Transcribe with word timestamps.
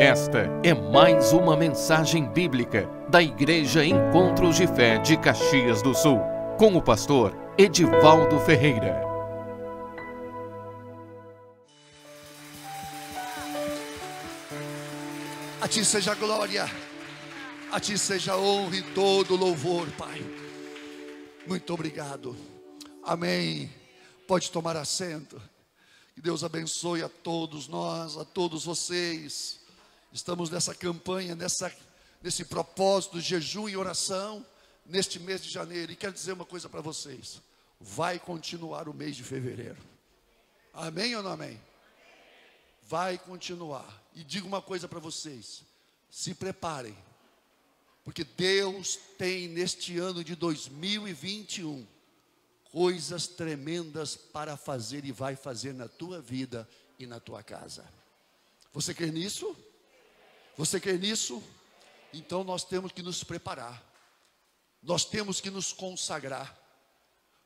Esta 0.00 0.48
é 0.64 0.72
mais 0.72 1.30
uma 1.34 1.54
mensagem 1.54 2.26
bíblica 2.26 2.88
da 3.10 3.22
Igreja 3.22 3.84
Encontros 3.84 4.56
de 4.56 4.66
Fé 4.66 4.96
de 4.96 5.14
Caxias 5.18 5.82
do 5.82 5.94
Sul, 5.94 6.18
com 6.58 6.74
o 6.74 6.80
pastor 6.80 7.36
Edivaldo 7.58 8.40
Ferreira. 8.40 8.98
A 15.60 15.68
ti 15.68 15.84
seja 15.84 16.14
glória, 16.14 16.64
a 17.70 17.78
ti 17.78 17.98
seja 17.98 18.38
honra 18.38 18.76
e 18.76 18.82
todo 18.94 19.36
louvor, 19.36 19.86
Pai. 19.98 20.24
Muito 21.46 21.74
obrigado. 21.74 22.34
Amém. 23.04 23.70
Pode 24.26 24.50
tomar 24.50 24.78
assento. 24.78 25.38
Que 26.14 26.22
Deus 26.22 26.42
abençoe 26.42 27.02
a 27.02 27.08
todos 27.10 27.68
nós, 27.68 28.16
a 28.16 28.24
todos 28.24 28.64
vocês. 28.64 29.59
Estamos 30.12 30.50
nessa 30.50 30.74
campanha, 30.74 31.34
nessa, 31.34 31.72
nesse 32.22 32.44
propósito 32.44 33.20
de 33.20 33.28
jejum 33.28 33.68
e 33.68 33.76
oração, 33.76 34.44
neste 34.84 35.20
mês 35.20 35.42
de 35.42 35.48
janeiro. 35.48 35.92
E 35.92 35.96
quero 35.96 36.12
dizer 36.12 36.32
uma 36.32 36.44
coisa 36.44 36.68
para 36.68 36.80
vocês: 36.80 37.40
vai 37.80 38.18
continuar 38.18 38.88
o 38.88 38.94
mês 38.94 39.16
de 39.16 39.22
fevereiro. 39.22 39.78
Amém 40.74 41.14
ou 41.14 41.22
não 41.22 41.32
amém? 41.32 41.60
Vai 42.82 43.18
continuar. 43.18 44.02
E 44.14 44.24
digo 44.24 44.48
uma 44.48 44.60
coisa 44.60 44.88
para 44.88 44.98
vocês: 44.98 45.62
se 46.10 46.34
preparem, 46.34 46.96
porque 48.04 48.24
Deus 48.24 48.98
tem 49.16 49.46
neste 49.46 49.96
ano 49.98 50.24
de 50.24 50.34
2021 50.34 51.86
coisas 52.72 53.26
tremendas 53.26 54.16
para 54.16 54.56
fazer 54.56 55.04
e 55.04 55.12
vai 55.12 55.34
fazer 55.36 55.74
na 55.74 55.88
tua 55.88 56.20
vida 56.20 56.68
e 56.98 57.06
na 57.06 57.18
tua 57.18 57.42
casa. 57.42 57.84
Você 58.72 58.94
quer 58.94 59.12
nisso? 59.12 59.56
Você 60.60 60.78
quer 60.78 60.98
nisso? 60.98 61.42
Então 62.12 62.44
nós 62.44 62.64
temos 62.64 62.92
que 62.92 63.02
nos 63.02 63.24
preparar, 63.24 63.82
nós 64.82 65.06
temos 65.06 65.40
que 65.40 65.48
nos 65.48 65.72
consagrar, 65.72 66.54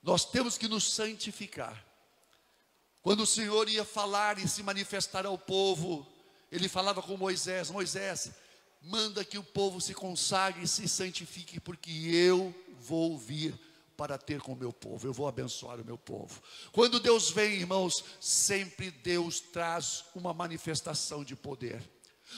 nós 0.03 0.25
temos 0.25 0.59
que 0.59 0.67
nos 0.67 0.93
santificar. 0.93 1.87
Quando 3.03 3.21
o 3.21 3.27
Senhor 3.27 3.69
ia 3.69 3.85
falar 3.85 4.41
e 4.41 4.49
se 4.49 4.65
manifestar 4.65 5.27
ao 5.27 5.39
povo, 5.39 6.05
ele 6.51 6.69
falava 6.69 7.01
com 7.01 7.17
Moisés: 7.17 7.71
Moisés, 7.71 8.33
manda 8.83 9.25
que 9.25 9.39
o 9.39 9.45
povo 9.45 9.81
se 9.81 9.95
consagre 9.95 10.65
e 10.65 10.69
se 10.69 10.89
santifique, 10.89 11.61
porque 11.61 11.93
eu 11.93 12.53
vou 12.81 13.17
vir 13.17 13.57
para 13.97 14.19
ter 14.19 14.41
com 14.41 14.55
o 14.55 14.57
meu 14.57 14.73
povo, 14.73 15.07
eu 15.07 15.13
vou 15.13 15.29
abençoar 15.29 15.81
o 15.81 15.85
meu 15.85 15.97
povo. 15.97 16.43
Quando 16.73 16.99
Deus 16.99 17.31
vem, 17.31 17.61
irmãos, 17.61 18.05
sempre 18.21 18.91
Deus 18.91 19.39
traz 19.39 20.05
uma 20.17 20.35
manifestação 20.35 21.23
de 21.23 21.37
poder. 21.37 21.81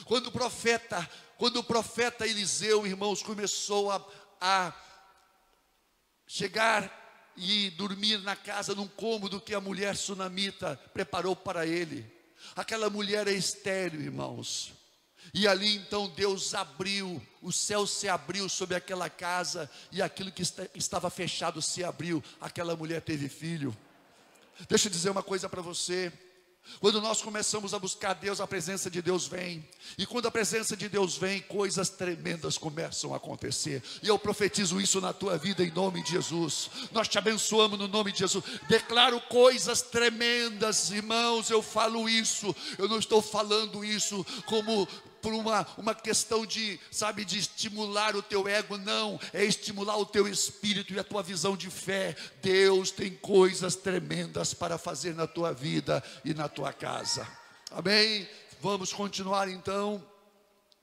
Quando 0.05 0.27
o 0.27 0.31
profeta, 0.31 1.09
quando 1.37 1.57
o 1.57 1.63
profeta 1.63 2.27
Eliseu, 2.27 2.85
irmãos, 2.85 3.21
começou 3.21 3.91
a, 3.91 4.05
a 4.39 4.73
chegar 6.25 6.91
e 7.35 7.69
dormir 7.71 8.17
na 8.19 8.35
casa 8.35 8.73
num 8.73 8.87
cômodo 8.87 9.39
que 9.39 9.53
a 9.53 9.61
mulher 9.61 9.95
sunamita 9.95 10.79
preparou 10.93 11.35
para 11.35 11.65
ele. 11.65 12.05
Aquela 12.55 12.89
mulher 12.89 13.27
é 13.27 13.33
estéreo, 13.33 14.01
irmãos. 14.01 14.73
E 15.33 15.47
ali 15.47 15.75
então 15.75 16.09
Deus 16.09 16.53
abriu, 16.53 17.21
o 17.41 17.51
céu 17.51 17.85
se 17.85 18.07
abriu 18.07 18.47
sobre 18.47 18.75
aquela 18.75 19.09
casa 19.09 19.69
e 19.91 20.01
aquilo 20.01 20.31
que 20.31 20.43
estava 20.75 21.09
fechado 21.09 21.61
se 21.61 21.83
abriu. 21.83 22.23
Aquela 22.39 22.75
mulher 22.75 23.01
teve 23.01 23.29
filho. 23.29 23.75
Deixa 24.67 24.87
eu 24.87 24.91
dizer 24.91 25.09
uma 25.09 25.23
coisa 25.23 25.47
para 25.47 25.61
você. 25.61 26.11
Quando 26.79 27.01
nós 27.01 27.21
começamos 27.21 27.73
a 27.73 27.79
buscar 27.79 28.13
Deus, 28.13 28.39
a 28.39 28.47
presença 28.47 28.89
de 28.89 29.01
Deus 29.01 29.27
vem. 29.27 29.67
E 29.97 30.05
quando 30.05 30.27
a 30.27 30.31
presença 30.31 30.75
de 30.75 30.87
Deus 30.87 31.17
vem, 31.17 31.41
coisas 31.41 31.89
tremendas 31.89 32.57
começam 32.57 33.13
a 33.13 33.17
acontecer. 33.17 33.81
E 34.03 34.07
eu 34.07 34.19
profetizo 34.19 34.79
isso 34.79 35.01
na 35.01 35.13
tua 35.13 35.37
vida 35.37 35.63
em 35.63 35.71
nome 35.71 36.03
de 36.03 36.11
Jesus. 36.11 36.69
Nós 36.91 37.07
te 37.07 37.17
abençoamos 37.17 37.79
no 37.79 37.87
nome 37.87 38.11
de 38.11 38.19
Jesus. 38.19 38.43
Declaro 38.69 39.19
coisas 39.21 39.81
tremendas, 39.81 40.91
irmãos. 40.91 41.49
Eu 41.49 41.61
falo 41.61 42.07
isso. 42.07 42.55
Eu 42.77 42.87
não 42.87 42.99
estou 42.99 43.21
falando 43.21 43.83
isso 43.83 44.25
como 44.45 44.87
por 45.27 45.33
uma, 45.33 45.67
uma 45.77 45.93
questão 45.93 46.45
de, 46.45 46.79
sabe, 46.89 47.25
de 47.25 47.37
estimular 47.37 48.15
o 48.15 48.21
teu 48.21 48.47
ego, 48.47 48.77
não, 48.77 49.19
é 49.33 49.43
estimular 49.43 49.97
o 49.97 50.05
teu 50.05 50.25
espírito 50.25 50.93
e 50.93 50.99
a 50.99 51.03
tua 51.03 51.21
visão 51.21 51.57
de 51.57 51.69
fé. 51.69 52.15
Deus 52.41 52.91
tem 52.91 53.13
coisas 53.13 53.75
tremendas 53.75 54.53
para 54.53 54.77
fazer 54.77 55.13
na 55.13 55.27
tua 55.27 55.51
vida 55.51 56.01
e 56.23 56.33
na 56.33 56.47
tua 56.47 56.71
casa. 56.71 57.27
Amém? 57.69 58.25
Vamos 58.61 58.93
continuar 58.93 59.49
então 59.49 60.01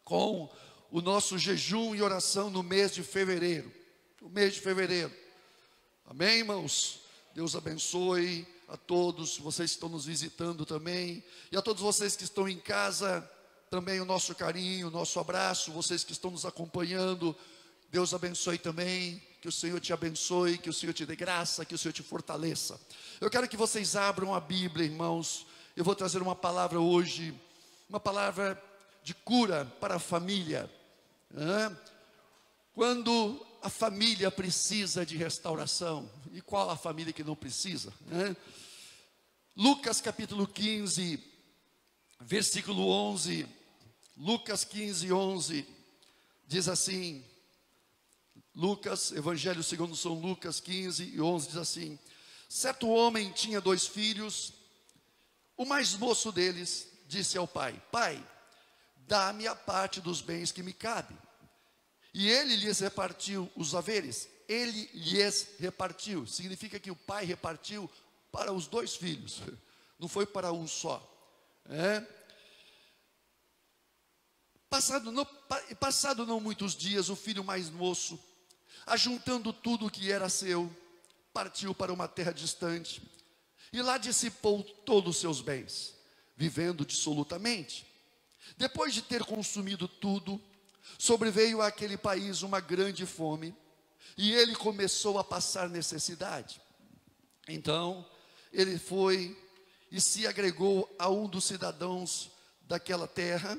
com 0.05 0.53
o 0.91 1.01
nosso 1.01 1.39
jejum 1.39 1.95
e 1.95 2.03
oração 2.03 2.51
no 2.51 2.63
mês 2.63 2.93
de 2.93 3.03
fevereiro. 3.03 3.73
O 4.21 4.29
mês 4.29 4.53
de 4.53 4.61
fevereiro. 4.61 5.11
Amém, 6.05 6.41
irmãos? 6.41 7.01
Deus 7.35 7.57
abençoe 7.57 8.47
a 8.69 8.77
todos 8.77 9.39
vocês 9.39 9.71
que 9.71 9.77
estão 9.77 9.89
nos 9.89 10.05
visitando 10.05 10.67
também 10.67 11.25
e 11.51 11.57
a 11.57 11.63
todos 11.63 11.83
vocês 11.83 12.15
que 12.15 12.25
estão 12.25 12.47
em 12.47 12.59
casa 12.59 13.27
também 13.75 14.01
o 14.01 14.05
nosso 14.05 14.37
carinho, 14.37 14.87
o 14.87 14.91
nosso 14.91 15.19
abraço, 15.19 15.73
vocês 15.73 16.05
que 16.05 16.13
estão 16.13 16.31
nos 16.31 16.45
acompanhando. 16.45 17.37
Deus 17.91 18.15
abençoe 18.15 18.57
também, 18.57 19.21
que 19.41 19.49
o 19.49 19.53
Senhor 19.53 19.81
te 19.81 19.93
abençoe, 19.93 20.59
que 20.59 20.71
o 20.71 20.73
Senhor 20.73 20.93
te 20.93 21.05
dê 21.05 21.17
graça, 21.17 21.65
que 21.65 21.75
o 21.75 21.79
Senhor 21.79 21.93
te 21.93 22.01
fortaleça. 22.01 22.81
Eu 23.21 23.29
quero 23.29 23.49
que 23.49 23.57
vocês 23.57 23.97
abram 23.97 24.33
a 24.33 24.39
Bíblia, 24.39 24.87
irmãos. 24.87 25.45
Eu 25.75 25.83
vou 25.83 25.97
trazer 25.97 26.23
uma 26.23 26.37
palavra 26.37 26.79
hoje, 26.79 27.35
uma 27.89 27.99
palavra 27.99 28.63
de 29.03 29.13
cura 29.13 29.65
para 29.81 29.97
a 29.97 29.99
família. 29.99 30.71
Quando 32.75 33.45
a 33.61 33.69
família 33.69 34.31
precisa 34.31 35.05
de 35.05 35.17
restauração, 35.17 36.09
e 36.33 36.41
qual 36.41 36.71
a 36.71 36.77
família 36.77 37.13
que 37.13 37.25
não 37.25 37.35
precisa? 37.35 37.93
Lucas 39.57 40.01
capítulo 40.01 40.47
15, 40.47 41.21
versículo 42.21 42.89
11 42.89 43.64
Lucas 44.17 44.65
15, 44.65 45.13
11 45.13 45.67
diz 46.47 46.69
assim: 46.69 47.25
Lucas, 48.55 49.11
Evangelho 49.13 49.63
segundo 49.63 49.97
São 49.97 50.15
Lucas 50.15 50.61
15 50.61 51.05
e 51.05 51.21
11 51.21 51.49
diz 51.49 51.57
assim: 51.57 51.99
Certo 52.49 52.89
homem 52.89 53.33
tinha 53.33 53.61
dois 53.61 53.87
filhos, 53.87 54.53
o 55.57 55.65
mais 55.65 55.95
moço 55.95 56.31
deles 56.31 56.89
disse 57.09 57.37
ao 57.37 57.49
pai: 57.49 57.81
Pai, 57.91 58.25
dá-me 58.97 59.47
a 59.47 59.55
parte 59.55 60.01
dos 60.01 60.21
bens 60.21 60.53
que 60.53 60.63
me 60.63 60.73
cabe. 60.73 61.17
E 62.13 62.29
ele 62.31 62.55
lhes 62.55 62.79
repartiu 62.79 63.51
os 63.57 63.75
haveres. 63.75 64.29
Ele 64.49 64.89
lhes 64.95 65.49
repartiu. 65.59 66.27
Significa 66.27 66.79
que 66.79 66.91
o 66.91 66.97
pai 66.97 67.25
repartiu 67.25 67.91
para 68.31 68.53
os 68.53 68.69
dois 68.69 68.95
filhos, 68.95 69.41
não 69.99 70.09
foi 70.09 70.27
para 70.27 70.53
um 70.53 70.67
só. 70.67 71.03
É? 71.67 72.24
Passado 74.75 75.13
não, 75.13 75.25
passado 75.79 76.27
não 76.27 76.41
muitos 76.41 76.75
dias, 76.75 77.09
o 77.09 77.15
filho 77.15 77.45
mais 77.45 77.71
moço, 77.71 78.19
ajuntando 78.85 79.53
tudo 79.53 79.87
o 79.87 79.91
que 79.91 80.11
era 80.11 80.29
seu, 80.29 80.69
partiu 81.33 81.73
para 81.73 81.93
uma 81.93 82.09
terra 82.09 82.33
distante 82.33 83.01
e 83.73 83.81
lá 83.81 83.99
dissipou 83.99 84.65
todos 84.65 85.15
os 85.15 85.21
seus 85.21 85.41
bens, 85.41 85.95
vivendo 86.37 86.85
dissolutamente. 86.85 87.87
Depois 88.57 88.93
de 88.93 89.01
ter 89.01 89.23
consumido 89.23 89.87
tudo, 89.87 90.43
sobreveio 90.99 91.63
àquele 91.63 91.97
país 91.97 92.43
uma 92.43 92.59
grande 92.59 93.07
fome 93.07 93.55
e 94.19 94.33
ele 94.33 94.57
começou 94.57 95.21
a 95.21 95.23
passar 95.23 95.69
necessidade. 95.69 96.61
Então, 97.47 98.05
ele 98.53 98.77
foi 98.77 99.41
e 99.93 100.01
se 100.01 100.27
agregou 100.27 100.93
a 100.99 101.09
um 101.09 101.29
dos 101.29 101.45
cidadãos 101.45 102.29
daquela 102.67 103.07
terra 103.07 103.57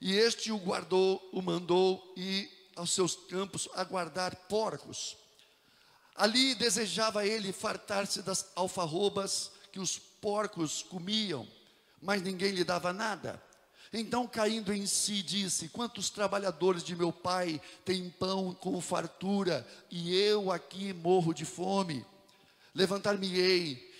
e 0.00 0.14
este 0.14 0.52
o 0.52 0.58
guardou, 0.58 1.28
o 1.32 1.42
mandou 1.42 2.12
ir 2.16 2.50
aos 2.76 2.90
seus 2.90 3.16
campos 3.16 3.68
a 3.74 3.82
guardar 3.82 4.34
porcos. 4.48 5.16
Ali 6.14 6.54
desejava 6.54 7.26
ele 7.26 7.52
fartar-se 7.52 8.22
das 8.22 8.50
alfarrobas 8.54 9.50
que 9.72 9.80
os 9.80 9.98
porcos 9.98 10.82
comiam, 10.82 11.46
mas 12.00 12.22
ninguém 12.22 12.52
lhe 12.52 12.64
dava 12.64 12.92
nada. 12.92 13.42
Então, 13.92 14.26
caindo 14.26 14.72
em 14.72 14.86
si, 14.86 15.22
disse: 15.22 15.68
Quantos 15.68 16.10
trabalhadores 16.10 16.84
de 16.84 16.94
meu 16.94 17.12
pai 17.12 17.60
têm 17.84 18.10
pão 18.10 18.52
com 18.52 18.80
fartura, 18.80 19.66
e 19.90 20.14
eu 20.14 20.52
aqui 20.52 20.92
morro 20.92 21.32
de 21.32 21.44
fome? 21.44 22.04
Levantar-me-ei 22.74 23.87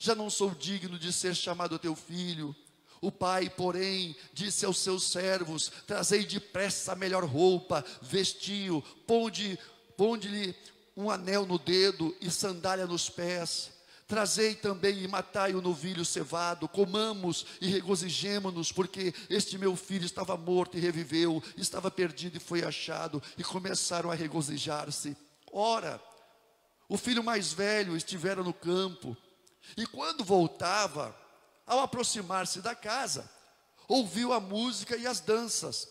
já 0.00 0.14
não 0.14 0.30
sou 0.30 0.52
digno 0.54 0.98
de 0.98 1.12
ser 1.12 1.36
chamado 1.36 1.78
teu 1.78 1.94
filho. 1.94 2.56
O 3.02 3.12
pai, 3.12 3.50
porém, 3.50 4.16
disse 4.32 4.64
aos 4.64 4.78
seus 4.78 5.04
servos: 5.04 5.70
Trazei 5.86 6.24
depressa 6.24 6.92
a 6.92 6.96
melhor 6.96 7.22
roupa, 7.24 7.84
vestiu, 8.00 8.82
ponde-lhe 9.06 9.58
ponde 9.96 10.56
um 10.96 11.10
anel 11.10 11.44
no 11.44 11.58
dedo 11.58 12.16
e 12.20 12.30
sandália 12.30 12.86
nos 12.86 13.10
pés. 13.10 13.72
Trazei 14.08 14.54
também 14.54 15.02
e 15.02 15.06
matai 15.06 15.54
o 15.54 15.62
novilho 15.62 16.04
cevado, 16.04 16.66
comamos 16.66 17.46
e 17.60 17.68
regozijemo-nos, 17.68 18.72
porque 18.72 19.14
este 19.28 19.56
meu 19.56 19.76
filho 19.76 20.04
estava 20.04 20.36
morto 20.36 20.76
e 20.76 20.80
reviveu, 20.80 21.42
estava 21.56 21.90
perdido 21.90 22.38
e 22.38 22.40
foi 22.40 22.64
achado, 22.64 23.22
e 23.38 23.44
começaram 23.44 24.10
a 24.10 24.14
regozijar-se. 24.14 25.16
Ora, 25.52 26.02
o 26.88 26.96
filho 26.96 27.22
mais 27.22 27.52
velho 27.52 27.96
estivera 27.96 28.42
no 28.42 28.52
campo, 28.52 29.16
e 29.76 29.86
quando 29.86 30.24
voltava, 30.24 31.16
ao 31.66 31.80
aproximar-se 31.80 32.60
da 32.60 32.74
casa, 32.74 33.30
ouviu 33.86 34.32
a 34.32 34.40
música 34.40 34.96
e 34.96 35.06
as 35.06 35.20
danças. 35.20 35.88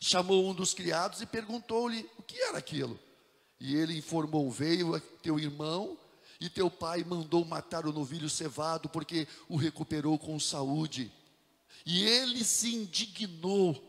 Chamou 0.00 0.48
um 0.48 0.54
dos 0.54 0.72
criados 0.72 1.20
e 1.20 1.26
perguntou-lhe 1.26 2.08
o 2.18 2.22
que 2.22 2.40
era 2.40 2.58
aquilo. 2.58 2.98
E 3.58 3.76
ele 3.76 3.98
informou: 3.98 4.50
Veio 4.50 4.98
teu 5.22 5.38
irmão 5.38 5.98
e 6.40 6.48
teu 6.48 6.70
pai 6.70 7.04
mandou 7.04 7.44
matar 7.44 7.86
o 7.86 7.92
novilho 7.92 8.30
cevado, 8.30 8.88
porque 8.88 9.28
o 9.48 9.56
recuperou 9.56 10.18
com 10.18 10.40
saúde. 10.40 11.12
E 11.84 12.04
ele 12.04 12.42
se 12.44 12.74
indignou 12.74 13.80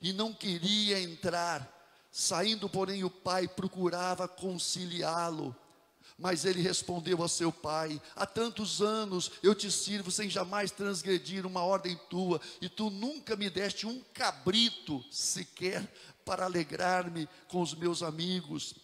e 0.00 0.12
não 0.12 0.32
queria 0.32 1.00
entrar. 1.00 1.72
Saindo, 2.12 2.68
porém, 2.68 3.02
o 3.02 3.10
pai 3.10 3.48
procurava 3.48 4.28
conciliá-lo. 4.28 5.54
Mas 6.18 6.44
ele 6.44 6.62
respondeu 6.62 7.22
a 7.22 7.28
seu 7.28 7.52
pai: 7.52 8.00
Há 8.14 8.24
tantos 8.24 8.80
anos 8.80 9.30
eu 9.42 9.54
te 9.54 9.70
sirvo 9.70 10.10
sem 10.10 10.30
jamais 10.30 10.70
transgredir 10.70 11.46
uma 11.46 11.62
ordem 11.62 11.98
tua, 12.08 12.40
e 12.60 12.68
tu 12.68 12.90
nunca 12.90 13.36
me 13.36 13.50
deste 13.50 13.86
um 13.86 14.00
cabrito 14.14 15.04
sequer 15.10 15.86
para 16.24 16.44
alegrar-me 16.44 17.28
com 17.48 17.60
os 17.60 17.74
meus 17.74 18.02
amigos. 18.02 18.74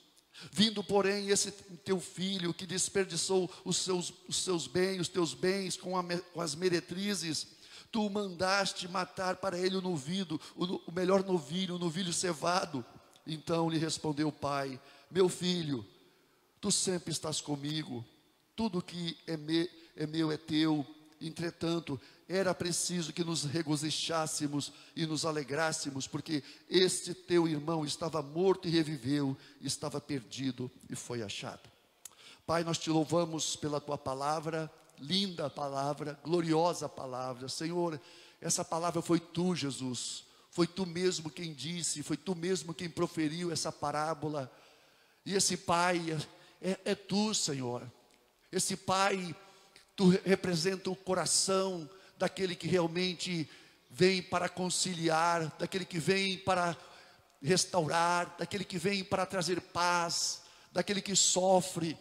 Vindo, 0.51 0.83
porém, 0.83 1.29
esse 1.29 1.51
teu 1.85 2.01
filho 2.01 2.53
que 2.53 2.67
desperdiçou 2.67 3.51
os 3.65 3.77
seus, 3.77 4.13
os 4.29 4.37
seus 4.37 4.67
bens, 4.67 5.01
os 5.01 5.09
teus 5.09 5.35
bens 5.35 5.77
com, 5.77 5.97
a, 5.97 6.03
com 6.33 6.41
as 6.41 6.55
meretrizes, 6.55 7.47
tu 7.91 8.09
mandaste 8.09 8.89
matar 8.89 9.37
para 9.37 9.59
ele 9.59 9.77
o 9.77 9.83
novido, 9.83 10.41
o, 10.57 10.65
o 10.91 10.93
melhor 10.93 11.25
novilho, 11.25 11.77
o 11.77 11.79
novilho 11.79 12.13
cevado. 12.13 12.85
Então 13.27 13.71
lhe 13.71 13.79
respondeu 13.79 14.29
o 14.29 14.33
pai: 14.33 14.81
Meu 15.11 15.29
filho, 15.29 15.87
Tu 16.63 16.71
sempre 16.71 17.11
estás 17.11 17.41
comigo, 17.41 18.05
tudo 18.55 18.81
que 18.81 19.19
é, 19.27 19.37
me, 19.37 19.69
é 19.97 20.07
meu 20.07 20.31
é 20.31 20.37
teu. 20.37 20.87
Entretanto, 21.21 22.01
era 22.29 22.55
preciso 22.55 23.13
que 23.13 23.25
nos 23.25 23.43
regozijássemos 23.43 24.73
e 24.95 25.05
nos 25.05 25.25
alegrássemos, 25.25 26.07
porque 26.07 26.41
este 26.71 27.15
teu 27.15 27.49
irmão 27.49 27.85
estava 27.85 28.23
morto 28.23 28.69
e 28.69 28.71
reviveu, 28.71 29.37
estava 29.61 30.01
perdido 30.01 30.71
e 30.89 30.95
foi 30.95 31.21
achado. 31.21 31.69
Pai, 32.47 32.63
nós 32.63 32.79
te 32.79 32.91
louvamos 32.91 33.57
pela 33.57 33.81
tua 33.81 33.99
palavra, 33.99 34.73
linda 35.01 35.51
palavra, 35.51 36.17
gloriosa 36.23 36.89
palavra. 36.89 37.49
Senhor, 37.49 38.01
essa 38.41 38.65
palavra 38.65 39.03
foi 39.03 39.19
tu, 39.19 39.57
Jesus. 39.57 40.27
Foi 40.49 40.69
tu 40.69 40.87
mesmo 40.87 41.29
quem 41.29 41.53
disse, 41.53 42.05
foi 42.05 42.17
tu 42.17 42.37
mesmo 42.37 42.73
quem 42.73 42.89
proferiu 42.89 43.51
essa 43.51 43.73
parábola. 43.73 44.49
E 45.27 45.35
esse 45.35 45.57
pai 45.57 46.17
é, 46.63 46.79
é 46.85 46.95
tu, 46.95 47.35
Senhor. 47.35 47.83
Esse 48.51 48.77
Pai, 48.77 49.35
tu 49.97 50.09
representa 50.25 50.89
o 50.91 50.97
coração 50.97 51.89
daquele 52.17 52.55
que 52.55 52.69
realmente 52.69 53.51
vem 53.91 54.23
para 54.23 54.49
conciliar, 54.49 55.55
daquele 55.59 55.85
que 55.85 55.99
vem 55.99 56.39
para 56.39 56.77
restaurar, 57.43 58.37
daquele 58.39 58.65
que 58.65 58.79
vem 58.79 59.03
para 59.03 59.27
trazer 59.27 59.61
paz, 59.61 60.43
daquele 60.71 61.03
que 61.03 61.17
sofre, 61.17 61.99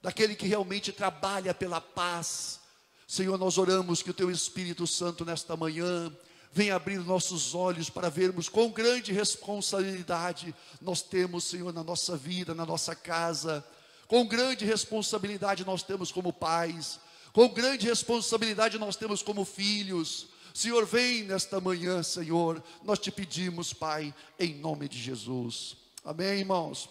daquele 0.00 0.36
que 0.36 0.46
realmente 0.46 0.92
trabalha 0.92 1.52
pela 1.52 1.80
paz. 1.80 2.60
Senhor, 3.06 3.36
nós 3.36 3.58
oramos 3.58 4.02
que 4.02 4.10
o 4.10 4.14
Teu 4.14 4.30
Espírito 4.30 4.86
Santo 4.86 5.24
nesta 5.24 5.56
manhã 5.56 6.14
venha 6.52 6.76
abrir 6.76 6.98
nossos 7.00 7.54
olhos 7.54 7.90
para 7.90 8.08
vermos 8.08 8.48
com 8.48 8.70
grande 8.70 9.12
responsabilidade 9.12 10.54
nós 10.80 11.02
temos, 11.02 11.44
Senhor, 11.44 11.74
na 11.74 11.84
nossa 11.84 12.16
vida, 12.16 12.54
na 12.54 12.64
nossa 12.64 12.94
casa 12.94 13.64
com 14.08 14.26
grande 14.26 14.64
responsabilidade 14.64 15.66
nós 15.66 15.82
temos 15.82 16.10
como 16.10 16.32
pais, 16.32 16.98
com 17.32 17.46
grande 17.46 17.86
responsabilidade 17.86 18.78
nós 18.78 18.96
temos 18.96 19.22
como 19.22 19.44
filhos. 19.44 20.28
Senhor, 20.54 20.86
vem 20.86 21.24
nesta 21.24 21.60
manhã, 21.60 22.02
Senhor, 22.02 22.64
nós 22.82 22.98
te 22.98 23.12
pedimos, 23.12 23.74
Pai, 23.74 24.12
em 24.40 24.54
nome 24.54 24.88
de 24.88 24.98
Jesus. 24.98 25.76
Amém, 26.02 26.40
irmãos? 26.40 26.88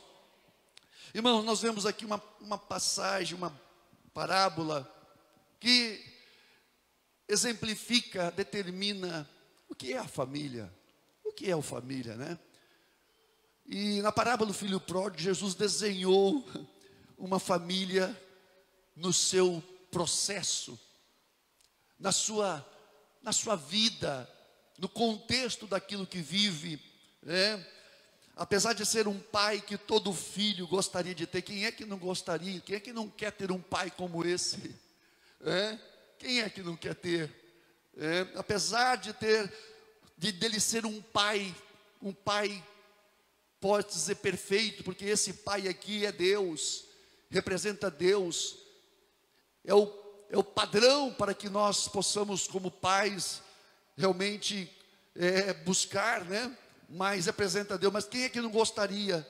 Irmãos, 1.13 1.43
nós 1.43 1.59
vemos 1.59 1.87
aqui 1.87 2.05
uma, 2.05 2.21
uma 2.39 2.57
passagem, 2.57 3.35
uma 3.35 3.59
parábola 4.13 4.89
que 5.59 5.99
exemplifica, 7.27 8.31
determina 8.31 9.27
o 9.67 9.73
que 9.73 9.91
é 9.91 9.97
a 9.97 10.07
família. 10.07 10.71
O 11.25 11.33
que 11.33 11.49
é 11.49 11.53
a 11.53 11.61
família, 11.61 12.15
né? 12.15 12.37
E 13.65 14.01
na 14.01 14.11
parábola 14.11 14.49
do 14.49 14.53
filho 14.53 14.79
pródigo, 14.79 15.21
Jesus 15.21 15.55
desenhou 15.55 16.45
uma 17.17 17.39
família 17.39 18.15
no 18.95 19.11
seu 19.11 19.63
processo, 19.89 20.79
na 21.99 22.11
sua, 22.11 22.65
na 23.21 23.31
sua 23.31 23.55
vida, 23.55 24.29
no 24.77 24.87
contexto 24.87 25.65
daquilo 25.65 26.05
que 26.05 26.19
vive, 26.19 26.79
né? 27.21 27.65
Apesar 28.35 28.73
de 28.73 28.85
ser 28.85 29.07
um 29.07 29.19
pai 29.19 29.59
que 29.59 29.77
todo 29.79 30.13
filho 30.13 30.67
gostaria 30.67 31.15
de 31.15 31.25
ter, 31.25 31.41
quem 31.41 31.65
é 31.65 31.71
que 31.71 31.85
não 31.85 31.97
gostaria? 31.97 32.61
Quem 32.61 32.75
é 32.75 32.79
que 32.79 32.93
não 32.93 33.09
quer 33.09 33.31
ter 33.31 33.51
um 33.51 33.59
pai 33.59 33.89
como 33.89 34.23
esse? 34.23 34.75
É? 35.41 35.79
Quem 36.19 36.41
é 36.41 36.49
que 36.49 36.61
não 36.61 36.75
quer 36.75 36.93
ter? 36.93 37.33
É? 37.97 38.27
Apesar 38.35 38.97
de 38.97 39.11
ter, 39.11 39.51
de 40.15 40.31
dele 40.31 40.59
ser 40.59 40.85
um 40.85 41.01
pai, 41.01 41.55
um 41.99 42.13
pai 42.13 42.63
pode 43.59 43.87
dizer 43.87 44.15
perfeito, 44.17 44.83
porque 44.83 45.05
esse 45.05 45.33
pai 45.33 45.67
aqui 45.67 46.05
é 46.05 46.11
Deus 46.11 46.86
representa 47.29 47.91
Deus, 47.91 48.57
é 49.63 49.73
o, 49.73 49.91
é 50.29 50.37
o 50.37 50.43
padrão 50.43 51.13
para 51.13 51.33
que 51.33 51.49
nós 51.49 51.87
possamos, 51.87 52.47
como 52.47 52.71
pais, 52.71 53.41
realmente 53.95 54.71
é, 55.15 55.53
buscar, 55.53 56.23
né? 56.25 56.55
Mas 56.89 57.25
representa 57.25 57.77
Deus. 57.77 57.91
Mas 57.91 58.05
quem 58.05 58.23
é 58.23 58.29
que 58.29 58.39
não 58.39 58.49
gostaria? 58.49 59.27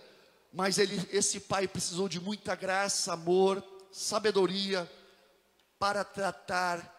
Mas 0.53 0.77
ele, 0.77 1.07
esse 1.11 1.39
pai 1.39 1.67
precisou 1.67 2.07
de 2.07 2.19
muita 2.19 2.55
graça, 2.55 3.13
amor, 3.13 3.63
sabedoria 3.91 4.89
para 5.79 6.03
tratar 6.03 6.93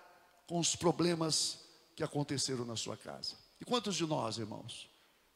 com 0.46 0.58
os 0.58 0.74
problemas 0.74 1.60
que 1.94 2.02
aconteceram 2.02 2.64
na 2.64 2.76
sua 2.76 2.96
casa. 2.96 3.36
E 3.60 3.64
quantos 3.64 3.96
de 3.96 4.06
nós, 4.06 4.38
irmãos? 4.38 4.88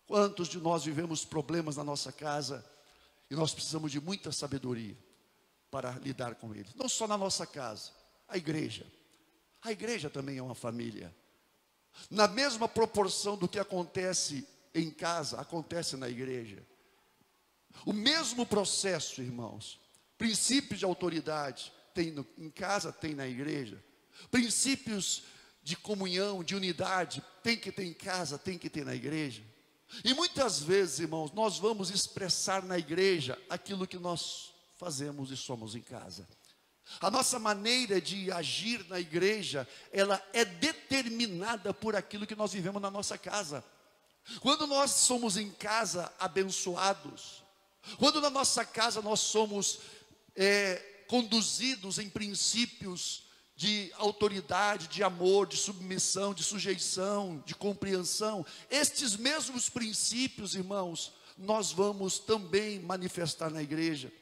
Quantos 0.07 0.49
de 0.49 0.59
nós 0.59 0.85
vivemos 0.85 1.25
problemas 1.25 1.77
na 1.77 1.85
nossa 1.85 2.13
casa 2.13 2.65
e 3.31 3.35
nós 3.35 3.53
precisamos 3.53 3.91
de 3.91 4.01
muita 4.01 4.33
sabedoria? 4.33 4.97
Para 5.73 5.93
lidar 5.93 6.35
com 6.35 6.55
eles. 6.55 6.75
Não 6.75 6.87
só 6.87 7.09
na 7.09 7.17
nossa 7.17 7.47
casa, 7.47 7.93
a 8.29 8.37
igreja. 8.37 8.87
A 9.63 9.73
igreja 9.73 10.11
também 10.11 10.37
é 10.37 10.43
uma 10.43 10.55
família. 10.55 11.13
Na 12.11 12.29
mesma 12.29 12.69
proporção 12.69 13.39
do 13.39 13.49
que 13.49 13.59
acontece 13.59 14.47
em 14.75 14.91
casa, 14.91 15.41
acontece 15.41 15.97
na 15.97 16.11
igreja. 16.11 16.63
O 17.87 17.93
mesmo 17.95 18.45
processo, 18.45 19.23
irmãos. 19.23 19.81
Princípios 20.19 20.79
de 20.79 20.85
autoridade 20.85 21.73
tem 21.95 22.11
no, 22.11 22.27
em 22.37 22.51
casa, 22.51 22.93
tem 22.93 23.15
na 23.15 23.27
igreja. 23.27 23.83
Princípios 24.31 25.25
de 25.63 25.75
comunhão, 25.75 26.45
de 26.45 26.55
unidade, 26.55 27.25
tem 27.43 27.57
que 27.57 27.73
ter 27.73 27.85
em 27.85 27.95
casa, 27.95 28.37
tem 28.37 28.59
que 28.59 28.69
ter 28.69 28.85
na 28.85 28.95
igreja. 28.95 29.43
E 30.05 30.13
muitas 30.13 30.61
vezes, 30.61 31.01
irmãos, 31.01 31.33
nós 31.33 31.59
vamos 31.59 31.89
expressar 31.89 32.63
na 32.63 32.79
igreja 32.79 33.39
aquilo 33.49 33.87
que 33.87 33.99
nós 33.99 34.52
fazemos 34.83 35.31
e 35.31 35.37
somos 35.37 35.77
em 35.77 35.81
casa. 35.81 36.29
A 37.01 37.09
nossa 37.09 37.39
maneira 37.39 38.01
de 38.01 38.33
agir 38.33 38.85
na 38.89 38.99
igreja, 38.99 39.69
ela 39.93 40.21
é 40.33 40.45
determinada 40.45 41.73
por 41.73 41.95
aquilo 41.95 42.27
que 42.27 42.35
nós 42.35 42.53
vivemos 42.53 42.83
na 42.83 42.91
nossa 42.91 43.17
casa. 43.17 43.65
Quando 44.41 44.67
nós 44.67 44.91
somos 44.91 45.37
em 45.37 45.53
casa 45.53 46.13
abençoados, 46.19 47.45
quando 47.97 48.21
na 48.21 48.29
nossa 48.29 48.65
casa 48.65 49.01
nós 49.01 49.21
somos 49.21 49.79
é, 50.35 51.05
conduzidos 51.07 52.01
em 52.01 52.11
princípios 52.11 53.23
de 53.55 53.93
autoridade, 53.95 54.89
de 54.89 55.05
amor, 55.05 55.47
de 55.47 55.57
submissão, 55.57 56.35
de 56.35 56.43
sujeição, 56.43 57.41
de 57.47 57.55
compreensão. 57.55 58.45
Estes 58.69 59.15
mesmos 59.15 59.69
princípios, 59.69 60.57
irmãos, 60.57 61.13
nós 61.39 61.71
vamos 61.71 62.19
também 62.19 62.81
manifestar 62.81 63.49
na 63.49 63.63
igreja. 63.63 64.13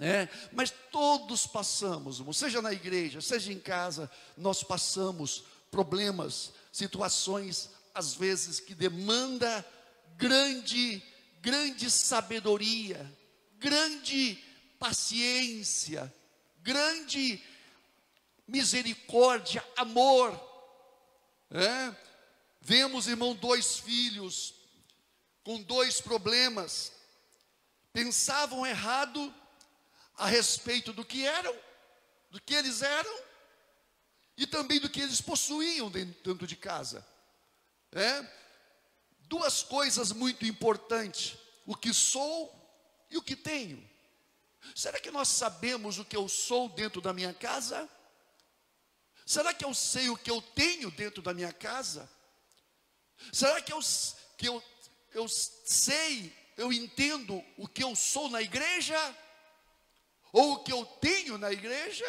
É, 0.00 0.28
mas 0.52 0.72
todos 0.92 1.44
passamos, 1.44 2.20
seja 2.36 2.62
na 2.62 2.72
igreja, 2.72 3.20
seja 3.20 3.52
em 3.52 3.58
casa, 3.58 4.08
nós 4.36 4.62
passamos 4.62 5.44
problemas, 5.72 6.52
situações, 6.72 7.70
às 7.92 8.14
vezes, 8.14 8.60
que 8.60 8.76
demanda 8.76 9.66
grande, 10.16 11.02
grande 11.40 11.90
sabedoria, 11.90 13.12
grande 13.58 14.36
paciência, 14.78 16.12
grande 16.60 17.42
misericórdia, 18.46 19.66
amor. 19.76 20.32
É? 21.50 21.94
Vemos, 22.60 23.08
irmão, 23.08 23.34
dois 23.34 23.78
filhos 23.78 24.54
com 25.42 25.62
dois 25.62 26.00
problemas, 26.00 26.92
pensavam 27.92 28.66
errado 28.66 29.34
a 30.18 30.26
respeito 30.26 30.92
do 30.92 31.04
que 31.04 31.24
eram, 31.24 31.56
do 32.30 32.42
que 32.42 32.54
eles 32.54 32.82
eram 32.82 33.18
e 34.36 34.46
também 34.46 34.80
do 34.80 34.90
que 34.90 35.00
eles 35.00 35.20
possuíam 35.20 35.90
dentro 35.90 36.46
de 36.46 36.56
casa. 36.56 37.06
É? 37.92 38.26
Duas 39.20 39.62
coisas 39.62 40.12
muito 40.12 40.44
importantes: 40.44 41.38
o 41.64 41.74
que 41.74 41.94
sou 41.94 42.54
e 43.10 43.16
o 43.16 43.22
que 43.22 43.36
tenho. 43.36 43.88
Será 44.74 45.00
que 45.00 45.10
nós 45.10 45.28
sabemos 45.28 45.98
o 45.98 46.04
que 46.04 46.16
eu 46.16 46.28
sou 46.28 46.68
dentro 46.68 47.00
da 47.00 47.12
minha 47.12 47.32
casa? 47.32 47.88
Será 49.24 49.54
que 49.54 49.64
eu 49.64 49.72
sei 49.72 50.08
o 50.08 50.16
que 50.16 50.30
eu 50.30 50.42
tenho 50.42 50.90
dentro 50.90 51.22
da 51.22 51.32
minha 51.32 51.52
casa? 51.52 52.10
Será 53.32 53.60
que 53.62 53.72
eu, 53.72 53.80
que 54.36 54.48
eu, 54.48 54.62
eu 55.12 55.28
sei, 55.28 56.34
eu 56.56 56.72
entendo 56.72 57.42
o 57.56 57.68
que 57.68 57.84
eu 57.84 57.94
sou 57.94 58.28
na 58.28 58.42
igreja? 58.42 58.96
Ou 60.32 60.54
o 60.54 60.58
que 60.58 60.72
eu 60.72 60.84
tenho 60.84 61.38
na 61.38 61.52
igreja? 61.52 62.06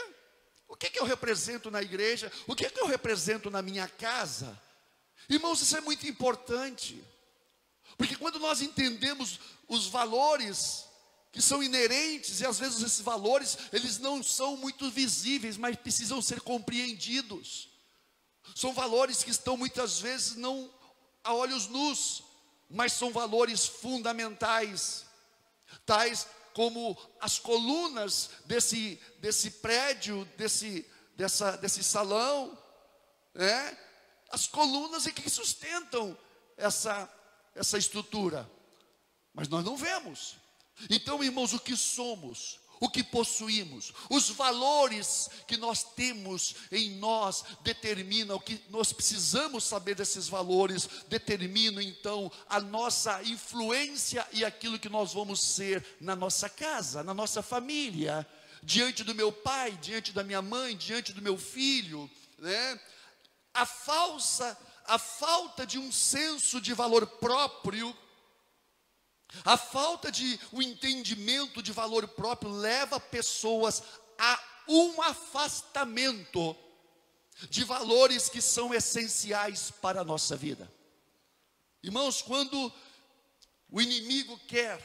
O 0.68 0.76
que, 0.76 0.90
que 0.90 1.00
eu 1.00 1.06
represento 1.06 1.72
na 1.72 1.82
igreja? 1.82 2.32
O 2.48 2.56
que, 2.56 2.70
que 2.70 2.80
eu 2.80 2.86
represento 2.86 3.50
na 3.50 3.62
minha 3.62 3.88
casa? 3.88 4.60
Irmãos, 5.28 5.62
isso 5.62 5.76
é 5.76 5.82
muito 5.82 6.08
importante. 6.08 7.04
Porque 7.98 8.16
quando 8.16 8.40
nós 8.40 8.62
entendemos 8.62 9.40
os 9.68 9.88
valores 9.88 10.86
que 11.32 11.42
são 11.42 11.62
inerentes 11.62 12.40
e 12.42 12.46
às 12.46 12.58
vezes 12.60 12.82
esses 12.82 13.02
valores, 13.02 13.58
eles 13.72 14.00
não 14.00 14.24
são 14.24 14.58
muito 14.58 14.90
visíveis, 14.90 15.58
mas 15.58 15.76
precisam 15.76 16.22
ser 16.22 16.42
compreendidos. 16.42 17.70
São 18.56 18.74
valores 18.74 19.24
que 19.24 19.32
estão 19.32 19.56
muitas 19.56 20.00
vezes 20.00 20.36
não 20.36 20.72
a 21.24 21.34
olhos 21.34 21.68
nus, 21.68 22.24
mas 22.70 22.94
são 22.94 23.12
valores 23.12 23.66
fundamentais, 23.66 25.06
tais 25.86 26.28
como 26.54 26.98
as 27.20 27.40
colunas 27.40 28.30
desse, 28.46 29.00
desse 29.20 29.52
prédio, 29.52 30.26
desse, 30.38 30.86
dessa, 31.16 31.58
desse 31.58 31.84
salão, 31.84 32.58
né? 33.34 33.78
as 34.32 34.48
colunas 34.48 35.06
e 35.06 35.12
que 35.12 35.30
sustentam 35.30 36.18
essa, 36.58 37.12
essa 37.56 37.78
estrutura, 37.78 38.50
mas 39.34 39.48
nós 39.48 39.64
não 39.64 39.76
vemos. 39.76 40.38
Então, 40.90 41.24
irmãos, 41.24 41.54
o 41.54 41.60
que 41.60 41.76
somos, 41.76 42.60
o 42.80 42.90
que 42.90 43.04
possuímos, 43.04 43.94
os 44.10 44.30
valores 44.30 45.30
que 45.48 45.58
nós 45.58 45.84
temos 45.84 46.56
em 46.72 46.92
nós 46.92 47.44
determinam 47.62 48.38
o 48.38 48.40
que 48.40 48.62
nós 48.70 48.94
precisamos 48.94 49.66
saber 49.66 49.96
desses 49.96 50.28
valores, 50.28 50.88
determinam 51.08 51.82
então 51.82 52.32
a 52.48 52.60
nossa 52.60 53.22
influência 53.24 54.26
e 54.32 54.46
aquilo 54.46 54.80
que 54.80 54.90
nós 54.90 55.14
vamos 55.14 55.42
ser 55.42 55.86
na 56.00 56.16
nossa 56.16 56.48
casa, 56.48 57.04
na 57.04 57.14
nossa 57.14 57.42
família, 57.42 58.26
diante 58.64 59.04
do 59.04 59.16
meu 59.16 59.32
pai, 59.32 59.72
diante 59.82 60.12
da 60.14 60.24
minha 60.24 60.42
mãe, 60.42 60.76
diante 60.76 61.14
do 61.14 61.22
meu 61.22 61.38
filho, 61.38 62.10
né? 62.38 62.80
A 63.54 63.66
falsa, 63.66 64.58
a 64.86 64.98
falta 64.98 65.66
de 65.66 65.78
um 65.78 65.92
senso 65.92 66.62
de 66.62 66.74
valor 66.74 67.06
próprio 67.06 67.96
a 69.46 69.58
falta 69.58 70.12
de 70.12 70.40
um 70.52 70.62
entendimento 70.62 71.62
de 71.62 71.72
valor 71.72 72.08
próprio 72.08 72.52
leva 72.52 73.00
pessoas 73.00 73.84
a 74.18 74.40
um 74.68 75.02
afastamento 75.02 76.56
de 77.50 77.64
valores 77.64 78.30
que 78.30 78.42
são 78.42 78.74
essenciais 78.74 79.72
para 79.72 80.02
a 80.02 80.04
nossa 80.04 80.36
vida. 80.36 80.70
Irmãos, 81.82 82.22
quando 82.22 82.72
o 83.70 83.82
inimigo 83.82 84.38
quer 84.48 84.80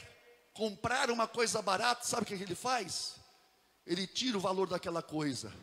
comprar 0.53 1.11
uma 1.11 1.27
coisa 1.27 1.61
barata, 1.61 2.05
sabe 2.05 2.23
o 2.23 2.25
que 2.25 2.33
ele 2.33 2.55
faz? 2.55 3.15
Ele 3.85 4.07
tira 4.07 4.37
o 4.37 4.41
valor 4.41 4.67
daquela 4.67 5.01
coisa 5.01 5.53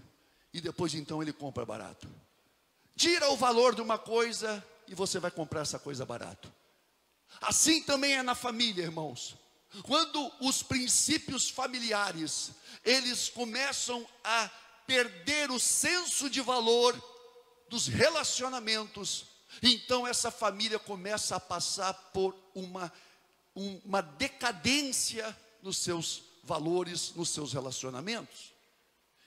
e 0.52 0.60
depois 0.60 0.94
então 0.94 1.22
ele 1.22 1.32
compra 1.32 1.64
barato. 1.64 2.08
Tira 2.94 3.30
o 3.30 3.36
valor 3.36 3.74
de 3.74 3.80
uma 3.80 3.98
coisa 3.98 4.64
e 4.86 4.94
você 4.94 5.18
vai 5.18 5.30
comprar 5.30 5.62
essa 5.62 5.78
coisa 5.78 6.04
barato. 6.04 6.52
Assim 7.42 7.82
também 7.82 8.14
é 8.14 8.22
na 8.22 8.34
família, 8.34 8.84
irmãos. 8.84 9.36
Quando 9.82 10.30
os 10.40 10.62
princípios 10.62 11.48
familiares, 11.48 12.52
eles 12.84 13.28
começam 13.28 14.06
a 14.22 14.48
perder 14.86 15.50
o 15.50 15.58
senso 15.58 16.28
de 16.28 16.40
valor 16.40 17.00
dos 17.68 17.86
relacionamentos, 17.86 19.26
então 19.62 20.06
essa 20.06 20.30
família 20.30 20.78
começa 20.78 21.36
a 21.36 21.40
passar 21.40 21.94
por 22.12 22.36
uma, 22.54 22.92
uma 23.54 24.02
decadência 24.02 25.36
nos 25.62 25.78
seus 25.78 26.22
valores, 26.44 27.12
nos 27.14 27.30
seus 27.30 27.52
relacionamentos. 27.52 28.52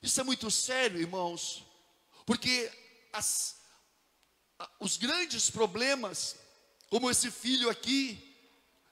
Isso 0.01 0.22
é 0.22 0.24
muito 0.24 0.51
sério, 0.51 1.01
irmãos, 1.01 1.65
porque 2.25 2.72
as, 3.12 3.55
os 4.79 4.98
grandes 4.98 5.50
problemas 5.50 6.36
como 6.89 7.10
esse 7.10 7.32
filho 7.32 7.70
aqui, 7.70 8.22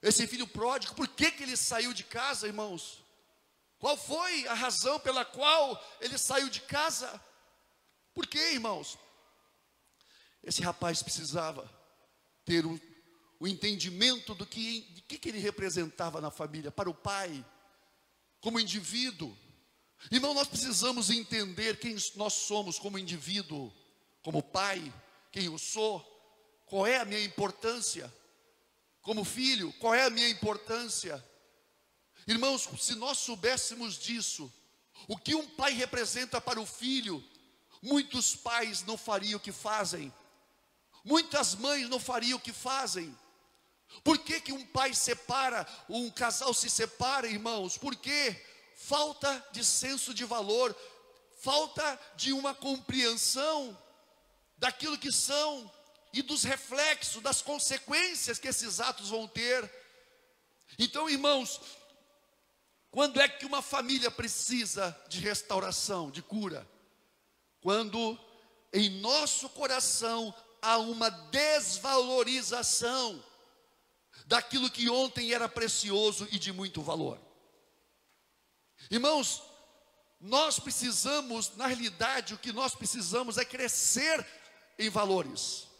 esse 0.02 0.28
filho 0.28 0.48
pródigo, 0.48 0.96
por 0.96 1.08
que, 1.08 1.32
que 1.32 1.44
ele 1.44 1.56
saiu 1.56 1.94
de 1.94 2.04
casa, 2.04 2.48
irmãos? 2.48 3.04
Qual 3.80 3.98
foi 3.98 4.48
a 4.48 4.54
razão 4.54 5.00
pela 5.00 5.26
qual 5.26 5.82
ele 6.00 6.18
saiu 6.18 6.50
de 6.50 6.62
casa? 6.62 7.22
Por 8.14 8.28
que, 8.28 8.40
irmãos? 8.40 8.98
Esse 10.44 10.62
rapaz 10.62 11.02
precisava 11.02 11.70
ter 12.46 12.66
um, 12.66 12.80
o 13.40 13.48
entendimento 13.48 14.36
do 14.36 14.46
que, 14.46 14.82
de 14.82 15.02
que, 15.02 15.18
que 15.18 15.30
ele 15.30 15.40
representava 15.40 16.22
na 16.22 16.32
família, 16.32 16.72
para 16.72 16.90
o 16.90 16.94
pai, 16.94 17.46
como 18.40 18.60
indivíduo. 18.60 19.38
Irmão, 20.12 20.34
nós 20.34 20.48
precisamos 20.48 21.10
entender 21.10 21.80
quem 21.80 21.96
nós 22.16 22.34
somos 22.34 22.78
como 22.78 23.00
indivíduo, 23.00 23.72
como 24.22 24.44
pai, 24.44 24.94
quem 25.32 25.46
eu 25.46 25.58
sou. 25.58 26.13
Qual 26.74 26.88
é 26.88 26.98
a 26.98 27.06
minha 27.06 27.24
importância? 27.24 28.12
Como 29.04 29.24
filho, 29.24 29.72
qual 29.74 29.94
é 29.94 30.06
a 30.06 30.10
minha 30.10 30.28
importância? 30.28 31.24
Irmãos, 32.26 32.68
se 32.80 32.96
nós 32.96 33.20
soubéssemos 33.20 33.94
disso, 33.94 34.52
o 35.08 35.16
que 35.16 35.36
um 35.36 35.48
pai 35.48 35.74
representa 35.74 36.42
para 36.42 36.60
o 36.60 36.66
filho, 36.66 37.24
muitos 37.80 38.36
pais 38.36 38.82
não 38.82 38.98
fariam 38.98 39.38
o 39.38 39.40
que 39.40 39.52
fazem, 39.52 40.12
muitas 41.06 41.54
mães 41.54 41.88
não 41.88 42.00
fariam 42.00 42.40
o 42.40 42.42
que 42.42 42.52
fazem. 42.52 43.16
Por 44.04 44.18
que, 44.18 44.42
que 44.42 44.52
um 44.52 44.66
pai 44.66 44.96
separa, 44.96 45.68
um 45.88 46.10
casal 46.10 46.56
se 46.56 46.72
separa, 46.72 47.28
irmãos? 47.28 47.78
Porque 47.78 48.36
falta 48.76 49.48
de 49.52 49.64
senso 49.64 50.12
de 50.12 50.26
valor, 50.26 50.76
falta 51.40 52.00
de 52.16 52.34
uma 52.34 52.56
compreensão 52.56 53.78
daquilo 54.58 54.98
que 54.98 55.12
são 55.12 55.72
e 56.14 56.22
dos 56.22 56.44
reflexos, 56.44 57.24
das 57.24 57.42
consequências 57.42 58.38
que 58.38 58.48
esses 58.48 58.80
atos 58.80 59.10
vão 59.10 59.28
ter. 59.28 59.70
Então, 60.78 61.10
irmãos, 61.10 61.60
quando 62.92 63.20
é 63.20 63.28
que 63.28 63.46
uma 63.46 63.64
família 63.64 64.12
precisa 64.12 64.96
de 65.10 65.20
restauração, 65.20 66.12
de 66.12 66.22
cura? 66.22 66.70
Quando 67.60 68.18
em 68.72 69.02
nosso 69.02 69.50
coração 69.50 70.34
há 70.62 70.78
uma 70.78 71.10
desvalorização 71.10 73.24
daquilo 74.26 74.70
que 74.70 74.90
ontem 74.90 75.34
era 75.34 75.50
precioso 75.50 76.28
e 76.32 76.38
de 76.38 76.54
muito 76.54 76.82
valor. 76.82 77.20
Irmãos, 78.90 79.42
nós 80.20 80.60
precisamos, 80.60 81.56
na 81.56 81.68
realidade, 81.68 82.34
o 82.34 82.38
que 82.38 82.54
nós 82.54 82.76
precisamos 82.76 83.38
é 83.38 83.44
crescer 83.44 84.26
em 84.80 84.90
valores. 84.90 85.73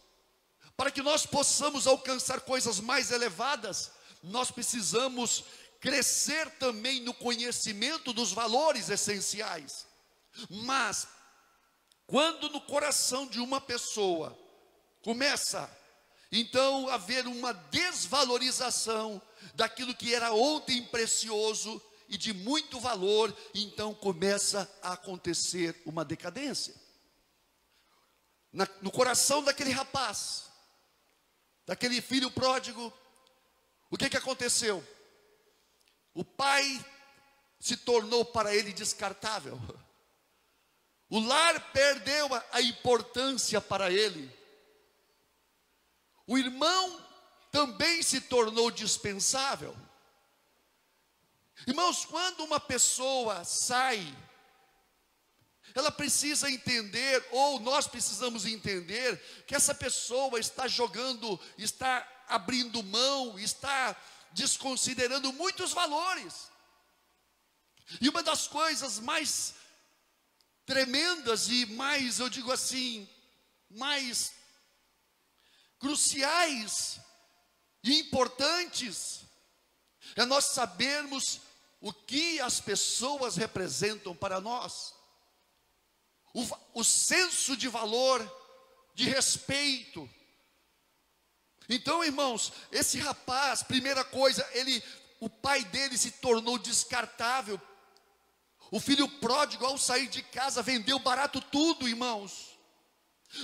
Para 0.76 0.92
que 0.92 1.02
nós 1.02 1.26
possamos 1.26 1.88
alcançar 1.88 2.42
coisas 2.42 2.80
mais 2.80 3.12
elevadas, 3.12 3.92
nós 4.24 4.52
precisamos 4.52 5.44
crescer 5.80 6.50
também 6.52 7.02
no 7.02 7.14
conhecimento 7.14 8.14
dos 8.14 8.32
valores 8.32 8.90
essenciais. 8.90 9.86
Mas, 10.50 11.08
Quando 12.06 12.50
no 12.50 12.62
coração 12.62 13.26
de 13.26 13.40
uma 13.40 13.62
pessoa 13.62 14.38
começa 15.02 15.70
então 16.32 16.88
a 16.90 16.96
haver 16.96 17.28
uma 17.28 17.54
desvalorização 17.54 19.22
daquilo 19.54 19.96
que 19.96 20.14
era 20.14 20.34
ontem 20.34 20.84
precioso 20.84 21.82
e 22.10 22.18
de 22.18 22.34
muito 22.34 22.80
valor, 22.80 23.36
então 23.54 23.94
começa 23.94 24.70
a 24.82 24.94
acontecer 24.94 25.80
uma 25.86 26.04
decadência. 26.04 26.76
Na, 28.52 28.68
no 28.82 28.92
coração 28.92 29.44
daquele 29.44 29.72
rapaz, 29.72 30.52
daquele 31.66 32.02
filho 32.02 32.30
pródigo, 32.32 32.94
o 33.90 33.98
que, 33.98 34.10
que 34.10 34.18
aconteceu? 34.18 34.86
O 36.14 36.24
pai 36.24 36.84
se 37.60 37.78
tornou 37.78 38.26
para 38.26 38.54
ele 38.54 38.74
descartável. 38.74 39.60
O 41.10 41.20
lar 41.20 41.72
perdeu 41.72 42.28
a 42.52 42.62
importância 42.62 43.62
para 43.62 43.92
ele. 43.92 44.32
O 46.26 46.38
irmão 46.38 47.00
também 47.52 48.02
se 48.02 48.20
tornou 48.22 48.72
dispensável. 48.72 49.76
Irmãos, 51.68 52.04
quando 52.04 52.44
uma 52.44 52.60
pessoa 52.60 53.46
sai, 53.46 54.04
ela 55.76 55.92
precisa 55.92 56.50
entender, 56.50 57.26
ou 57.32 57.60
nós 57.60 57.88
precisamos 57.88 58.46
entender, 58.46 59.18
que 59.48 59.56
essa 59.56 59.74
pessoa 59.74 60.40
está 60.40 60.68
jogando, 60.68 61.40
está 61.58 62.08
abrindo 62.28 62.84
mão, 62.84 63.38
está 63.40 63.96
desconsiderando 64.32 65.34
muitos 65.34 65.72
valores. 65.72 66.52
E 68.00 68.10
uma 68.10 68.24
das 68.24 68.48
coisas 68.48 69.00
mais 69.00 69.56
tremendas 70.66 71.50
e 71.50 71.66
mais, 71.66 72.20
eu 72.20 72.30
digo 72.30 72.52
assim, 72.52 73.10
mais 73.70 74.32
cruciais 75.80 77.00
e 77.84 78.00
importantes 78.00 79.22
é 80.16 80.26
nós 80.26 80.46
sabermos 80.46 81.42
o 81.82 81.92
que 81.92 82.40
as 82.40 82.62
pessoas 82.62 83.36
representam 83.36 84.16
para 84.16 84.40
nós, 84.40 84.94
o, 86.34 86.46
o 86.74 86.84
senso 86.84 87.56
de 87.56 87.68
valor, 87.68 88.20
de 88.96 89.10
respeito. 89.10 90.10
Então, 91.70 92.04
irmãos, 92.04 92.52
esse 92.72 92.98
rapaz, 93.00 93.64
primeira 93.64 94.04
coisa, 94.04 94.48
ele, 94.54 94.84
o 95.20 95.30
pai 95.30 95.64
dele 95.66 95.98
se 95.98 96.12
tornou 96.12 96.58
descartável. 96.58 97.62
O 98.72 98.80
filho 98.80 99.08
pródigo, 99.08 99.66
ao 99.66 99.78
sair 99.78 100.08
de 100.08 100.24
casa, 100.24 100.62
vendeu 100.62 100.98
barato 101.00 101.40
tudo, 101.40 101.88
irmãos. 101.88 102.58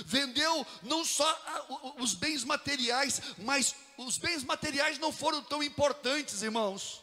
Vendeu 0.04 0.66
não 0.82 1.04
só 1.04 1.94
os 1.98 2.14
bens 2.14 2.44
materiais, 2.44 3.20
mas 3.38 3.74
os 3.96 4.18
bens 4.18 4.44
materiais 4.44 4.98
não 4.98 5.12
foram 5.12 5.42
tão 5.42 5.62
importantes, 5.62 6.42
irmãos. 6.42 7.02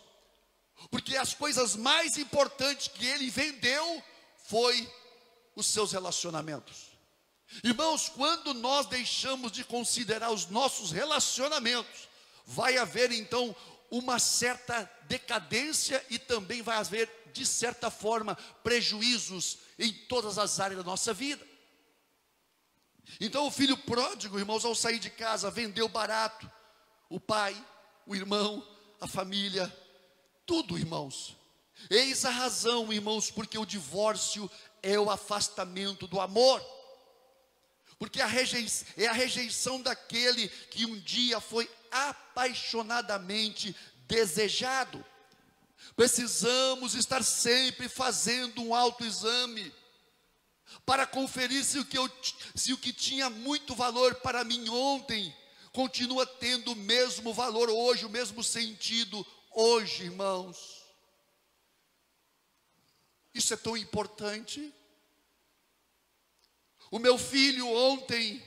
Porque 0.90 1.18
as 1.18 1.34
coisas 1.34 1.76
mais 1.76 2.18
importantes 2.18 2.88
que 2.88 3.06
ele 3.06 3.30
vendeu 3.30 4.04
foi 4.46 4.90
os 5.58 5.66
seus 5.66 5.92
relacionamentos. 5.92 6.92
Irmãos, 7.64 8.08
quando 8.10 8.54
nós 8.54 8.86
deixamos 8.86 9.52
de 9.52 9.64
considerar 9.64 10.32
os 10.32 10.46
nossos 10.48 10.92
relacionamentos, 10.92 12.08
vai 12.46 12.78
haver 12.78 13.12
então 13.12 13.56
uma 13.90 14.20
certa 14.20 14.90
decadência 15.08 16.06
e 16.12 16.20
também 16.20 16.62
vai 16.62 16.78
haver, 16.78 17.10
de 17.34 17.44
certa 17.44 17.90
forma, 17.90 18.36
prejuízos 18.64 19.58
em 19.80 19.92
todas 19.92 20.38
as 20.38 20.60
áreas 20.60 20.78
da 20.78 20.84
nossa 20.84 21.12
vida. 21.12 21.46
Então 23.20 23.48
o 23.48 23.52
filho 23.52 23.78
pródigo, 23.78 24.38
irmãos, 24.38 24.64
ao 24.64 24.76
sair 24.76 25.00
de 25.00 25.10
casa, 25.10 25.50
vendeu 25.50 25.90
barato 25.90 26.50
o 27.10 27.20
pai, 27.20 27.56
o 28.06 28.16
irmão, 28.16 28.64
a 29.02 29.08
família, 29.08 29.76
tudo, 30.46 30.78
irmãos. 30.78 31.36
Eis 31.90 32.26
a 32.26 32.30
razão, 32.30 32.92
irmãos, 32.92 33.30
porque 33.32 33.58
o 33.58 33.66
divórcio 33.66 34.50
é 34.88 34.98
o 34.98 35.10
afastamento 35.10 36.08
do 36.08 36.20
amor. 36.22 36.66
Porque 38.00 38.22
a 38.22 38.30
é 38.96 39.08
a 39.08 39.12
rejeição 39.12 39.82
daquele 39.82 40.48
que 40.48 40.86
um 40.86 40.98
dia 41.00 41.42
foi 41.42 41.70
apaixonadamente 41.92 43.76
desejado. 44.08 45.04
Precisamos 45.96 46.96
estar 46.96 47.22
sempre 47.24 47.90
fazendo 47.90 48.62
um 48.62 48.74
autoexame 48.74 49.74
para 50.86 51.06
conferir 51.06 51.66
se 51.66 51.80
o, 51.80 51.86
que 51.86 51.98
eu, 51.98 52.10
se 52.56 52.72
o 52.72 52.78
que 52.78 52.94
tinha 52.94 53.30
muito 53.30 53.76
valor 53.76 54.16
para 54.16 54.44
mim 54.44 54.70
ontem 54.70 55.36
continua 55.74 56.26
tendo 56.26 56.72
o 56.72 56.76
mesmo 56.76 57.34
valor 57.34 57.70
hoje, 57.70 58.06
o 58.06 58.10
mesmo 58.10 58.44
sentido 58.44 59.26
hoje, 59.52 60.04
irmãos. 60.04 60.78
Isso 63.34 63.54
é 63.54 63.58
tão 63.58 63.78
importante. 63.78 64.74
O 66.90 67.00
meu 67.00 67.18
filho 67.18 67.68
ontem, 67.68 68.44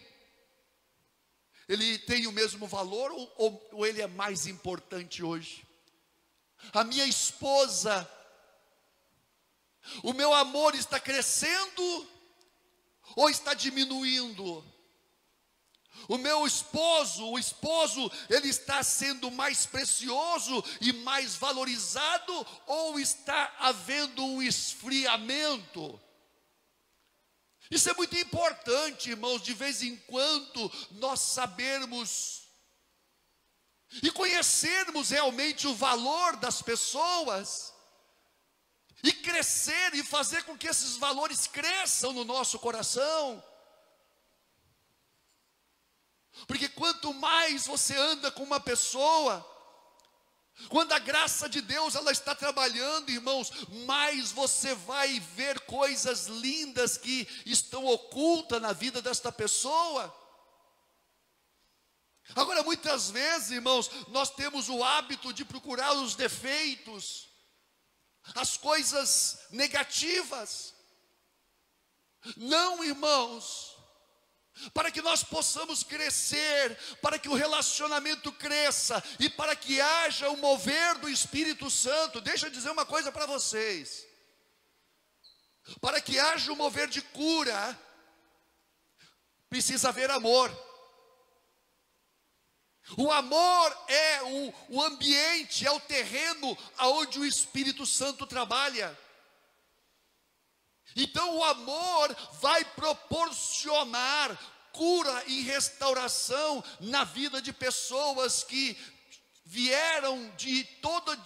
ele 1.68 1.98
tem 1.98 2.26
o 2.26 2.33
mesmo 2.33 2.66
valor 2.66 3.11
ou, 3.12 3.35
ou, 3.37 3.68
ou 3.72 3.87
ele 3.87 4.00
é 4.00 4.07
mais 4.07 4.46
importante 4.46 5.22
hoje? 5.22 5.66
A 6.72 6.85
minha 6.85 7.07
esposa, 7.07 8.09
o 10.03 10.12
meu 10.12 10.33
amor 10.33 10.74
está 10.74 10.98
crescendo 10.98 12.09
ou 13.16 13.29
está 13.29 13.55
diminuindo? 13.55 14.64
O 16.09 16.16
meu 16.16 16.46
esposo, 16.46 17.26
o 17.26 17.38
esposo, 17.38 18.11
ele 18.29 18.48
está 18.48 18.83
sendo 18.83 19.31
mais 19.31 19.66
precioso 19.66 20.64
e 20.81 20.92
mais 20.92 21.37
valorizado 21.37 22.46
ou 22.66 22.98
está 22.98 23.55
havendo 23.59 24.24
um 24.24 24.42
esfriamento? 24.42 26.00
Isso 27.70 27.88
é 27.88 27.94
muito 27.94 28.16
importante, 28.16 29.11
irmãos, 29.11 29.40
de 29.40 29.54
vez 29.54 29.83
em 29.83 29.96
quando 29.96 30.72
nós 30.92 31.20
sabermos 31.20 32.48
e 34.02 34.11
conhecermos 34.11 35.11
realmente 35.11 35.66
o 35.66 35.74
valor 35.74 36.37
das 36.37 36.61
pessoas 36.62 37.72
e 39.02 39.12
crescer 39.12 39.94
e 39.94 40.02
fazer 40.02 40.44
com 40.44 40.59
que 40.59 40.68
esses 40.68 40.96
valores 40.96 41.46
cresçam 41.46 42.12
no 42.12 42.24
nosso 42.24 42.59
coração. 42.59 43.42
Porque 46.46 46.68
quanto 46.68 47.12
mais 47.14 47.66
você 47.66 47.96
anda 47.96 48.30
com 48.30 48.42
uma 48.42 48.61
pessoa, 48.61 49.46
quando 50.68 50.92
a 50.92 50.98
graça 50.98 51.48
de 51.48 51.60
Deus 51.60 51.94
ela 51.94 52.12
está 52.12 52.34
trabalhando, 52.34 53.10
irmãos, 53.10 53.50
mais 53.86 54.30
você 54.30 54.74
vai 54.74 55.18
ver 55.18 55.60
coisas 55.60 56.26
lindas 56.26 56.98
que 56.98 57.26
estão 57.46 57.86
ocultas 57.86 58.60
na 58.60 58.72
vida 58.72 59.00
desta 59.00 59.32
pessoa. 59.32 60.14
Agora, 62.34 62.62
muitas 62.62 63.10
vezes, 63.10 63.50
irmãos, 63.50 63.90
nós 64.08 64.30
temos 64.30 64.68
o 64.68 64.84
hábito 64.84 65.32
de 65.32 65.44
procurar 65.44 65.92
os 65.94 66.14
defeitos, 66.14 67.28
as 68.34 68.56
coisas 68.56 69.46
negativas. 69.50 70.74
Não, 72.36 72.84
irmãos, 72.84 73.69
para 74.74 74.90
que 74.90 75.00
nós 75.00 75.22
possamos 75.22 75.82
crescer, 75.82 76.76
para 77.00 77.18
que 77.18 77.28
o 77.28 77.34
relacionamento 77.34 78.32
cresça 78.32 79.02
e 79.18 79.28
para 79.28 79.56
que 79.56 79.80
haja 79.80 80.28
o 80.30 80.36
mover 80.36 80.98
do 80.98 81.08
Espírito 81.08 81.70
Santo. 81.70 82.20
Deixa 82.20 82.46
eu 82.46 82.50
dizer 82.50 82.70
uma 82.70 82.84
coisa 82.84 83.10
para 83.10 83.26
vocês. 83.26 84.06
Para 85.80 86.00
que 86.00 86.18
haja 86.18 86.52
o 86.52 86.56
mover 86.56 86.88
de 86.88 87.00
cura, 87.00 87.78
precisa 89.48 89.88
haver 89.88 90.10
amor. 90.10 90.50
O 92.96 93.12
amor 93.12 93.84
é 93.88 94.22
o, 94.22 94.54
o 94.70 94.82
ambiente, 94.82 95.66
é 95.66 95.70
o 95.70 95.80
terreno 95.80 96.56
aonde 96.76 97.20
o 97.20 97.24
Espírito 97.24 97.86
Santo 97.86 98.26
trabalha. 98.26 98.98
Então 100.96 101.37
o 101.37 101.44
amor 101.44 102.16
vai 102.40 102.64
proporcionar 102.64 104.38
cura 104.72 105.24
e 105.26 105.42
restauração 105.42 106.62
na 106.81 107.05
vida 107.05 107.40
de 107.42 107.53
pessoas 107.53 108.42
que 108.44 108.76
vieram 109.44 110.31
de 110.37 110.64
toda 110.81 111.18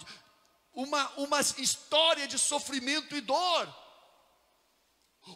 uma, 0.73 1.09
uma 1.17 1.41
história 1.41 2.27
de 2.27 2.37
sofrimento 2.37 3.15
e 3.15 3.21
dor. 3.21 3.75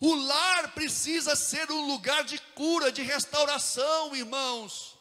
O 0.01 0.13
lar 0.15 0.73
precisa 0.73 1.35
ser 1.35 1.71
um 1.71 1.87
lugar 1.87 2.23
de 2.23 2.37
cura, 2.53 2.91
de 2.91 3.01
restauração, 3.01 4.15
irmãos 4.15 4.99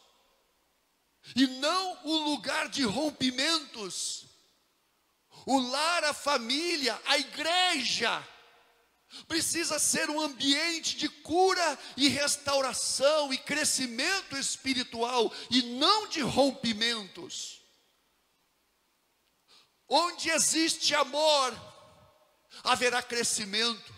e 1.35 1.47
não 1.47 1.97
o 2.03 2.17
lugar 2.17 2.69
de 2.69 2.83
rompimentos. 2.83 4.25
O 5.45 5.59
lar, 5.59 6.03
a 6.03 6.13
família, 6.13 6.99
a 7.05 7.17
igreja 7.17 8.27
precisa 9.27 9.79
ser 9.79 10.09
um 10.09 10.19
ambiente 10.19 10.95
de 10.97 11.09
cura 11.09 11.79
e 11.97 12.07
restauração 12.07 13.33
e 13.33 13.37
crescimento 13.37 14.37
espiritual 14.37 15.31
e 15.49 15.61
não 15.63 16.07
de 16.07 16.21
rompimentos. 16.21 17.61
Onde 19.87 20.29
existe 20.29 20.93
amor, 20.93 21.53
haverá 22.63 23.01
crescimento, 23.01 23.93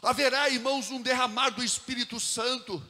haverá, 0.00 0.48
irmãos, 0.48 0.90
um 0.90 1.02
derramar 1.02 1.50
do 1.50 1.62
Espírito 1.62 2.18
Santo. 2.18 2.82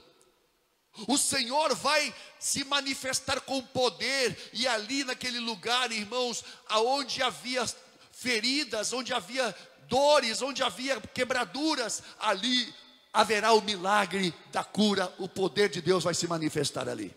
O 1.08 1.16
Senhor 1.16 1.74
vai 1.74 2.14
se 2.38 2.64
manifestar 2.64 3.40
com 3.40 3.62
poder, 3.62 4.50
e 4.52 4.68
ali 4.68 5.02
naquele 5.02 5.40
lugar, 5.40 5.90
irmãos, 5.90 6.44
aonde 6.68 7.22
havia 7.22 7.64
feridas, 8.12 8.92
onde 8.92 9.12
havia 9.12 9.56
dores, 9.88 10.42
onde 10.42 10.62
havia 10.62 11.00
quebraduras, 11.00 12.02
ali 12.18 12.74
haverá 13.12 13.52
o 13.52 13.60
milagre 13.60 14.34
da 14.50 14.64
cura, 14.64 15.14
o 15.18 15.28
poder 15.28 15.68
de 15.68 15.80
Deus 15.80 16.04
vai 16.04 16.14
se 16.14 16.26
manifestar 16.26 16.88
ali. 16.88 17.14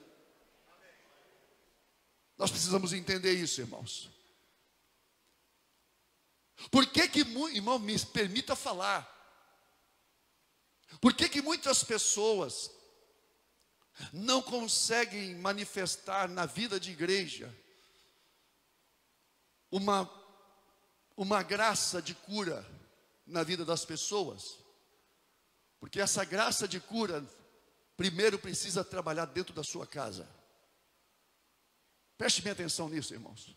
Nós 2.38 2.52
precisamos 2.52 2.92
entender 2.92 3.34
isso, 3.34 3.62
irmãos. 3.62 4.10
Por 6.70 6.86
que 6.86 7.08
que, 7.08 7.20
irmão, 7.20 7.80
me 7.80 7.98
permita 8.00 8.56
falar. 8.56 9.12
Por 11.00 11.14
que 11.14 11.30
que 11.30 11.42
muitas 11.42 11.84
pessoas 11.84 12.72
não 14.12 14.42
conseguem 14.42 15.36
manifestar 15.36 16.28
na 16.28 16.46
vida 16.46 16.80
de 16.80 16.92
igreja 16.92 17.54
uma, 19.72 20.10
uma 21.18 21.42
graça 21.44 22.02
de 22.02 22.14
cura 22.14 22.66
na 23.26 23.44
vida 23.44 23.64
das 23.66 23.86
pessoas, 23.86 24.58
porque 25.80 26.00
essa 26.00 26.24
graça 26.26 26.68
de 26.68 26.80
cura, 26.80 27.26
primeiro 27.96 28.38
precisa 28.38 28.84
trabalhar 28.84 29.26
dentro 29.26 29.54
da 29.54 29.64
sua 29.64 29.88
casa. 29.88 30.28
Preste 32.18 32.42
bem 32.42 32.54
atenção 32.54 32.90
nisso, 32.90 33.14
irmãos. 33.14 33.56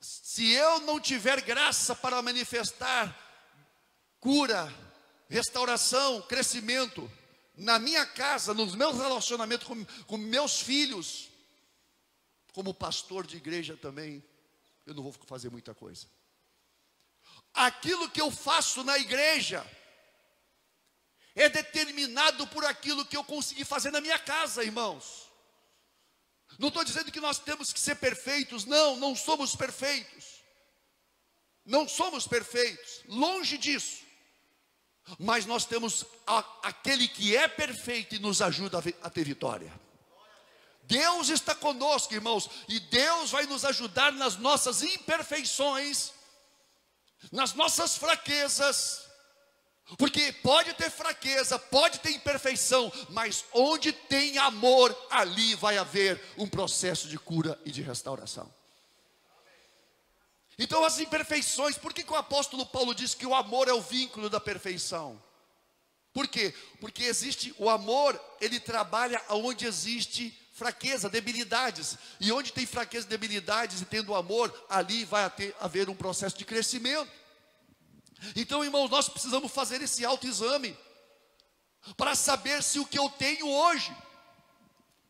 Se 0.00 0.50
eu 0.52 0.80
não 0.80 1.00
tiver 1.00 1.40
graça 1.40 1.94
para 1.94 2.20
manifestar 2.20 3.16
cura, 4.20 4.72
restauração, 5.28 6.22
crescimento, 6.22 7.10
na 7.56 7.78
minha 7.78 8.04
casa, 8.04 8.52
nos 8.52 8.74
meus 8.74 8.96
relacionamentos 8.96 9.66
com, 9.66 9.84
com 10.06 10.16
meus 10.16 10.60
filhos, 10.60 11.30
como 12.52 12.74
pastor 12.74 13.26
de 13.26 13.36
igreja 13.36 13.76
também, 13.76 14.22
eu 14.86 14.94
não 14.94 15.02
vou 15.02 15.12
fazer 15.26 15.50
muita 15.50 15.74
coisa. 15.74 16.06
Aquilo 17.52 18.10
que 18.10 18.20
eu 18.20 18.30
faço 18.30 18.82
na 18.84 18.98
igreja 18.98 19.64
é 21.34 21.48
determinado 21.48 22.46
por 22.48 22.64
aquilo 22.64 23.04
que 23.04 23.16
eu 23.16 23.24
consegui 23.24 23.64
fazer 23.64 23.90
na 23.90 24.00
minha 24.00 24.18
casa, 24.18 24.62
irmãos. 24.62 25.30
Não 26.58 26.68
estou 26.68 26.84
dizendo 26.84 27.10
que 27.10 27.20
nós 27.20 27.38
temos 27.38 27.72
que 27.72 27.80
ser 27.80 27.96
perfeitos, 27.96 28.64
não, 28.64 28.96
não 28.96 29.16
somos 29.16 29.56
perfeitos. 29.56 30.34
Não 31.64 31.88
somos 31.88 32.26
perfeitos, 32.26 33.02
longe 33.08 33.56
disso. 33.56 34.04
Mas 35.18 35.46
nós 35.46 35.64
temos 35.64 36.04
a, 36.26 36.38
aquele 36.62 37.08
que 37.08 37.36
é 37.36 37.48
perfeito 37.48 38.14
e 38.14 38.18
nos 38.18 38.42
ajuda 38.42 38.78
a, 38.78 39.06
a 39.06 39.10
ter 39.10 39.24
vitória. 39.24 39.72
Deus 40.86 41.28
está 41.28 41.54
conosco, 41.54 42.14
irmãos, 42.14 42.48
e 42.68 42.78
Deus 42.78 43.30
vai 43.30 43.46
nos 43.46 43.64
ajudar 43.64 44.12
nas 44.12 44.36
nossas 44.36 44.82
imperfeições, 44.82 46.12
nas 47.32 47.54
nossas 47.54 47.96
fraquezas, 47.96 49.04
porque 49.98 50.32
pode 50.32 50.72
ter 50.74 50.90
fraqueza, 50.90 51.58
pode 51.58 52.00
ter 52.00 52.10
imperfeição, 52.10 52.92
mas 53.10 53.44
onde 53.52 53.92
tem 53.92 54.38
amor, 54.38 54.96
ali 55.10 55.54
vai 55.54 55.78
haver 55.78 56.20
um 56.36 56.48
processo 56.48 57.08
de 57.08 57.18
cura 57.18 57.58
e 57.64 57.70
de 57.70 57.82
restauração. 57.82 58.52
Então, 60.58 60.84
as 60.84 61.00
imperfeições, 61.00 61.76
por 61.76 61.92
que, 61.92 62.04
que 62.04 62.12
o 62.12 62.16
apóstolo 62.16 62.64
Paulo 62.64 62.94
diz 62.94 63.14
que 63.14 63.26
o 63.26 63.34
amor 63.34 63.68
é 63.68 63.72
o 63.72 63.80
vínculo 63.80 64.30
da 64.30 64.38
perfeição? 64.38 65.20
Por 66.12 66.28
quê? 66.28 66.54
Porque 66.80 67.02
existe 67.02 67.52
o 67.58 67.68
amor, 67.68 68.18
ele 68.40 68.60
trabalha 68.60 69.20
onde 69.30 69.66
existe 69.66 70.43
fraqueza, 70.54 71.10
debilidades. 71.10 71.98
E 72.20 72.32
onde 72.32 72.52
tem 72.52 72.64
fraqueza, 72.64 73.06
debilidades 73.06 73.82
e 73.82 73.84
tendo 73.84 74.14
amor, 74.14 74.54
ali 74.70 75.04
vai 75.04 75.28
ter, 75.28 75.54
haver 75.60 75.90
um 75.90 75.96
processo 75.96 76.38
de 76.38 76.44
crescimento. 76.44 77.10
Então, 78.34 78.64
irmãos, 78.64 78.88
nós 78.88 79.08
precisamos 79.08 79.52
fazer 79.52 79.82
esse 79.82 80.04
autoexame 80.04 80.78
para 81.96 82.14
saber 82.14 82.62
se 82.62 82.78
o 82.78 82.86
que 82.86 82.98
eu 82.98 83.10
tenho 83.10 83.46
hoje 83.46 83.94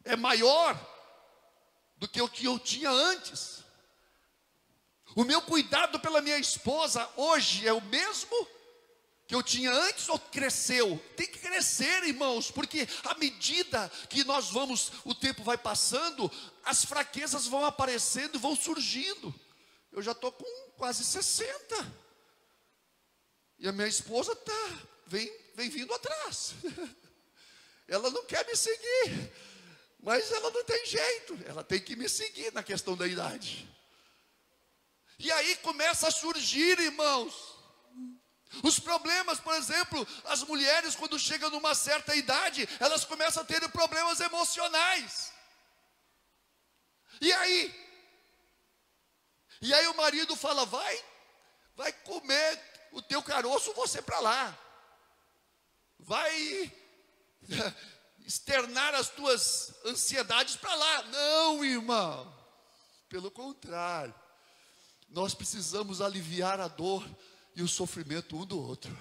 é 0.02 0.16
maior 0.16 0.74
do 1.98 2.08
que 2.08 2.20
o 2.20 2.28
que 2.28 2.46
eu 2.46 2.58
tinha 2.58 2.90
antes. 2.90 3.62
O 5.14 5.22
meu 5.22 5.42
cuidado 5.42 6.00
pela 6.00 6.20
minha 6.22 6.38
esposa 6.38 7.08
hoje 7.16 7.68
é 7.68 7.72
o 7.72 7.82
mesmo 7.82 8.48
que 9.26 9.34
eu 9.34 9.42
tinha 9.42 9.72
antes 9.72 10.08
ou 10.08 10.18
cresceu? 10.18 11.02
Tem 11.16 11.26
que 11.26 11.38
crescer, 11.38 12.04
irmãos, 12.04 12.50
porque 12.50 12.86
à 13.04 13.14
medida 13.14 13.90
que 14.08 14.24
nós 14.24 14.50
vamos, 14.50 14.92
o 15.04 15.14
tempo 15.14 15.42
vai 15.42 15.56
passando, 15.56 16.30
as 16.64 16.84
fraquezas 16.84 17.46
vão 17.46 17.64
aparecendo 17.64 18.36
e 18.36 18.40
vão 18.40 18.54
surgindo. 18.54 19.34
Eu 19.90 20.02
já 20.02 20.12
estou 20.12 20.32
com 20.32 20.70
quase 20.76 21.04
60. 21.04 22.04
E 23.58 23.68
a 23.68 23.72
minha 23.72 23.88
esposa 23.88 24.32
está, 24.32 24.78
vem, 25.06 25.32
vem 25.54 25.70
vindo 25.70 25.94
atrás. 25.94 26.54
Ela 27.88 28.10
não 28.10 28.24
quer 28.24 28.46
me 28.46 28.56
seguir, 28.56 29.32
mas 30.00 30.32
ela 30.32 30.50
não 30.50 30.64
tem 30.64 30.86
jeito, 30.86 31.38
ela 31.44 31.62
tem 31.62 31.78
que 31.78 31.94
me 31.94 32.08
seguir 32.08 32.50
na 32.54 32.62
questão 32.62 32.96
da 32.96 33.06
idade. 33.06 33.68
E 35.18 35.30
aí 35.30 35.56
começa 35.56 36.08
a 36.08 36.10
surgir, 36.10 36.78
irmãos, 36.80 37.53
os 38.62 38.78
problemas, 38.78 39.40
por 39.40 39.54
exemplo, 39.54 40.06
as 40.26 40.42
mulheres, 40.42 40.94
quando 40.94 41.18
chegam 41.18 41.50
numa 41.50 41.74
certa 41.74 42.14
idade, 42.14 42.68
elas 42.78 43.04
começam 43.04 43.42
a 43.42 43.46
ter 43.46 43.68
problemas 43.70 44.20
emocionais. 44.20 45.32
E 47.20 47.32
aí? 47.32 47.84
E 49.60 49.72
aí 49.72 49.86
o 49.88 49.96
marido 49.96 50.36
fala: 50.36 50.64
vai, 50.64 51.04
vai 51.76 51.92
comer 51.92 52.60
o 52.92 53.02
teu 53.02 53.22
caroço, 53.22 53.72
você 53.74 54.00
para 54.00 54.20
lá. 54.20 54.58
Vai 55.98 56.72
externar 58.24 58.94
as 58.94 59.08
tuas 59.08 59.74
ansiedades 59.84 60.56
para 60.56 60.74
lá. 60.74 61.02
Não, 61.04 61.64
irmão. 61.64 62.32
Pelo 63.08 63.30
contrário 63.30 64.14
nós 65.14 65.32
precisamos 65.32 66.00
aliviar 66.00 66.60
a 66.60 66.66
dor 66.66 67.08
e 67.56 67.62
o 67.62 67.68
sofrimento 67.68 68.36
um 68.36 68.44
do 68.44 68.60
outro. 68.60 68.96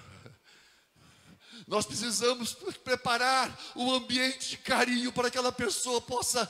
Nós 1.68 1.86
precisamos 1.86 2.54
preparar 2.84 3.58
o 3.76 3.92
ambiente 3.92 4.50
de 4.50 4.58
carinho 4.58 5.12
para 5.12 5.30
que 5.30 5.38
aquela 5.38 5.52
pessoa 5.52 6.02
possa 6.02 6.50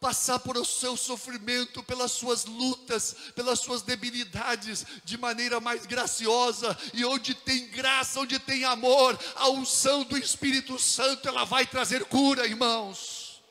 passar 0.00 0.38
por 0.38 0.56
o 0.56 0.64
seu 0.64 0.96
sofrimento, 0.96 1.82
pelas 1.82 2.12
suas 2.12 2.46
lutas, 2.46 3.14
pelas 3.34 3.60
suas 3.60 3.82
debilidades, 3.82 4.86
de 5.04 5.18
maneira 5.18 5.60
mais 5.60 5.84
graciosa, 5.84 6.76
e 6.94 7.04
onde 7.04 7.34
tem 7.34 7.68
graça, 7.68 8.18
onde 8.18 8.38
tem 8.38 8.64
amor, 8.64 9.18
a 9.36 9.50
unção 9.50 10.02
do 10.04 10.16
Espírito 10.16 10.78
Santo, 10.78 11.28
ela 11.28 11.44
vai 11.44 11.66
trazer 11.66 12.06
cura, 12.06 12.46
irmãos. 12.46 13.42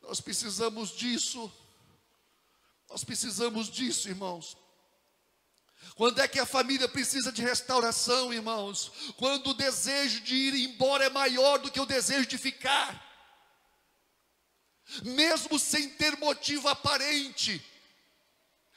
Nós 0.00 0.20
precisamos 0.20 0.96
disso. 0.96 1.52
Nós 2.88 3.02
precisamos 3.02 3.68
disso, 3.68 4.08
irmãos. 4.08 4.56
Quando 5.94 6.20
é 6.20 6.26
que 6.26 6.40
a 6.40 6.46
família 6.46 6.88
precisa 6.88 7.30
de 7.30 7.40
restauração, 7.40 8.32
irmãos? 8.32 8.90
Quando 9.16 9.50
o 9.50 9.54
desejo 9.54 10.20
de 10.22 10.34
ir 10.34 10.54
embora 10.54 11.04
é 11.04 11.10
maior 11.10 11.58
do 11.58 11.70
que 11.70 11.78
o 11.78 11.86
desejo 11.86 12.26
de 12.26 12.36
ficar, 12.36 13.00
mesmo 15.04 15.56
sem 15.58 15.88
ter 15.90 16.18
motivo 16.18 16.68
aparente. 16.68 17.64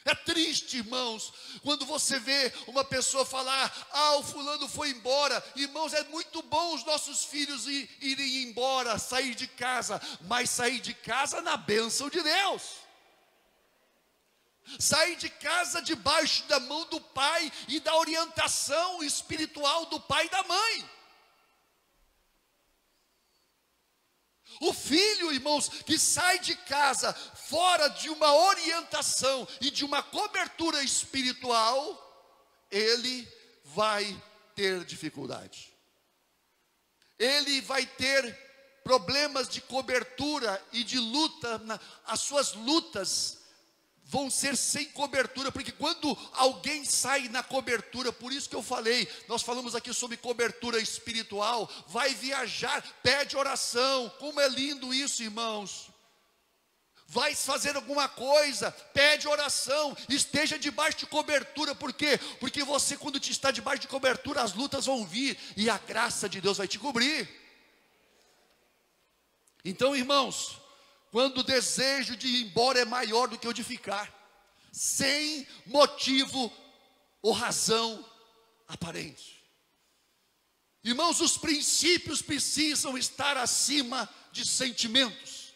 É 0.06 0.14
triste, 0.16 0.78
irmãos, 0.78 1.34
quando 1.64 1.86
você 1.86 2.18
vê 2.20 2.54
uma 2.68 2.84
pessoa 2.84 3.26
falar: 3.26 3.76
Ah, 3.92 4.18
o 4.18 4.24
fulano 4.24 4.68
foi 4.70 4.92
embora. 4.92 5.44
Irmãos, 5.56 5.94
é 5.94 6.04
muito 6.06 6.42
bom 6.44 6.76
os 6.76 6.86
nossos 6.86 7.26
filhos 7.26 7.68
irem 7.68 8.44
embora, 8.44 8.98
sair 9.00 9.34
de 9.36 9.48
casa, 9.48 10.00
mas 10.22 10.52
sair 10.52 10.80
de 10.80 10.94
casa 10.94 11.42
na 11.42 11.58
bênção 11.58 12.10
de 12.10 12.22
Deus 12.22 12.87
sair 14.80 15.16
de 15.16 15.30
casa 15.30 15.82
debaixo 15.82 16.44
da 16.46 16.60
mão 16.60 16.86
do 16.86 17.00
pai 17.00 17.52
e 17.68 17.80
da 17.80 17.96
orientação 17.96 19.04
espiritual 19.04 19.86
do 19.88 20.00
pai 20.00 20.26
e 20.26 20.30
da 20.30 20.44
mãe. 20.44 20.90
O 24.60 24.74
filho, 24.74 25.32
irmãos, 25.32 25.70
que 25.70 26.00
sai 26.00 26.40
de 26.40 26.56
casa 26.56 27.14
fora 27.14 27.90
de 27.90 28.10
uma 28.10 28.34
orientação 28.34 29.48
e 29.62 29.70
de 29.70 29.86
uma 29.86 30.02
cobertura 30.02 30.82
espiritual, 30.82 32.04
ele 32.72 33.28
vai 33.64 34.20
ter 34.56 34.84
dificuldade. 34.84 35.72
Ele 37.20 37.62
vai 37.62 37.86
ter 37.86 38.48
problemas 38.84 39.48
de 39.48 39.62
cobertura 39.62 40.64
e 40.72 40.84
de 40.84 40.98
luta, 40.98 41.62
as 42.06 42.22
suas 42.22 42.54
lutas 42.54 43.47
vão 44.08 44.30
ser 44.30 44.56
sem 44.56 44.86
cobertura, 44.86 45.52
porque 45.52 45.72
quando 45.72 46.18
alguém 46.34 46.86
sai 46.86 47.28
na 47.28 47.44
cobertura, 47.44 48.12
por 48.12 48.32
isso 48.32 48.50
que 48.50 48.56
eu 48.56 48.64
falei, 48.64 49.08
nós 49.28 49.42
falamos 49.42 49.76
aqui 49.76 49.94
sobre 49.94 50.16
cobertura 50.16 50.80
espiritual, 50.80 51.70
vai 51.88 52.16
viajar, 52.16 52.82
pede 53.04 53.36
oração, 53.36 54.10
como 54.18 54.40
é 54.40 54.48
lindo 54.48 54.94
isso, 54.94 55.22
irmãos. 55.22 55.90
Vai 57.10 57.36
fazer 57.36 57.76
alguma 57.76 58.08
coisa, 58.08 58.72
pede 58.72 59.28
oração, 59.28 59.96
esteja 60.10 60.58
debaixo 60.58 61.00
de 61.00 61.06
cobertura, 61.06 61.76
por 61.76 61.94
quê? 61.94 62.18
Porque 62.40 62.64
você, 62.64 62.98
quando 62.98 63.18
está 63.18 63.52
debaixo 63.52 63.82
de 63.82 63.88
cobertura, 63.88 64.42
as 64.42 64.54
lutas 64.54 64.86
vão 64.86 65.06
vir 65.06 65.38
e 65.56 65.70
a 65.70 65.78
graça 65.78 66.28
de 66.28 66.42
Deus 66.42 66.58
vai 66.58 66.68
te 66.68 66.80
cobrir. 66.80 67.30
Então, 69.64 69.96
irmãos, 69.96 70.62
quando 71.12 71.40
o 71.40 71.44
desejo 71.44 72.16
de 72.16 72.28
ir 72.28 72.46
embora 72.46 72.80
é 72.80 72.86
maior 72.86 73.28
do 73.28 73.38
que 73.38 73.48
o 73.48 73.54
de 73.54 73.64
ficar, 73.64 74.14
sem 74.72 75.48
motivo 75.66 76.52
ou 77.22 77.32
razão 77.32 78.06
aparente. 78.68 79.38
Irmãos, 80.84 81.20
os 81.20 81.38
princípios 81.38 82.22
precisam 82.22 82.98
estar 82.98 83.38
acima 83.38 84.10
de 84.32 84.46
sentimentos. 84.46 85.54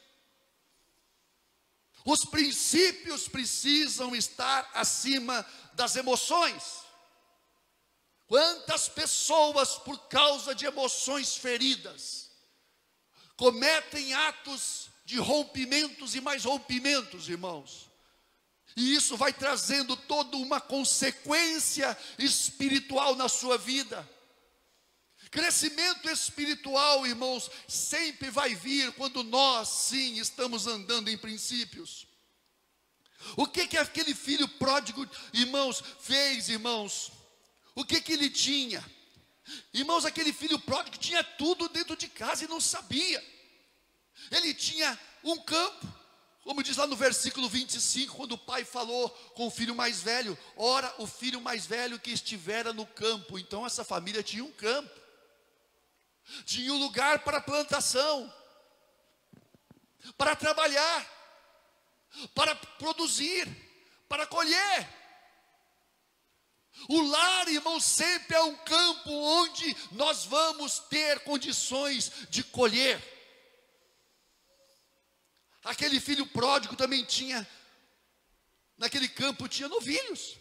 Os 2.04 2.26
princípios 2.26 3.28
precisam 3.28 4.16
estar 4.16 4.70
acima 4.74 5.46
das 5.74 5.96
emoções. 5.96 6.82
Quantas 8.28 8.90
pessoas, 8.90 9.78
por 9.78 10.08
causa 10.08 10.56
de 10.56 10.66
emoções 10.66 11.36
feridas, 11.36 12.32
cometem 13.36 14.14
atos 14.14 14.91
de 15.12 15.20
rompimentos 15.20 16.16
e 16.16 16.22
mais 16.22 16.46
rompimentos, 16.46 17.28
irmãos. 17.28 17.90
E 18.78 18.96
isso 18.96 19.18
vai 19.18 19.34
trazendo 19.34 19.98
toda 19.98 20.38
uma 20.38 20.62
consequência 20.62 21.98
espiritual 22.18 23.14
na 23.18 23.28
sua 23.28 23.58
vida. 23.58 24.10
Crescimento 25.30 26.10
espiritual, 26.10 27.06
irmãos, 27.06 27.52
sempre 27.68 28.30
vai 28.30 28.56
vir 28.56 28.94
quando 28.94 29.22
nós, 29.22 29.68
sim, 29.68 30.18
estamos 30.18 30.66
andando 30.66 31.10
em 31.10 31.18
princípios. 31.18 32.08
O 33.36 33.46
que 33.46 33.68
que 33.68 33.78
aquele 33.78 34.16
filho 34.16 34.48
pródigo, 34.48 35.06
irmãos, 35.34 35.84
fez, 36.00 36.48
irmãos? 36.48 37.12
O 37.76 37.84
que 37.84 38.00
que 38.00 38.14
ele 38.14 38.30
tinha? 38.30 38.82
Irmãos, 39.74 40.06
aquele 40.06 40.32
filho 40.32 40.58
pródigo 40.58 40.96
tinha 40.96 41.22
tudo 41.22 41.68
dentro 41.68 41.98
de 41.98 42.08
casa 42.08 42.46
e 42.46 42.48
não 42.48 42.62
sabia. 42.62 43.22
Ele 44.30 44.54
tinha 44.54 45.00
um 45.24 45.38
campo, 45.38 45.88
como 46.44 46.64
diz 46.64 46.78
lá 46.78 46.88
no 46.88 46.96
versículo 46.96 47.48
25, 47.48 48.16
quando 48.16 48.34
o 48.34 48.38
pai 48.38 48.66
falou 48.66 49.10
com 49.36 49.48
o 49.48 49.52
filho 49.52 49.76
mais 49.76 50.02
velho: 50.02 50.38
Ora, 50.56 50.94
o 50.98 51.08
filho 51.08 51.42
mais 51.42 51.66
velho 51.66 52.00
que 52.00 52.12
estivera 52.12 52.74
no 52.74 52.86
campo. 52.86 53.40
Então, 53.40 53.66
essa 53.66 53.84
família 53.84 54.22
tinha 54.22 54.44
um 54.44 54.52
campo, 54.52 54.90
tinha 56.46 56.74
um 56.74 56.80
lugar 56.80 57.20
para 57.20 57.42
plantação, 57.42 58.32
para 60.18 60.36
trabalhar, 60.36 61.06
para 62.36 62.56
produzir, 62.56 63.48
para 64.08 64.28
colher. 64.28 65.02
O 66.90 67.02
lar, 67.02 67.48
irmão, 67.48 67.80
sempre 67.80 68.36
é 68.36 68.42
um 68.42 68.56
campo 68.56 69.12
onde 69.12 69.76
nós 69.92 70.26
vamos 70.26 70.80
ter 70.80 71.20
condições 71.20 72.12
de 72.30 72.44
colher. 72.44 73.02
Aquele 75.64 76.00
filho 76.00 76.26
pródigo 76.26 76.76
também 76.76 77.04
tinha, 77.06 77.48
naquele 78.78 79.08
campo 79.08 79.48
tinha 79.48 79.68
novilhos. 79.68 80.38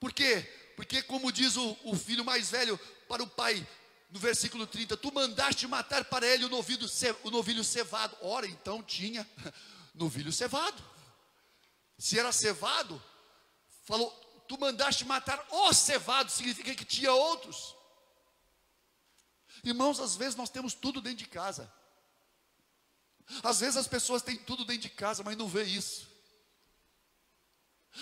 Por 0.00 0.12
quê? 0.12 0.42
Porque, 0.76 1.02
como 1.02 1.30
diz 1.30 1.56
o, 1.56 1.76
o 1.84 1.94
filho 1.94 2.24
mais 2.24 2.50
velho 2.50 2.78
para 3.08 3.22
o 3.22 3.26
pai, 3.26 3.66
no 4.10 4.18
versículo 4.18 4.66
30, 4.66 4.96
tu 4.96 5.12
mandaste 5.12 5.66
matar 5.66 6.04
para 6.04 6.26
ele 6.26 6.44
o 6.44 6.48
novilho, 6.48 6.86
o 7.22 7.30
novilho 7.30 7.62
cevado. 7.62 8.16
Ora, 8.20 8.46
então 8.46 8.82
tinha 8.82 9.26
novilho 9.94 10.32
cevado. 10.32 10.82
Se 11.96 12.18
era 12.18 12.32
cevado, 12.32 13.00
falou, 13.84 14.10
tu 14.48 14.58
mandaste 14.58 15.04
matar 15.04 15.46
o 15.50 15.72
cevado, 15.72 16.30
significa 16.30 16.74
que 16.74 16.84
tinha 16.84 17.12
outros. 17.12 17.76
Irmãos, 19.62 20.00
às 20.00 20.16
vezes 20.16 20.34
nós 20.34 20.50
temos 20.50 20.74
tudo 20.74 21.00
dentro 21.00 21.18
de 21.18 21.28
casa. 21.28 21.72
Às 23.42 23.60
vezes 23.60 23.76
as 23.76 23.86
pessoas 23.86 24.22
têm 24.22 24.36
tudo 24.36 24.64
dentro 24.64 24.82
de 24.82 24.90
casa, 24.90 25.22
mas 25.22 25.36
não 25.36 25.48
vê 25.48 25.64
isso. 25.64 26.10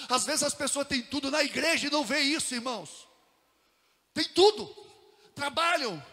Às 0.08 0.24
vezes 0.24 0.42
as 0.42 0.54
pessoas 0.54 0.86
têm 0.86 1.02
tudo 1.02 1.30
na 1.30 1.42
igreja 1.42 1.86
e 1.86 1.90
não 1.90 2.04
vê 2.04 2.20
isso, 2.20 2.54
irmãos. 2.54 3.08
Tem 4.14 4.24
tudo. 4.24 4.68
Trabalham, 5.34 6.04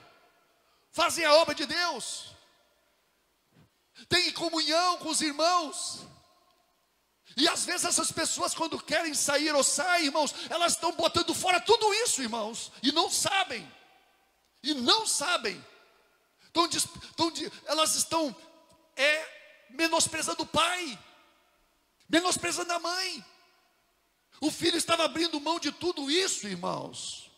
fazem 0.91 1.25
a 1.25 1.33
obra 1.33 1.53
de 1.53 1.65
Deus. 1.65 2.31
Tem 4.07 4.31
comunhão 4.31 4.97
com 4.97 5.09
os 5.09 5.21
irmãos. 5.21 6.05
E 7.35 7.47
às 7.47 7.65
vezes 7.65 7.85
essas 7.85 8.11
pessoas, 8.11 8.55
quando 8.55 8.81
querem 8.81 9.13
sair 9.13 9.53
ou 9.53 9.63
saem, 9.63 10.05
irmãos, 10.05 10.33
elas 10.49 10.73
estão 10.73 10.91
botando 10.93 11.33
fora 11.35 11.59
tudo 11.59 11.93
isso, 11.93 12.21
irmãos, 12.21 12.71
e 12.81 12.91
não 12.91 13.11
sabem. 13.11 13.71
E 14.63 14.73
não 14.73 15.05
sabem. 15.05 15.63
Estão, 16.45 16.65
estão, 16.65 17.31
elas 17.65 17.95
estão 17.95 18.35
é 18.97 19.67
menosprezando 19.69 20.43
o 20.43 20.47
pai, 20.47 20.99
menosprezando 22.09 22.73
a 22.73 22.79
mãe. 22.79 23.25
O 24.41 24.51
filho 24.51 24.77
estava 24.77 25.05
abrindo 25.05 25.39
mão 25.39 25.59
de 25.59 25.71
tudo 25.71 26.09
isso, 26.11 26.47
irmãos. 26.47 27.31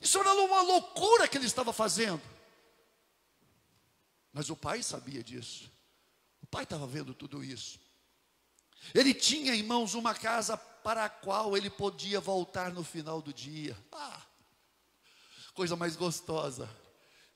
Isso 0.00 0.18
era 0.18 0.32
uma 0.34 0.62
loucura 0.62 1.26
que 1.26 1.36
ele 1.36 1.46
estava 1.46 1.72
fazendo. 1.72 2.22
Mas 4.32 4.50
o 4.50 4.56
pai 4.56 4.82
sabia 4.82 5.22
disso. 5.22 5.70
O 6.42 6.46
pai 6.46 6.64
estava 6.64 6.86
vendo 6.86 7.14
tudo 7.14 7.42
isso. 7.42 7.80
Ele 8.94 9.14
tinha, 9.14 9.54
irmãos, 9.54 9.94
uma 9.94 10.14
casa 10.14 10.56
para 10.56 11.06
a 11.06 11.08
qual 11.08 11.56
ele 11.56 11.70
podia 11.70 12.20
voltar 12.20 12.72
no 12.72 12.84
final 12.84 13.22
do 13.22 13.32
dia. 13.32 13.76
Ah, 13.90 14.22
coisa 15.54 15.74
mais 15.74 15.96
gostosa 15.96 16.68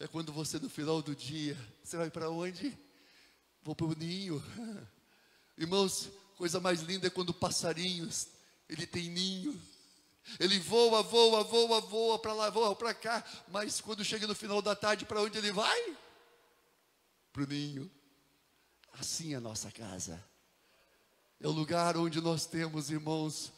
é 0.00 0.08
quando 0.08 0.32
você 0.32 0.58
no 0.58 0.70
final 0.70 1.02
do 1.02 1.14
dia, 1.14 1.56
você 1.84 1.98
vai 1.98 2.10
para 2.10 2.30
onde? 2.30 2.76
Vou 3.62 3.76
para 3.76 3.86
o 3.86 3.94
ninho. 3.94 4.42
Irmãos, 5.58 6.08
coisa 6.38 6.58
mais 6.58 6.80
linda 6.80 7.06
é 7.06 7.10
quando 7.10 7.34
passarinhos, 7.34 8.28
ele 8.66 8.86
tem 8.86 9.10
ninho. 9.10 9.60
Ele 10.38 10.58
voa, 10.58 11.02
voa, 11.02 11.44
voa, 11.44 11.80
voa 11.82 12.18
para 12.18 12.32
lá, 12.32 12.48
voa 12.48 12.74
para 12.74 12.94
cá, 12.94 13.22
mas 13.48 13.82
quando 13.82 14.02
chega 14.02 14.26
no 14.26 14.34
final 14.34 14.62
da 14.62 14.74
tarde, 14.74 15.04
para 15.04 15.20
onde 15.20 15.36
ele 15.36 15.52
vai? 15.52 15.96
Para 17.30 17.42
o 17.42 17.46
ninho. 17.46 17.90
Assim 18.94 19.34
é 19.34 19.36
a 19.36 19.40
nossa 19.40 19.70
casa. 19.70 20.24
É 21.38 21.46
o 21.46 21.52
lugar 21.52 21.98
onde 21.98 22.22
nós 22.22 22.46
temos, 22.46 22.90
irmãos, 22.90 23.52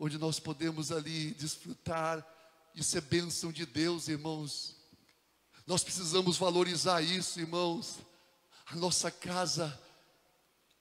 onde 0.00 0.18
nós 0.18 0.40
podemos 0.40 0.90
ali 0.90 1.32
desfrutar. 1.34 2.26
Isso 2.74 2.98
é 2.98 3.00
bênção 3.00 3.52
de 3.52 3.64
Deus, 3.64 4.08
irmãos. 4.08 4.83
Nós 5.66 5.82
precisamos 5.82 6.36
valorizar 6.36 7.00
isso, 7.02 7.40
irmãos. 7.40 7.98
A 8.66 8.76
nossa 8.76 9.10
casa 9.10 9.78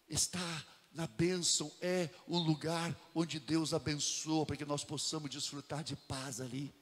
está 0.10 0.66
na 0.94 1.08
bênção, 1.08 1.72
é 1.82 2.10
um 2.28 2.38
lugar 2.38 2.96
onde 3.16 3.40
Deus 3.40 3.74
abençoa, 3.74 4.46
para 4.46 4.58
que 4.58 4.66
nós 4.66 4.84
possamos 4.84 5.30
desfrutar 5.30 5.84
de 5.84 5.96
paz 5.96 6.40
ali. 6.40 6.74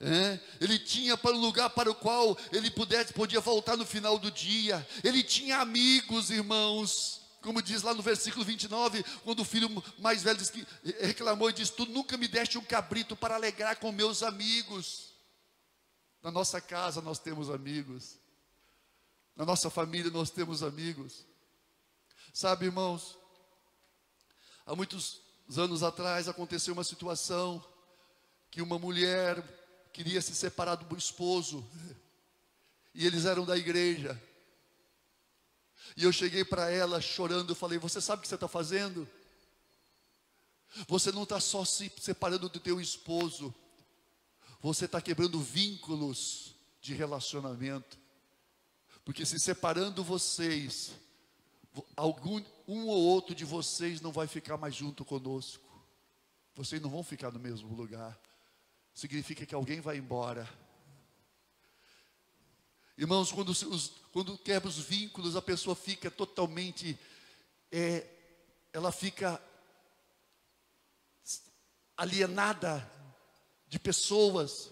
É? 0.00 0.38
Ele 0.60 0.78
tinha 0.78 1.16
para 1.16 1.34
um 1.34 1.40
lugar 1.40 1.70
para 1.70 1.90
o 1.90 1.94
qual 1.94 2.36
ele 2.52 2.70
pudesse, 2.70 3.12
podia 3.12 3.40
voltar 3.40 3.76
no 3.76 3.84
final 3.84 4.18
do 4.18 4.30
dia. 4.30 4.86
Ele 5.02 5.22
tinha 5.22 5.58
amigos, 5.58 6.30
irmãos. 6.30 7.20
Como 7.40 7.62
diz 7.62 7.82
lá 7.82 7.94
no 7.94 8.02
versículo 8.02 8.44
29, 8.44 9.04
quando 9.24 9.40
o 9.40 9.44
filho 9.44 9.70
mais 9.98 10.22
velho 10.22 10.38
que, 10.38 10.66
reclamou 11.00 11.50
e 11.50 11.52
disse: 11.52 11.72
Tu 11.72 11.86
nunca 11.86 12.16
me 12.16 12.26
deste 12.26 12.58
um 12.58 12.64
cabrito 12.64 13.16
para 13.16 13.36
alegrar 13.36 13.76
com 13.76 13.92
meus 13.92 14.22
amigos. 14.22 15.08
Na 16.22 16.30
nossa 16.30 16.60
casa 16.60 17.00
nós 17.00 17.18
temos 17.18 17.50
amigos. 17.50 18.18
Na 19.36 19.44
nossa 19.44 19.70
família 19.70 20.10
nós 20.10 20.30
temos 20.30 20.62
amigos. 20.62 21.24
Sabe, 22.32 22.66
irmãos, 22.66 23.16
há 24.66 24.74
muitos 24.74 25.20
anos 25.56 25.82
atrás 25.82 26.28
aconteceu 26.28 26.74
uma 26.74 26.84
situação 26.84 27.64
que 28.50 28.60
uma 28.60 28.78
mulher 28.78 29.42
queria 29.92 30.20
se 30.20 30.34
separar 30.34 30.76
do 30.76 30.96
esposo 30.96 31.66
e 32.94 33.06
eles 33.06 33.24
eram 33.24 33.44
da 33.44 33.56
igreja. 33.56 34.20
E 35.96 36.04
eu 36.04 36.12
cheguei 36.12 36.44
para 36.44 36.70
ela 36.70 37.00
chorando, 37.00 37.50
eu 37.50 37.56
falei: 37.56 37.78
Você 37.78 38.00
sabe 38.00 38.20
o 38.20 38.22
que 38.22 38.28
você 38.28 38.34
está 38.34 38.48
fazendo? 38.48 39.08
Você 40.86 41.10
não 41.10 41.22
está 41.22 41.40
só 41.40 41.64
se 41.64 41.90
separando 41.98 42.48
do 42.48 42.60
teu 42.60 42.80
esposo, 42.80 43.54
você 44.60 44.86
está 44.86 45.00
quebrando 45.00 45.40
vínculos 45.40 46.54
de 46.80 46.94
relacionamento. 46.94 47.98
Porque 49.04 49.24
se 49.24 49.38
separando 49.38 50.04
vocês, 50.04 50.92
algum 51.96 52.42
um 52.66 52.86
ou 52.86 53.00
outro 53.00 53.34
de 53.34 53.44
vocês 53.44 54.00
não 54.00 54.12
vai 54.12 54.26
ficar 54.26 54.56
mais 54.56 54.74
junto 54.74 55.04
conosco. 55.04 55.66
Vocês 56.54 56.82
não 56.82 56.90
vão 56.90 57.02
ficar 57.02 57.30
no 57.30 57.38
mesmo 57.38 57.74
lugar. 57.74 58.18
Significa 58.92 59.46
que 59.46 59.54
alguém 59.54 59.80
vai 59.80 59.96
embora. 59.96 60.48
Irmãos, 62.96 63.30
quando, 63.30 63.50
os, 63.50 63.92
quando 64.12 64.36
quebra 64.36 64.68
os 64.68 64.78
vínculos, 64.78 65.36
a 65.36 65.42
pessoa 65.42 65.76
fica 65.76 66.10
totalmente, 66.10 66.98
é, 67.70 68.04
ela 68.72 68.90
fica 68.90 69.40
alienada 71.96 72.90
de 73.68 73.78
pessoas, 73.78 74.70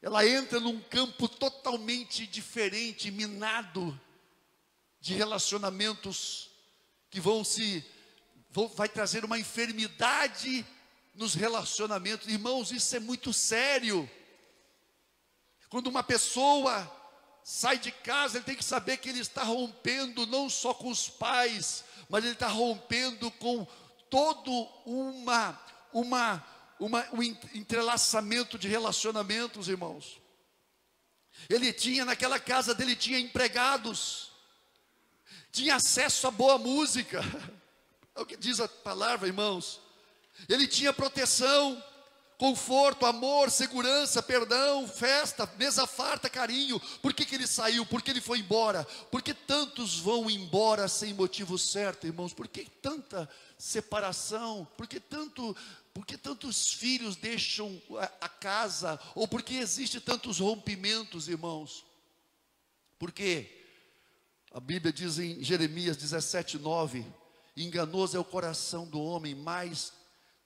ela 0.00 0.26
entra 0.26 0.60
num 0.60 0.80
campo 0.80 1.28
totalmente 1.28 2.26
diferente, 2.26 3.10
minado, 3.10 3.98
de 5.00 5.14
relacionamentos 5.14 6.50
que 7.10 7.20
vão 7.20 7.44
se, 7.44 7.84
vão, 8.50 8.68
vai 8.68 8.88
trazer 8.88 9.24
uma 9.24 9.38
enfermidade 9.38 10.64
nos 11.14 11.34
relacionamentos. 11.34 12.28
Irmãos, 12.28 12.70
isso 12.70 12.94
é 12.96 13.00
muito 13.00 13.32
sério. 13.32 14.08
Quando 15.68 15.88
uma 15.88 16.02
pessoa 16.02 16.90
sai 17.42 17.78
de 17.78 17.90
casa, 17.90 18.38
ele 18.38 18.44
tem 18.44 18.56
que 18.56 18.64
saber 18.64 18.98
que 18.98 19.08
ele 19.08 19.20
está 19.20 19.42
rompendo 19.42 20.26
não 20.26 20.48
só 20.48 20.72
com 20.72 20.88
os 20.88 21.08
pais, 21.08 21.84
mas 22.08 22.24
ele 22.24 22.34
está 22.34 22.48
rompendo 22.48 23.30
com 23.32 23.66
todo 24.08 24.50
uma, 24.86 25.60
uma 25.92 26.44
uma, 26.78 27.06
um 27.12 27.22
entrelaçamento 27.22 28.58
de 28.58 28.68
relacionamentos, 28.68 29.68
irmãos. 29.68 30.20
Ele 31.48 31.72
tinha, 31.72 32.04
naquela 32.04 32.38
casa 32.38 32.74
dele, 32.74 32.96
tinha 32.96 33.18
empregados, 33.18 34.32
tinha 35.52 35.76
acesso 35.76 36.26
a 36.26 36.30
boa 36.30 36.58
música, 36.58 37.20
é 38.14 38.20
o 38.20 38.26
que 38.26 38.36
diz 38.36 38.60
a 38.60 38.68
palavra, 38.68 39.28
irmãos. 39.28 39.80
Ele 40.48 40.66
tinha 40.66 40.92
proteção, 40.92 41.82
conforto, 42.38 43.04
amor, 43.04 43.50
segurança, 43.50 44.22
perdão, 44.22 44.86
festa, 44.86 45.50
mesa 45.58 45.86
farta, 45.86 46.30
carinho. 46.30 46.80
Por 47.02 47.12
que, 47.12 47.24
que 47.24 47.34
ele 47.34 47.46
saiu? 47.46 47.84
Por 47.84 48.00
que 48.00 48.10
ele 48.10 48.20
foi 48.20 48.38
embora? 48.38 48.84
Por 49.10 49.20
que 49.20 49.34
tantos 49.34 49.98
vão 49.98 50.30
embora 50.30 50.86
sem 50.86 51.12
motivo 51.12 51.58
certo, 51.58 52.06
irmãos? 52.06 52.32
Por 52.32 52.46
que 52.46 52.64
tanta 52.80 53.28
separação? 53.58 54.66
Por 54.76 54.86
que 54.86 55.00
tanto 55.00 55.56
por 55.98 56.06
que 56.06 56.16
tantos 56.16 56.72
filhos 56.72 57.16
deixam 57.16 57.82
a 58.20 58.28
casa? 58.28 59.00
Ou 59.16 59.26
por 59.26 59.42
que 59.42 59.56
existe 59.56 60.00
tantos 60.00 60.38
rompimentos, 60.38 61.26
irmãos? 61.26 61.84
Porque 63.00 63.66
a 64.52 64.60
Bíblia 64.60 64.92
diz 64.92 65.18
em 65.18 65.42
Jeremias 65.42 65.96
17, 65.96 66.56
9: 66.56 67.04
enganoso 67.56 68.16
é 68.16 68.20
o 68.20 68.24
coração 68.24 68.86
do 68.86 69.02
homem 69.02 69.34
mais 69.34 69.92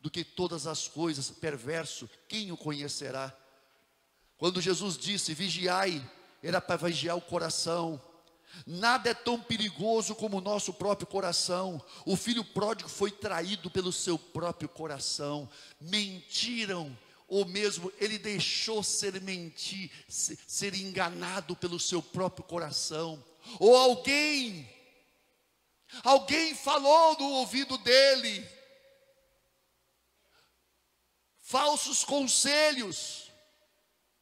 do 0.00 0.10
que 0.10 0.24
todas 0.24 0.66
as 0.66 0.88
coisas, 0.88 1.30
perverso, 1.30 2.08
quem 2.26 2.50
o 2.50 2.56
conhecerá? 2.56 3.30
Quando 4.38 4.58
Jesus 4.58 4.96
disse: 4.96 5.34
vigiai, 5.34 6.02
era 6.42 6.62
para 6.62 6.88
vigiar 6.88 7.14
o 7.14 7.20
coração. 7.20 8.00
Nada 8.66 9.10
é 9.10 9.14
tão 9.14 9.40
perigoso 9.40 10.14
como 10.14 10.38
o 10.38 10.40
nosso 10.40 10.72
próprio 10.72 11.06
coração. 11.06 11.82
O 12.06 12.16
filho 12.16 12.44
pródigo 12.44 12.88
foi 12.88 13.10
traído 13.10 13.70
pelo 13.70 13.92
seu 13.92 14.18
próprio 14.18 14.68
coração. 14.68 15.48
Mentiram, 15.80 16.96
ou 17.26 17.44
mesmo 17.46 17.92
ele 17.98 18.18
deixou 18.18 18.82
ser 18.82 19.20
mentir, 19.20 19.90
ser 20.06 20.74
enganado 20.74 21.56
pelo 21.56 21.80
seu 21.80 22.02
próprio 22.02 22.44
coração. 22.44 23.22
Ou 23.58 23.76
alguém, 23.76 24.68
alguém 26.04 26.54
falou 26.54 27.16
no 27.18 27.30
ouvido 27.30 27.78
dele, 27.78 28.46
falsos 31.40 32.04
conselhos, 32.04 33.30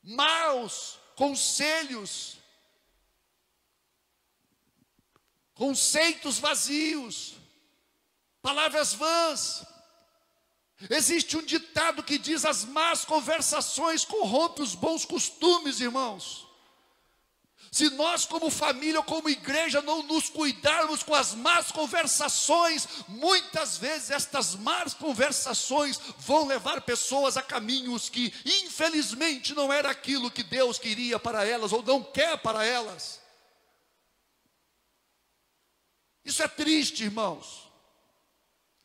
maus 0.02 0.98
conselhos, 1.16 2.39
conceitos 5.60 6.38
vazios, 6.38 7.34
palavras 8.40 8.94
vãs. 8.94 9.62
Existe 10.88 11.36
um 11.36 11.42
ditado 11.42 12.02
que 12.02 12.16
diz: 12.16 12.46
as 12.46 12.64
más 12.64 13.04
conversações 13.04 14.02
corrompem 14.02 14.64
os 14.64 14.74
bons 14.74 15.04
costumes, 15.04 15.78
irmãos. 15.78 16.48
Se 17.70 17.90
nós, 17.90 18.24
como 18.24 18.48
família 18.48 19.00
ou 19.00 19.04
como 19.04 19.28
igreja, 19.28 19.82
não 19.82 20.02
nos 20.02 20.30
cuidarmos 20.30 21.02
com 21.02 21.14
as 21.14 21.34
más 21.34 21.70
conversações, 21.70 22.88
muitas 23.06 23.76
vezes 23.76 24.10
estas 24.10 24.54
más 24.54 24.94
conversações 24.94 26.00
vão 26.20 26.46
levar 26.46 26.80
pessoas 26.80 27.36
a 27.36 27.42
caminhos 27.42 28.08
que, 28.08 28.32
infelizmente, 28.64 29.54
não 29.54 29.70
era 29.70 29.90
aquilo 29.90 30.30
que 30.30 30.42
Deus 30.42 30.78
queria 30.78 31.18
para 31.18 31.44
elas 31.44 31.70
ou 31.70 31.82
não 31.82 32.02
quer 32.02 32.38
para 32.38 32.64
elas. 32.64 33.19
Isso 36.24 36.42
é 36.42 36.48
triste, 36.48 37.04
irmãos. 37.04 37.70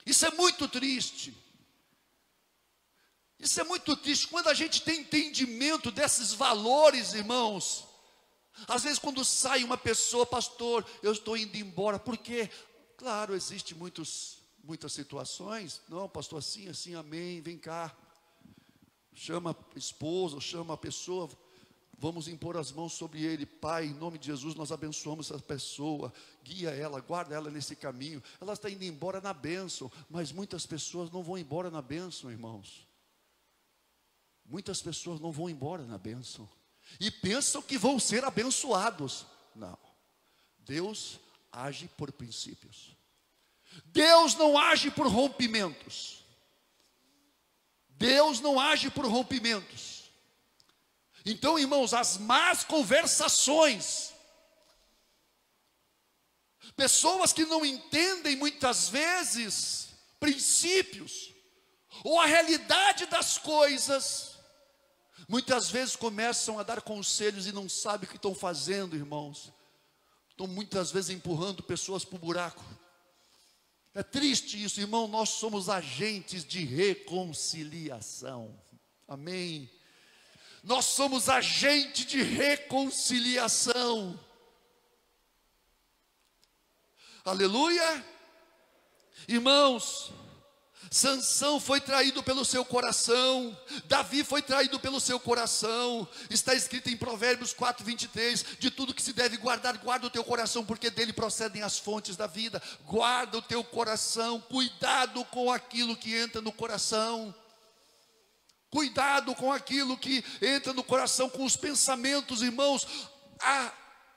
Isso 0.05 0.25
é 0.25 0.31
muito 0.31 0.67
triste. 0.67 1.35
Isso 3.39 3.59
é 3.59 3.63
muito 3.63 3.95
triste. 3.97 4.27
Quando 4.27 4.47
a 4.47 4.53
gente 4.53 4.81
tem 4.81 5.01
entendimento 5.01 5.91
desses 5.91 6.33
valores, 6.33 7.13
irmãos. 7.13 7.85
Às 8.67 8.83
vezes, 8.83 8.99
quando 8.99 9.25
sai 9.25 9.63
uma 9.63 9.77
pessoa, 9.77 10.25
pastor, 10.25 10.85
eu 11.03 11.11
estou 11.11 11.35
indo 11.35 11.57
embora, 11.57 11.99
porque, 11.99 12.49
claro, 12.97 13.35
existe 13.35 13.75
muitos, 13.75 14.37
muitas 14.63 14.93
situações. 14.93 15.81
Não, 15.89 16.07
pastor, 16.07 16.39
assim, 16.39 16.69
assim, 16.69 16.95
amém, 16.95 17.41
vem 17.41 17.57
cá. 17.57 17.95
Chama 19.13 19.51
a 19.75 19.77
esposa, 19.77 20.39
chama 20.39 20.73
a 20.73 20.77
pessoa, 20.77 21.29
Vamos 21.97 22.27
impor 22.27 22.57
as 22.57 22.71
mãos 22.71 22.93
sobre 22.93 23.23
ele, 23.23 23.45
Pai, 23.45 23.85
em 23.85 23.93
nome 23.93 24.17
de 24.17 24.25
Jesus, 24.25 24.53
nós 24.53 24.71
abençoamos 24.71 25.31
essa 25.31 25.41
pessoa, 25.41 26.13
guia 26.43 26.69
ela, 26.71 26.99
guarda 26.99 27.33
ela 27.33 27.49
nesse 27.49 27.75
caminho. 27.75 28.21
Ela 28.41 28.53
está 28.53 28.69
indo 28.69 28.83
embora 28.83 29.21
na 29.21 29.33
bênção, 29.33 29.89
mas 30.09 30.31
muitas 30.31 30.65
pessoas 30.65 31.09
não 31.09 31.23
vão 31.23 31.37
embora 31.37 31.71
na 31.71 31.81
bênção, 31.81 32.29
irmãos. 32.29 32.85
Muitas 34.45 34.81
pessoas 34.81 35.21
não 35.21 35.31
vão 35.31 35.49
embora 35.49 35.85
na 35.85 35.97
bênção 35.97 36.49
e 36.99 37.09
pensam 37.09 37.61
que 37.61 37.77
vão 37.77 37.97
ser 37.97 38.25
abençoados. 38.25 39.25
Não, 39.55 39.77
Deus 40.59 41.19
age 41.51 41.89
por 41.97 42.11
princípios, 42.11 42.95
Deus 43.85 44.35
não 44.35 44.57
age 44.57 44.91
por 44.91 45.07
rompimentos, 45.07 46.25
Deus 47.87 48.41
não 48.41 48.59
age 48.59 48.91
por 48.91 49.05
rompimentos. 49.05 49.94
Então, 51.25 51.57
irmãos, 51.57 51.93
as 51.93 52.17
más 52.17 52.63
conversações, 52.63 54.13
pessoas 56.75 57.33
que 57.33 57.45
não 57.45 57.65
entendem 57.65 58.35
muitas 58.35 58.89
vezes 58.89 59.89
princípios, 60.19 61.33
ou 62.03 62.19
a 62.19 62.25
realidade 62.25 63.07
das 63.07 63.37
coisas, 63.39 64.37
muitas 65.27 65.69
vezes 65.69 65.95
começam 65.95 66.59
a 66.59 66.63
dar 66.63 66.81
conselhos 66.81 67.47
e 67.47 67.51
não 67.51 67.67
sabem 67.67 68.05
o 68.07 68.09
que 68.09 68.17
estão 68.17 68.35
fazendo, 68.35 68.95
irmãos. 68.95 69.51
Estão 70.29 70.45
muitas 70.45 70.91
vezes 70.91 71.09
empurrando 71.09 71.63
pessoas 71.63 72.05
para 72.05 72.17
o 72.17 72.19
buraco. 72.19 72.63
É 73.93 74.03
triste 74.03 74.61
isso, 74.61 74.79
irmão. 74.81 75.07
Nós 75.07 75.29
somos 75.29 75.69
agentes 75.69 76.43
de 76.43 76.65
reconciliação. 76.65 78.61
Amém. 79.07 79.71
Nós 80.65 80.85
somos 80.85 81.29
agente 81.29 82.03
de 82.03 82.23
reconciliação. 82.23 84.19
Aleluia. 87.23 88.03
Irmãos, 89.27 90.11
Sansão 90.89 91.59
foi 91.59 91.79
traído 91.79 92.23
pelo 92.23 92.43
seu 92.43 92.65
coração, 92.65 93.55
Davi 93.85 94.23
foi 94.23 94.41
traído 94.41 94.79
pelo 94.79 94.99
seu 94.99 95.19
coração. 95.19 96.07
Está 96.31 96.55
escrito 96.55 96.89
em 96.89 96.97
Provérbios 96.97 97.53
4, 97.53 97.85
23: 97.85 98.45
de 98.59 98.71
tudo 98.71 98.93
que 98.93 99.03
se 99.03 99.13
deve 99.13 99.37
guardar, 99.37 99.77
guarda 99.77 100.07
o 100.07 100.09
teu 100.09 100.23
coração, 100.23 100.65
porque 100.65 100.89
dele 100.89 101.13
procedem 101.13 101.61
as 101.61 101.77
fontes 101.77 102.15
da 102.15 102.25
vida. 102.25 102.59
Guarda 102.85 103.37
o 103.37 103.41
teu 103.41 103.63
coração, 103.63 104.41
cuidado 104.41 105.23
com 105.25 105.51
aquilo 105.51 105.95
que 105.95 106.15
entra 106.15 106.41
no 106.41 106.51
coração. 106.51 107.35
Cuidado 108.75 109.33
com 109.35 109.53
aquilo 109.53 109.97
que 109.97 110.21
entra 110.41 110.73
no 110.73 110.83
coração, 110.83 111.29
com 111.29 111.45
os 111.45 111.55
pensamentos, 111.55 112.41
irmãos. 112.41 112.85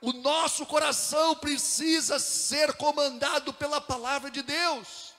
O 0.01 0.13
nosso 0.13 0.67
coração 0.67 1.37
precisa 1.37 2.19
ser 2.19 2.73
comandado 2.73 3.53
pela 3.53 3.81
palavra 3.81 4.33
de 4.33 4.43
Deus. 4.43 5.15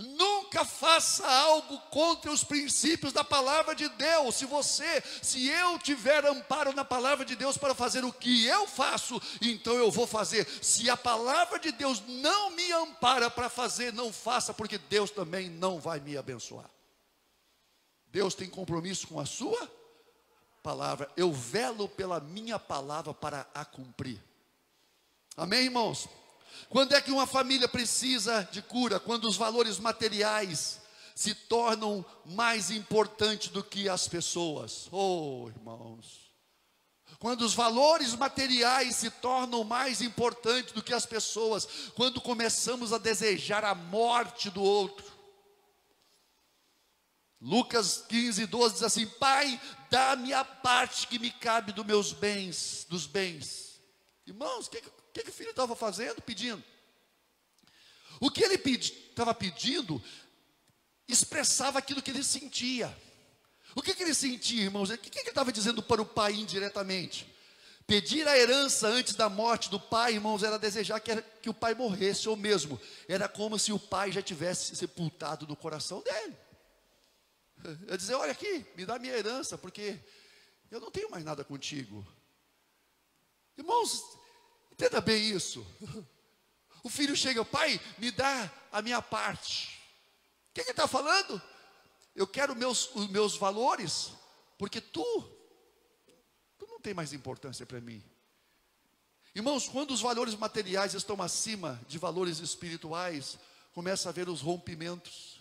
Nunca 0.00 0.64
faça 0.64 1.24
algo 1.24 1.78
contra 1.82 2.32
os 2.32 2.42
princípios 2.42 3.12
da 3.12 3.22
palavra 3.22 3.76
de 3.76 3.88
Deus. 3.90 4.34
Se 4.34 4.44
você, 4.44 5.04
se 5.22 5.46
eu 5.46 5.78
tiver 5.78 6.26
amparo 6.26 6.72
na 6.72 6.84
palavra 6.84 7.24
de 7.24 7.36
Deus 7.36 7.56
para 7.56 7.76
fazer 7.76 8.04
o 8.04 8.12
que 8.12 8.44
eu 8.44 8.66
faço, 8.66 9.22
então 9.40 9.74
eu 9.74 9.88
vou 9.88 10.04
fazer. 10.04 10.48
Se 10.60 10.90
a 10.90 10.96
palavra 10.96 11.60
de 11.60 11.70
Deus 11.70 12.02
não 12.08 12.50
me 12.50 12.72
ampara 12.72 13.30
para 13.30 13.48
fazer, 13.48 13.92
não 13.92 14.12
faça, 14.12 14.52
porque 14.52 14.78
Deus 14.78 15.12
também 15.12 15.48
não 15.48 15.78
vai 15.78 16.00
me 16.00 16.16
abençoar. 16.16 16.68
Deus 18.10 18.34
tem 18.34 18.48
compromisso 18.48 19.06
com 19.06 19.20
a 19.20 19.26
sua 19.26 19.70
palavra. 20.62 21.10
Eu 21.16 21.32
velo 21.32 21.88
pela 21.88 22.20
minha 22.20 22.58
palavra 22.58 23.14
para 23.14 23.48
a 23.54 23.64
cumprir. 23.64 24.22
Amém, 25.36 25.64
irmãos? 25.64 26.08
Quando 26.68 26.94
é 26.94 27.00
que 27.00 27.10
uma 27.10 27.26
família 27.26 27.68
precisa 27.68 28.48
de 28.50 28.60
cura? 28.62 28.98
Quando 28.98 29.26
os 29.26 29.36
valores 29.36 29.78
materiais 29.78 30.80
se 31.14 31.34
tornam 31.34 32.04
mais 32.24 32.70
importantes 32.70 33.48
do 33.48 33.62
que 33.62 33.88
as 33.88 34.06
pessoas. 34.06 34.88
Oh, 34.92 35.48
irmãos. 35.48 36.30
Quando 37.18 37.42
os 37.42 37.54
valores 37.54 38.14
materiais 38.14 38.94
se 38.94 39.10
tornam 39.10 39.64
mais 39.64 40.00
importantes 40.00 40.72
do 40.72 40.82
que 40.82 40.94
as 40.94 41.04
pessoas, 41.04 41.90
quando 41.96 42.20
começamos 42.20 42.92
a 42.92 42.98
desejar 42.98 43.64
a 43.64 43.74
morte 43.74 44.48
do 44.48 44.62
outro. 44.62 45.17
Lucas 47.40 48.04
15, 48.08 48.46
12 48.46 48.74
diz 48.74 48.82
assim: 48.82 49.06
Pai, 49.06 49.60
dá-me 49.90 50.32
a 50.32 50.44
parte 50.44 51.06
que 51.06 51.18
me 51.18 51.30
cabe 51.30 51.72
dos 51.72 51.86
meus 51.86 52.12
bens, 52.12 52.86
dos 52.88 53.06
bens. 53.06 53.80
Irmãos, 54.26 54.66
o 54.66 54.70
que, 54.70 54.82
que, 55.12 55.22
que 55.22 55.30
o 55.30 55.32
filho 55.32 55.50
estava 55.50 55.76
fazendo? 55.76 56.20
Pedindo. 56.20 56.62
O 58.20 58.30
que 58.30 58.42
ele 58.42 58.54
estava 58.54 59.32
pedi, 59.32 59.54
pedindo 59.54 60.02
expressava 61.06 61.78
aquilo 61.78 62.02
que 62.02 62.10
ele 62.10 62.24
sentia. 62.24 62.94
O 63.74 63.80
que, 63.80 63.94
que 63.94 64.02
ele 64.02 64.14
sentia, 64.14 64.64
irmãos? 64.64 64.90
O 64.90 64.98
que, 64.98 65.08
que 65.08 65.18
ele 65.20 65.28
estava 65.28 65.52
dizendo 65.52 65.82
para 65.82 66.02
o 66.02 66.06
pai 66.06 66.34
indiretamente? 66.34 67.32
Pedir 67.86 68.28
a 68.28 68.36
herança 68.36 68.88
antes 68.88 69.14
da 69.14 69.30
morte 69.30 69.70
do 69.70 69.80
pai, 69.80 70.14
irmãos, 70.14 70.42
era 70.42 70.58
desejar 70.58 71.00
que, 71.00 71.10
era, 71.10 71.22
que 71.22 71.48
o 71.48 71.54
pai 71.54 71.74
morresse, 71.74 72.28
ou 72.28 72.36
mesmo, 72.36 72.78
era 73.08 73.28
como 73.28 73.58
se 73.58 73.72
o 73.72 73.78
pai 73.78 74.12
já 74.12 74.20
tivesse 74.20 74.76
sepultado 74.76 75.46
no 75.46 75.56
coração 75.56 76.02
dele. 76.02 76.36
Eu 77.86 77.96
dizer: 77.96 78.14
Olha 78.14 78.32
aqui, 78.32 78.66
me 78.76 78.86
dá 78.86 78.98
minha 78.98 79.16
herança, 79.16 79.56
porque 79.58 79.98
eu 80.70 80.80
não 80.80 80.90
tenho 80.90 81.10
mais 81.10 81.24
nada 81.24 81.44
contigo. 81.44 82.06
Irmãos, 83.56 84.18
Entenda 84.78 85.00
bem 85.00 85.30
isso. 85.30 85.66
O 86.84 86.88
filho 86.88 87.16
chega, 87.16 87.44
pai, 87.44 87.78
me 87.98 88.12
dá 88.12 88.50
a 88.70 88.80
minha 88.80 89.02
parte. 89.02 89.80
O 90.48 90.54
que 90.54 90.60
ele 90.60 90.70
está 90.70 90.86
falando? 90.86 91.42
Eu 92.14 92.24
quero 92.24 92.54
meus, 92.54 92.94
os 92.94 93.10
meus 93.10 93.36
valores, 93.36 94.12
porque 94.56 94.80
tu, 94.80 95.04
tu 96.56 96.68
não 96.68 96.80
tem 96.80 96.94
mais 96.94 97.12
importância 97.12 97.66
para 97.66 97.80
mim. 97.80 98.00
Irmãos, 99.34 99.68
quando 99.68 99.90
os 99.90 100.00
valores 100.00 100.36
materiais 100.36 100.94
estão 100.94 101.20
acima 101.20 101.80
de 101.88 101.98
valores 101.98 102.38
espirituais, 102.38 103.36
começa 103.74 104.08
a 104.08 104.10
haver 104.10 104.28
os 104.28 104.40
rompimentos. 104.40 105.37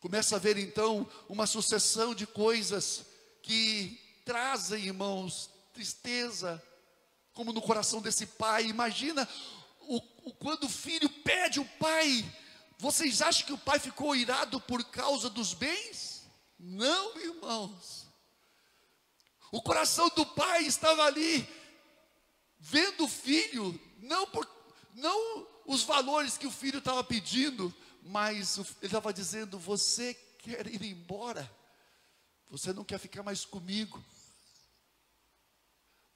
Começa 0.00 0.36
a 0.36 0.38
haver 0.38 0.56
então 0.56 1.08
uma 1.28 1.46
sucessão 1.46 2.14
de 2.14 2.26
coisas 2.26 3.04
que 3.42 4.00
trazem, 4.24 4.86
irmãos, 4.86 5.50
tristeza, 5.72 6.62
como 7.34 7.52
no 7.52 7.60
coração 7.60 8.00
desse 8.00 8.26
pai. 8.26 8.66
Imagina 8.66 9.28
o, 9.80 9.96
o, 10.24 10.34
quando 10.34 10.64
o 10.64 10.68
filho 10.68 11.08
pede 11.08 11.58
o 11.58 11.64
pai. 11.64 12.24
Vocês 12.78 13.20
acham 13.20 13.44
que 13.44 13.52
o 13.52 13.58
pai 13.58 13.80
ficou 13.80 14.14
irado 14.14 14.60
por 14.60 14.84
causa 14.84 15.28
dos 15.28 15.52
bens? 15.52 16.22
Não, 16.56 17.18
irmãos. 17.18 18.06
O 19.50 19.60
coração 19.60 20.08
do 20.14 20.24
pai 20.26 20.64
estava 20.64 21.04
ali, 21.04 21.48
vendo 22.58 23.04
o 23.04 23.08
filho, 23.08 23.80
não, 23.98 24.26
por, 24.26 24.46
não 24.94 25.46
os 25.66 25.82
valores 25.82 26.36
que 26.36 26.46
o 26.46 26.50
filho 26.50 26.78
estava 26.78 27.02
pedindo, 27.02 27.74
mas 28.08 28.58
ele 28.58 28.66
estava 28.82 29.12
dizendo: 29.12 29.58
Você 29.58 30.14
quer 30.38 30.66
ir 30.66 30.82
embora, 30.82 31.48
você 32.48 32.72
não 32.72 32.84
quer 32.84 32.98
ficar 32.98 33.22
mais 33.22 33.44
comigo. 33.44 34.02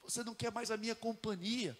Você 0.02 0.24
não 0.24 0.34
quer 0.34 0.50
mais 0.50 0.70
a 0.70 0.76
minha 0.76 0.94
companhia. 0.94 1.78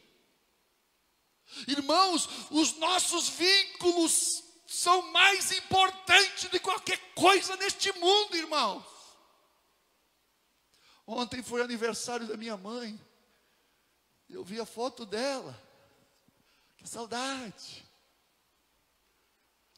Irmãos, 1.67 2.29
os 2.51 2.77
nossos 2.77 3.29
vínculos 3.31 4.45
são 4.67 5.11
mais 5.11 5.51
importantes 5.51 6.49
de 6.49 6.61
qualquer 6.61 6.99
coisa 7.15 7.57
neste 7.57 7.91
mundo, 7.99 8.37
irmãos. 8.37 8.85
Ontem 11.07 11.43
foi 11.43 11.63
aniversário 11.63 12.29
da 12.29 12.37
minha 12.37 12.57
mãe. 12.57 12.99
Eu 14.29 14.45
vi 14.45 14.61
a 14.61 14.67
foto 14.67 15.05
dela. 15.05 15.61
Que 16.77 16.89
saudade. 16.89 17.85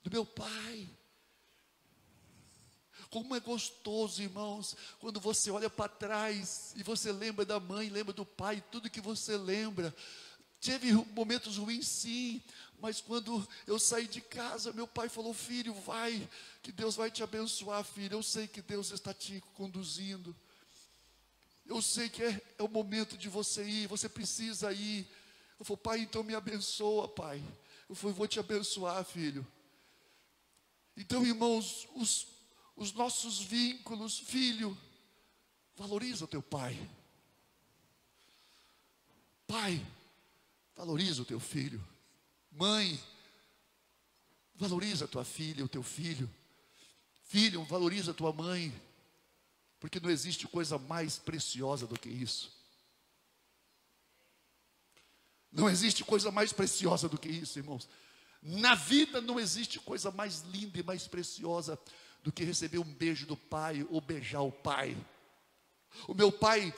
Do 0.05 0.11
meu 0.11 0.25
pai. 0.25 0.89
Como 3.11 3.35
é 3.35 3.41
gostoso, 3.41 4.23
irmãos, 4.23 4.77
quando 5.01 5.19
você 5.19 5.51
olha 5.51 5.71
para 5.71 5.89
trás 5.89 6.73
e 6.77 6.83
você 6.83 7.11
lembra 7.11 7.45
da 7.45 7.59
mãe, 7.59 7.89
lembra 7.89 8.13
do 8.13 8.25
pai, 8.25 8.63
tudo 8.71 8.91
que 8.91 9.01
você 9.01 9.37
lembra. 9.37 9.95
Teve 10.61 10.93
momentos 10.93 11.57
ruins, 11.57 11.87
sim, 11.87 12.43
mas 12.81 13.01
quando 13.01 13.47
eu 13.67 13.79
saí 13.79 14.07
de 14.07 14.21
casa, 14.21 14.73
meu 14.73 14.87
pai 14.87 15.09
falou: 15.09 15.35
Filho, 15.35 15.75
vai, 15.75 16.29
que 16.63 16.71
Deus 16.71 16.97
vai 16.97 17.11
te 17.11 17.23
abençoar, 17.23 17.83
filho. 17.85 18.15
Eu 18.15 18.23
sei 18.23 18.47
que 18.47 18.63
Deus 18.63 18.91
está 18.91 19.13
te 19.13 19.43
conduzindo. 19.55 20.35
Eu 21.67 21.81
sei 21.81 22.09
que 22.11 22.23
é, 22.23 22.43
é 22.59 22.63
o 22.63 22.69
momento 22.69 23.17
de 23.17 23.29
você 23.29 23.65
ir, 23.65 23.87
você 23.87 24.09
precisa 24.09 24.73
ir. 24.73 25.09
Eu 25.59 25.65
falei, 25.65 25.83
pai, 25.83 25.99
então 26.01 26.23
me 26.23 26.35
abençoa, 26.35 27.09
pai. 27.09 27.43
Eu 27.89 27.95
falei, 27.95 28.15
vou 28.15 28.29
te 28.29 28.39
abençoar, 28.39 29.03
filho. 29.05 29.47
Então, 30.97 31.27
irmãos, 31.27 31.89
os, 31.95 32.27
os 32.77 32.93
nossos 32.93 33.41
vínculos. 33.41 34.19
Filho, 34.19 34.77
valoriza 35.77 36.25
o 36.25 36.29
teu 36.29 36.43
pai. 36.43 36.79
Pai, 39.47 39.85
valoriza 40.77 41.23
o 41.23 41.25
teu 41.25 41.41
filho. 41.41 41.83
Mãe, 42.51 43.01
valoriza 44.55 45.05
a 45.05 45.09
tua 45.09 45.25
filha, 45.25 45.65
o 45.65 45.69
teu 45.69 45.83
filho. 45.83 46.31
Filho, 47.25 47.65
valoriza 47.65 48.13
a 48.13 48.15
tua 48.15 48.33
mãe. 48.33 48.73
Porque 49.81 50.01
não 50.01 50.11
existe 50.11 50.47
coisa 50.47 50.79
mais 50.79 51.19
preciosa 51.19 51.87
do 51.87 51.99
que 51.99 52.09
isso. 52.09 52.53
Não 55.53 55.69
existe 55.69 56.03
coisa 56.03 56.31
mais 56.33 56.53
preciosa 56.53 57.09
do 57.09 57.19
que 57.19 57.29
isso, 57.29 57.59
irmãos. 57.59 57.89
Na 58.47 58.75
vida 58.75 59.23
não 59.23 59.41
existe 59.41 59.81
coisa 59.81 60.11
mais 60.11 60.43
linda 60.43 60.79
e 60.79 60.83
mais 60.83 61.09
preciosa 61.09 61.81
do 62.23 62.31
que 62.31 62.45
receber 62.45 62.79
um 62.79 62.85
beijo 62.85 63.25
do 63.25 63.39
pai 63.39 63.87
ou 63.89 64.03
beijar 64.03 64.43
o 64.43 64.53
pai. 64.53 64.95
O 66.07 66.13
meu 66.13 66.31
pai 66.31 66.75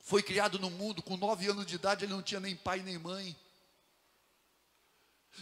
foi 0.00 0.24
criado 0.24 0.58
no 0.58 0.68
mundo 0.68 1.04
com 1.04 1.16
nove 1.16 1.48
anos 1.48 1.66
de 1.66 1.76
idade, 1.76 2.04
ele 2.04 2.12
não 2.12 2.22
tinha 2.22 2.40
nem 2.40 2.56
pai 2.56 2.80
nem 2.80 2.98
mãe. 2.98 3.36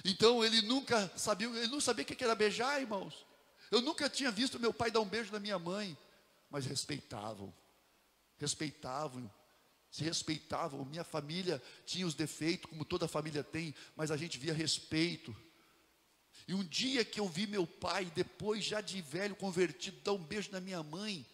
Então 0.05 0.45
ele 0.45 0.61
nunca 0.61 1.11
sabia, 1.17 1.47
ele 1.49 1.69
não 1.69 1.81
sabia 1.81 2.03
o 2.03 2.07
que 2.07 2.23
era 2.23 2.35
beijar, 2.35 2.79
irmãos. 2.79 3.27
Eu 3.71 3.81
nunca 3.81 4.11
tinha 4.11 4.31
visto 4.31 4.61
meu 4.61 4.75
pai 4.75 4.91
dar 4.91 5.01
um 5.01 5.09
beijo 5.09 5.33
na 5.33 5.41
minha 5.41 5.59
mãe, 5.59 5.97
mas 6.51 6.67
respeitavam, 6.67 7.53
respeitavam, 8.37 9.31
se 9.95 10.03
respeitavam. 10.03 10.85
Minha 10.85 11.05
família 11.05 11.63
tinha 11.87 12.05
os 12.05 12.15
defeitos, 12.15 12.69
como 12.69 12.85
toda 12.85 13.07
família 13.07 13.45
tem, 13.45 13.73
mas 13.95 14.11
a 14.11 14.17
gente 14.17 14.39
via 14.39 14.53
respeito. 14.53 15.35
E 16.49 16.55
um 16.55 16.65
dia 16.65 17.05
que 17.05 17.21
eu 17.21 17.29
vi 17.29 17.47
meu 17.47 17.65
pai, 17.65 18.11
depois 18.13 18.65
já 18.65 18.81
de 18.81 19.01
velho 19.01 19.37
convertido, 19.37 20.01
dar 20.01 20.15
um 20.15 20.19
beijo 20.19 20.51
na 20.51 20.61
minha 20.61 20.83
mãe, 20.83 21.25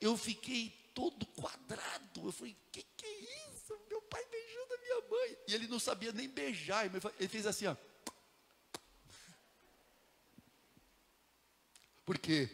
eu 0.00 0.16
fiquei 0.16 0.70
todo 0.94 1.26
quadrado. 1.26 2.22
Eu 2.24 2.32
falei: 2.32 2.56
que 2.72 2.82
que 2.82 3.04
é 3.04 3.50
isso? 3.50 3.78
Meu 3.90 4.00
pai 4.00 4.24
beijando 4.24 4.72
a 4.72 4.78
minha 4.78 5.10
mãe. 5.10 5.38
E 5.46 5.54
ele 5.54 5.68
não 5.68 5.78
sabia 5.78 6.12
nem 6.12 6.30
beijar. 6.30 6.86
Ele 6.86 7.28
fez 7.28 7.46
assim, 7.46 7.66
ó. 7.66 7.76
Por 12.06 12.16
quê? 12.16 12.48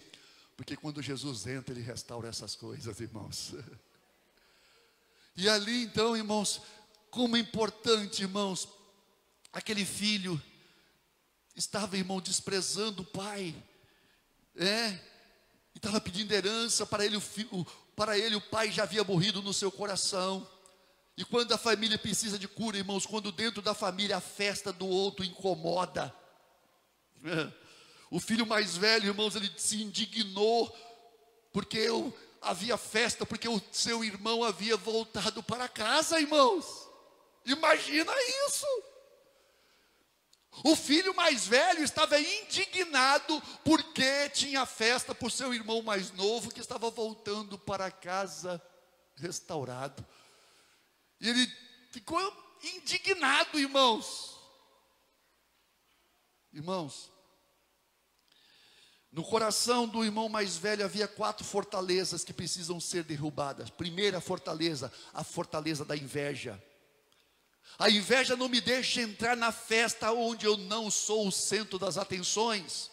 Porque 0.57 0.77
quando 0.77 1.01
Jesus 1.01 1.47
entra, 1.47 1.73
ele 1.73 1.83
restaura 1.83 2.29
essas 2.29 2.57
coisas, 2.57 2.99
irmãos. 2.99 3.55
E 5.37 5.49
ali 5.49 5.85
então, 5.85 6.17
irmãos, 6.17 6.61
como 7.11 7.37
é 7.37 7.41
importante, 7.41 8.23
irmãos, 8.23 8.69
aquele 9.53 9.85
filho 9.85 10.41
estava, 11.55 11.97
irmão, 11.97 12.21
desprezando 12.21 13.03
o 13.03 13.07
pai, 13.07 13.55
é, 14.57 14.91
e 15.75 15.79
estava 15.79 16.01
pedindo 16.01 16.33
herança 16.33 16.85
para 16.85 17.05
ele, 17.05 17.17
o, 17.17 17.65
para 17.97 18.19
ele 18.19 18.37
o 18.37 18.41
pai 18.41 18.71
já 18.71 18.83
havia 18.83 19.05
morrido 19.05 19.43
no 19.43 19.53
seu 19.53 19.71
coração. 19.71 20.49
E 21.17 21.25
quando 21.25 21.53
a 21.53 21.59
família 21.59 21.99
precisa 21.99 22.39
de 22.39 22.49
cura, 22.49 22.79
irmãos, 22.79 23.07
quando 23.07 23.31
dentro 23.33 23.61
da 23.61 23.75
família 23.75 24.17
a 24.17 24.21
festa 24.21 24.73
do 24.73 24.87
outro 24.87 25.25
incomoda, 25.25 26.15
O 28.13 28.21
filho 28.21 28.45
mais 28.47 28.77
velho, 28.77 29.07
irmãos, 29.07 29.35
ele 29.35 29.51
se 29.57 29.83
indignou 29.83 30.71
porque 31.51 31.79
eu, 31.79 32.15
havia 32.43 32.77
festa, 32.77 33.25
porque 33.25 33.49
o 33.49 33.61
seu 33.71 34.05
irmão 34.05 34.43
havia 34.43 34.77
voltado 34.77 35.43
para 35.43 35.69
casa, 35.69 36.21
irmãos. 36.21 36.89
Imagina 37.45 38.13
isso. 38.47 38.67
O 40.65 40.77
filho 40.77 41.15
mais 41.15 41.47
velho 41.47 41.83
estava 41.83 42.21
indignado 42.21 43.41
porque 43.65 44.29
tinha 44.31 44.67
festa 44.67 45.15
por 45.15 45.31
seu 45.31 45.55
irmão 45.55 45.83
mais 45.83 46.11
novo 46.13 46.53
que 46.53 46.61
estava 46.61 46.91
voltando 46.91 47.59
para 47.59 47.91
casa 47.91 48.63
restaurado. 49.17 50.07
E 51.21 51.29
ele 51.29 51.47
ficou 51.91 52.21
indignado, 52.63 53.59
irmãos. 53.59 54.39
Irmãos, 56.53 57.11
no 59.13 59.23
coração 59.23 59.87
do 59.87 60.03
irmão 60.03 60.27
mais 60.27 60.57
velho 60.57 60.85
havia 60.85 61.07
quatro 61.07 61.45
fortalezas 61.45 62.25
que 62.25 62.33
precisam 62.33 62.81
ser 62.81 63.05
derrubadas. 63.05 63.69
Primeira 63.69 64.23
fortaleza, 64.23 64.91
a 65.13 65.23
fortaleza 65.23 65.85
da 65.85 65.95
inveja. 65.95 66.61
A 67.79 67.91
inveja 67.91 68.37
não 68.37 68.49
me 68.49 68.61
deixa 68.61 69.03
entrar 69.03 69.37
na 69.37 69.53
festa 69.53 70.13
onde 70.13 70.47
eu 70.47 70.57
não 70.57 70.91
sou 70.91 71.29
o 71.29 71.33
centro 71.33 71.79
das 71.79 71.99
atenções. 71.99 72.91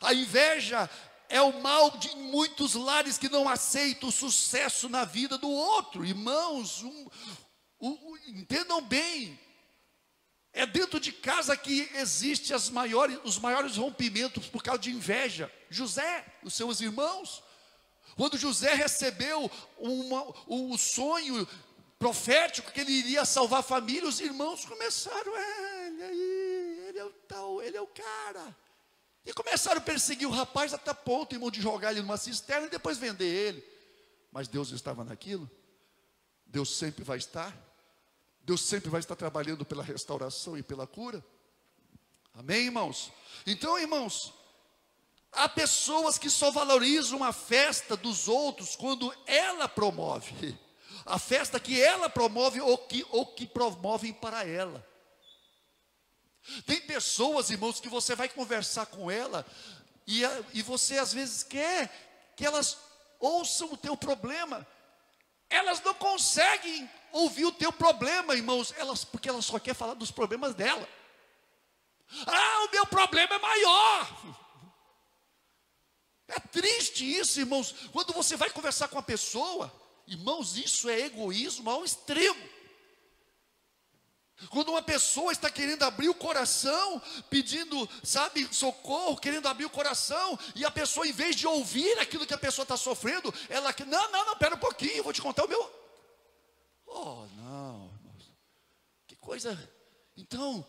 A 0.00 0.12
inveja 0.12 0.90
é 1.28 1.40
o 1.40 1.60
mal 1.60 1.90
de 1.90 2.14
muitos 2.16 2.74
lares 2.74 3.16
que 3.16 3.28
não 3.28 3.48
aceitam 3.48 4.08
o 4.08 4.12
sucesso 4.12 4.88
na 4.88 5.04
vida 5.04 5.38
do 5.38 5.48
outro. 5.48 6.04
Irmãos, 6.04 6.82
um, 6.82 7.08
um, 7.80 8.16
entendam 8.26 8.82
bem, 8.82 9.38
é 10.52 10.66
dentro 10.66 10.98
de 10.98 11.12
casa 11.12 11.56
que 11.56 11.88
existe 11.94 12.52
maiores, 12.70 13.18
os 13.24 13.38
maiores 13.38 13.76
rompimentos 13.76 14.46
por 14.48 14.62
causa 14.62 14.80
de 14.80 14.90
inveja. 14.90 15.50
José, 15.68 16.26
os 16.42 16.54
seus 16.54 16.80
irmãos, 16.80 17.42
quando 18.16 18.36
José 18.36 18.74
recebeu 18.74 19.50
uma, 19.78 20.34
um 20.48 20.76
sonho 20.76 21.46
profético 21.98 22.72
que 22.72 22.80
ele 22.80 22.92
iria 22.92 23.24
salvar 23.24 23.60
a 23.60 23.62
família, 23.62 24.08
os 24.08 24.20
irmãos 24.20 24.64
começaram, 24.64 25.36
é, 25.36 25.86
ele 25.88 26.02
aí, 26.02 26.84
ele 26.88 26.98
é 26.98 27.04
o 27.04 27.10
tal, 27.28 27.62
ele 27.62 27.76
é 27.76 27.80
o 27.80 27.86
cara. 27.86 28.56
E 29.24 29.32
começaram 29.32 29.78
a 29.78 29.84
perseguir 29.84 30.26
o 30.26 30.32
rapaz 30.32 30.72
até 30.74 30.92
ponto, 30.94 31.34
irmão, 31.34 31.50
de 31.50 31.60
jogar 31.60 31.92
ele 31.92 32.00
numa 32.00 32.16
cisterna 32.16 32.66
e 32.66 32.70
depois 32.70 32.98
vender 32.98 33.26
ele. 33.26 33.64
Mas 34.32 34.48
Deus 34.48 34.70
estava 34.70 35.04
naquilo. 35.04 35.48
Deus 36.46 36.76
sempre 36.76 37.04
vai 37.04 37.18
estar. 37.18 37.54
Deus 38.42 38.62
sempre 38.62 38.90
vai 38.90 39.00
estar 39.00 39.16
trabalhando 39.16 39.64
pela 39.64 39.82
restauração 39.82 40.56
e 40.56 40.62
pela 40.62 40.86
cura. 40.86 41.24
Amém, 42.34 42.66
irmãos? 42.66 43.12
Então, 43.46 43.78
irmãos, 43.78 44.32
há 45.32 45.48
pessoas 45.48 46.18
que 46.18 46.30
só 46.30 46.50
valorizam 46.50 47.22
a 47.22 47.32
festa 47.32 47.96
dos 47.96 48.28
outros 48.28 48.76
quando 48.76 49.14
ela 49.26 49.68
promove 49.68 50.58
a 51.10 51.18
festa 51.18 51.58
que 51.58 51.80
ela 51.80 52.08
promove 52.08 52.60
ou 52.60 52.78
que, 52.78 53.06
ou 53.10 53.26
que 53.26 53.46
promovem 53.46 54.12
para 54.12 54.46
ela. 54.46 54.86
Tem 56.66 56.80
pessoas, 56.80 57.50
irmãos, 57.50 57.80
que 57.80 57.88
você 57.88 58.14
vai 58.14 58.28
conversar 58.28 58.86
com 58.86 59.10
ela 59.10 59.46
e, 60.06 60.22
e 60.54 60.62
você 60.62 60.98
às 60.98 61.12
vezes 61.12 61.42
quer 61.42 62.32
que 62.36 62.44
elas 62.46 62.78
ouçam 63.18 63.72
o 63.72 63.76
teu 63.76 63.96
problema. 63.96 64.66
Elas 65.48 65.82
não 65.82 65.94
conseguem 65.94 66.88
ouvir 67.12 67.44
o 67.44 67.52
teu 67.52 67.72
problema, 67.72 68.34
irmãos, 68.34 68.74
elas, 68.76 69.04
porque 69.04 69.28
elas 69.28 69.44
só 69.44 69.58
querem 69.58 69.78
falar 69.78 69.94
dos 69.94 70.10
problemas 70.10 70.54
dela. 70.54 70.88
Ah, 72.26 72.66
o 72.66 72.72
meu 72.72 72.86
problema 72.86 73.34
é 73.34 73.38
maior. 73.38 74.36
É 76.28 76.38
triste 76.38 77.04
isso, 77.04 77.40
irmãos, 77.40 77.74
quando 77.92 78.12
você 78.12 78.36
vai 78.36 78.50
conversar 78.50 78.88
com 78.88 78.98
a 78.98 79.02
pessoa, 79.02 79.72
Irmãos, 80.10 80.56
isso 80.56 80.88
é 80.88 81.02
egoísmo 81.02 81.70
ao 81.70 81.84
extremo. 81.84 82.48
Quando 84.48 84.70
uma 84.70 84.82
pessoa 84.82 85.30
está 85.30 85.48
querendo 85.48 85.84
abrir 85.84 86.08
o 86.08 86.14
coração, 86.14 87.00
pedindo, 87.28 87.88
sabe, 88.02 88.48
socorro, 88.50 89.16
querendo 89.16 89.46
abrir 89.46 89.66
o 89.66 89.70
coração, 89.70 90.36
e 90.56 90.64
a 90.64 90.70
pessoa, 90.70 91.06
em 91.06 91.12
vez 91.12 91.36
de 91.36 91.46
ouvir 91.46 91.96
aquilo 92.00 92.26
que 92.26 92.34
a 92.34 92.38
pessoa 92.38 92.64
está 92.64 92.76
sofrendo, 92.76 93.32
ela 93.48 93.72
que, 93.72 93.84
não, 93.84 94.10
não, 94.10 94.26
não, 94.26 94.36
pera 94.36 94.56
um 94.56 94.58
pouquinho, 94.58 94.96
eu 94.96 95.04
vou 95.04 95.12
te 95.12 95.22
contar 95.22 95.44
o 95.44 95.48
meu. 95.48 95.79
Oh, 96.92 97.26
não, 97.36 97.90
irmãos. 97.94 98.32
que 99.06 99.16
coisa. 99.16 99.56
Então, 100.16 100.66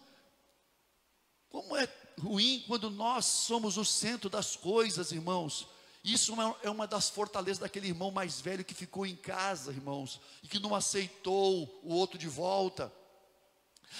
como 1.49 1.75
é 1.75 1.87
ruim 2.19 2.63
quando 2.67 2.89
nós 2.89 3.25
somos 3.25 3.77
o 3.77 3.83
centro 3.83 4.29
das 4.29 4.55
coisas, 4.55 5.11
irmãos. 5.11 5.67
Isso 6.03 6.33
é 6.63 6.69
uma 6.69 6.87
das 6.87 7.09
fortalezas 7.09 7.59
daquele 7.59 7.87
irmão 7.87 8.09
mais 8.09 8.39
velho 8.39 8.65
que 8.65 8.73
ficou 8.73 9.05
em 9.05 9.15
casa, 9.15 9.71
irmãos, 9.71 10.19
e 10.41 10.47
que 10.47 10.59
não 10.59 10.73
aceitou 10.73 11.79
o 11.83 11.93
outro 11.93 12.17
de 12.17 12.27
volta. 12.27 12.91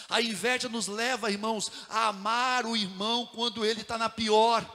A 0.10 0.22
inveja 0.22 0.70
nos 0.70 0.88
leva, 0.88 1.30
irmãos, 1.30 1.72
a 1.90 2.08
amar 2.08 2.66
o 2.66 2.76
irmão 2.76 3.26
quando 3.28 3.66
ele 3.66 3.82
está 3.82 3.98
na 3.98 4.10
pior, 4.10 4.66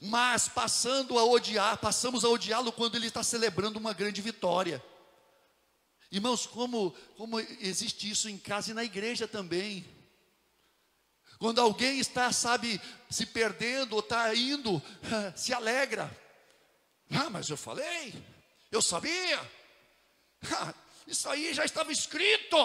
mas 0.00 0.48
passando 0.48 1.18
a 1.18 1.24
odiar, 1.24 1.78
passamos 1.78 2.24
a 2.24 2.28
odiá-lo 2.28 2.70
quando 2.72 2.94
ele 2.96 3.06
está 3.06 3.22
celebrando 3.22 3.78
uma 3.78 3.92
grande 3.92 4.20
vitória. 4.20 4.84
Irmãos, 6.10 6.46
como, 6.46 6.90
como 7.16 7.38
existe 7.38 8.10
isso 8.10 8.28
em 8.28 8.36
casa 8.36 8.72
e 8.72 8.74
na 8.74 8.82
igreja 8.82 9.28
também. 9.28 9.86
Quando 11.38 11.60
alguém 11.60 11.98
está, 12.00 12.32
sabe, 12.32 12.80
se 13.08 13.24
perdendo 13.26 13.94
ou 13.94 14.00
está 14.00 14.34
indo, 14.34 14.82
se 15.36 15.52
alegra. 15.52 16.14
Ah, 17.10 17.30
mas 17.30 17.48
eu 17.48 17.56
falei, 17.56 18.14
eu 18.70 18.82
sabia. 18.82 19.40
Ah, 20.42 20.72
isso 21.06 21.28
aí 21.28 21.52
já 21.52 21.66
estava 21.66 21.92
escrito. 21.92 22.56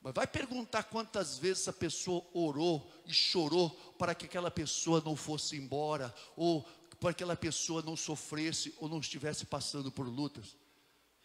Mas 0.00 0.14
vai 0.14 0.26
perguntar 0.26 0.84
quantas 0.84 1.36
vezes 1.36 1.68
a 1.68 1.72
pessoa 1.72 2.26
orou 2.32 2.90
e 3.04 3.12
chorou 3.12 3.68
para 3.98 4.14
que 4.14 4.24
aquela 4.24 4.50
pessoa 4.50 5.02
não 5.04 5.14
fosse 5.14 5.54
embora, 5.54 6.14
ou 6.34 6.62
para 6.98 7.12
que 7.12 7.22
aquela 7.22 7.36
pessoa 7.36 7.82
não 7.82 7.94
sofresse 7.94 8.74
ou 8.78 8.88
não 8.88 9.00
estivesse 9.00 9.44
passando 9.44 9.92
por 9.92 10.08
lutas. 10.08 10.56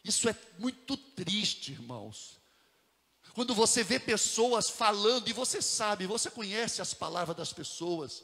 Isso 0.04 0.28
é 0.28 0.36
muito 0.58 0.97
triste, 0.97 1.72
irmãos. 1.72 2.39
Quando 3.34 3.54
você 3.54 3.84
vê 3.84 3.99
pessoas 3.99 4.70
falando 4.70 5.28
e 5.28 5.34
você 5.34 5.62
sabe, 5.62 6.06
você 6.06 6.30
conhece 6.30 6.82
as 6.82 6.93
palavras 6.93 7.38
das 7.38 7.54
pessoas. 7.54 8.24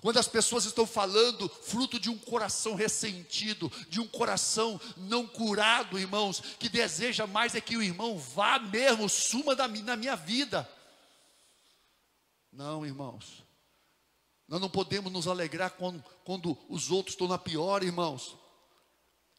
Quando 0.00 0.18
as 0.18 0.28
pessoas 0.28 0.64
estão 0.64 0.86
falando, 0.86 1.48
fruto 1.48 1.98
de 1.98 2.10
um 2.10 2.18
coração 2.18 2.74
ressentido, 2.74 3.70
de 3.88 4.00
um 4.00 4.06
coração 4.06 4.80
não 4.96 5.26
curado, 5.26 5.98
irmãos, 5.98 6.40
que 6.58 6.68
deseja 6.68 7.26
mais 7.26 7.54
é 7.54 7.60
que 7.60 7.76
o 7.76 7.82
irmão 7.82 8.18
vá 8.18 8.58
mesmo, 8.58 9.08
suma 9.08 9.54
da, 9.54 9.68
na 9.68 9.96
minha 9.96 10.16
vida. 10.16 10.68
Não, 12.52 12.84
irmãos, 12.84 13.42
nós 14.46 14.60
não 14.60 14.68
podemos 14.68 15.12
nos 15.12 15.26
alegrar 15.26 15.70
quando, 15.70 16.04
quando 16.24 16.58
os 16.68 16.90
outros 16.90 17.14
estão 17.14 17.28
na 17.28 17.38
pior, 17.38 17.82
irmãos. 17.82 18.36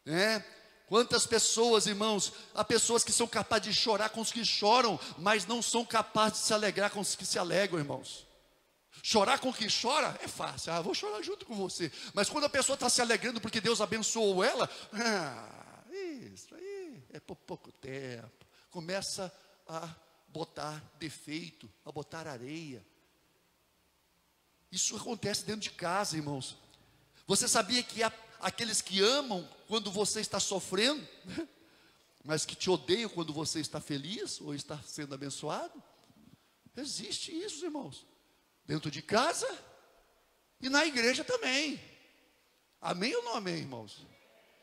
É, 0.06 0.44
Quantas 0.88 1.26
pessoas, 1.26 1.88
irmãos, 1.88 2.32
há 2.54 2.64
pessoas 2.64 3.04
que 3.04 3.12
são 3.12 3.28
capazes 3.28 3.74
de 3.74 3.82
chorar 3.82 4.10
com 4.10 4.22
os 4.22 4.32
que 4.32 4.46
choram, 4.46 5.00
mas 5.18 5.46
não 5.46 5.62
são 5.62 5.84
capazes 5.84 6.40
de 6.40 6.46
se 6.46 6.54
alegrar 6.54 6.92
com 6.92 7.00
os 7.00 7.16
que 7.16 7.26
se 7.26 7.40
alegram, 7.40 7.80
irmãos. 7.80 8.28
Chorar 9.02 9.40
com 9.40 9.52
quem 9.52 9.68
chora 9.68 10.18
é 10.22 10.28
fácil, 10.28 10.72
ah, 10.72 10.82
vou 10.82 10.94
chorar 10.94 11.22
junto 11.22 11.46
com 11.46 11.56
você. 11.56 11.92
Mas 12.14 12.30
quando 12.30 12.46
a 12.46 12.50
pessoa 12.50 12.76
está 12.76 12.90
se 12.90 13.02
alegrando 13.02 13.42
porque 13.42 13.60
Deus 13.60 13.82
abençoou 13.82 14.44
ela, 14.44 14.70
ah, 14.94 15.84
isso 16.34 16.54
aí 16.54 17.04
é 17.12 17.20
por 17.20 17.36
pouco 17.36 17.72
tempo. 17.72 18.46
Começa 18.70 19.34
a 19.68 19.90
botar 20.28 20.84
defeito, 21.00 21.72
a 21.84 21.92
botar 21.92 22.28
areia. 22.28 22.86
Isso 24.72 24.96
acontece 24.96 25.46
dentro 25.46 25.62
de 25.62 25.72
casa, 25.72 26.18
irmãos. 26.18 26.58
Você 27.28 27.48
sabia 27.48 27.82
que 27.82 28.04
há 28.04 28.12
aqueles 28.40 28.82
que 28.82 29.02
amam 29.02 29.48
quando 29.68 29.92
você 29.92 30.20
está 30.20 30.40
sofrendo, 30.40 31.06
mas 32.24 32.46
que 32.46 32.56
te 32.56 32.70
odeiam 32.70 33.10
quando 33.10 33.34
você 33.34 33.60
está 33.60 33.80
feliz 33.80 34.40
ou 34.42 34.54
está 34.54 34.80
sendo 34.84 35.14
abençoado. 35.14 35.82
Existe 36.76 37.32
isso, 37.32 37.64
irmãos, 37.66 38.06
dentro 38.66 38.92
de 38.92 39.02
casa 39.02 39.48
e 40.60 40.70
na 40.70 40.86
igreja 40.86 41.24
também. 41.24 41.80
Amém 42.82 43.16
ou 43.16 43.24
não 43.24 43.36
amém, 43.36 43.58
irmãos? 43.58 44.06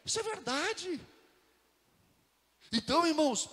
Isso 0.04 0.20
é 0.20 0.22
verdade. 0.22 1.00
Então, 2.72 3.06
irmãos, 3.06 3.48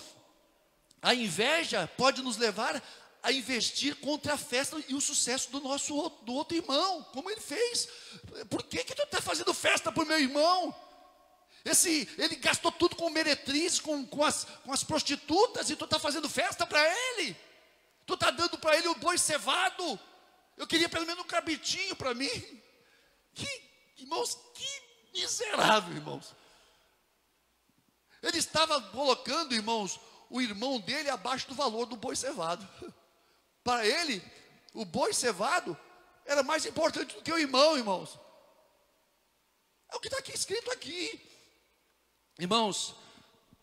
a 1.02 1.14
inveja 1.14 1.88
pode 1.98 2.22
nos 2.22 2.38
levar 2.38 2.82
a 3.22 3.32
investir 3.32 3.96
contra 3.98 4.34
a 4.34 4.38
festa 4.38 4.82
e 4.88 4.96
o 4.96 5.02
sucesso 5.02 5.52
do 5.52 5.60
nosso 5.60 5.94
do 6.24 6.34
outro 6.34 6.56
irmão, 6.56 7.04
como 7.14 7.30
ele 7.30 7.42
fez. 7.42 7.88
Por 8.50 8.64
que, 8.64 8.84
que 8.84 8.96
tu 8.96 9.04
está 9.04 9.22
fazendo 9.22 9.54
festa 9.54 9.92
para 9.92 10.04
o 10.04 10.08
meu 10.08 10.20
irmão? 10.20 10.76
Esse, 11.66 12.10
ele 12.18 12.36
gastou 12.38 12.72
tudo 12.72 12.96
com 12.96 13.10
meretrizes, 13.10 13.80
com, 13.80 14.06
com, 14.06 14.24
as, 14.24 14.46
com 14.64 14.72
as 14.72 14.84
prostitutas, 14.84 15.70
e 15.70 15.76
tu 15.76 15.86
está 15.86 16.00
fazendo 16.00 16.30
festa 16.30 16.66
para 16.66 16.82
ele. 16.84 17.36
Tu 18.06 18.14
está 18.14 18.32
dando 18.32 18.58
para 18.58 18.78
ele 18.78 18.88
o 18.88 18.96
boi 18.96 19.18
cevado. 19.18 20.00
Eu 20.58 20.66
queria 20.66 20.90
pelo 20.90 21.06
menos 21.06 21.24
um 21.24 21.28
cabritinho 21.28 21.96
para 21.96 22.14
mim. 22.14 22.30
Que, 23.34 23.62
irmãos, 23.98 24.38
que 24.54 25.20
miserável, 25.20 25.96
irmãos. 25.96 26.34
Ele 28.22 28.38
estava 28.38 28.82
colocando, 28.82 29.54
irmãos, 29.54 30.00
o 30.30 30.42
irmão 30.42 30.80
dele 30.80 31.10
abaixo 31.10 31.48
do 31.48 31.56
valor 31.56 31.86
do 31.86 31.96
boi 31.96 32.16
cevado. 32.16 32.68
Para 33.70 33.86
ele, 33.86 34.20
o 34.74 34.84
boi 34.84 35.14
cevado 35.14 35.78
era 36.26 36.42
mais 36.42 36.66
importante 36.66 37.16
do 37.16 37.22
que 37.22 37.32
o 37.32 37.38
irmão, 37.38 37.78
irmãos. 37.78 38.20
É 39.94 39.96
o 39.96 40.00
que 40.00 40.08
está 40.08 40.18
aqui 40.18 40.34
escrito 40.34 40.72
aqui. 40.72 41.22
Irmãos, 42.40 42.96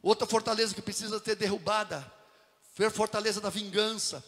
outra 0.01 0.25
fortaleza 0.25 0.77
que 0.77 0.81
precisa 0.81 1.19
ser 1.19 1.35
derrubada, 1.35 2.09
foi 2.75 2.87
a 2.87 2.91
fortaleza 2.91 3.41
da 3.41 3.51
vingança. 3.51 4.25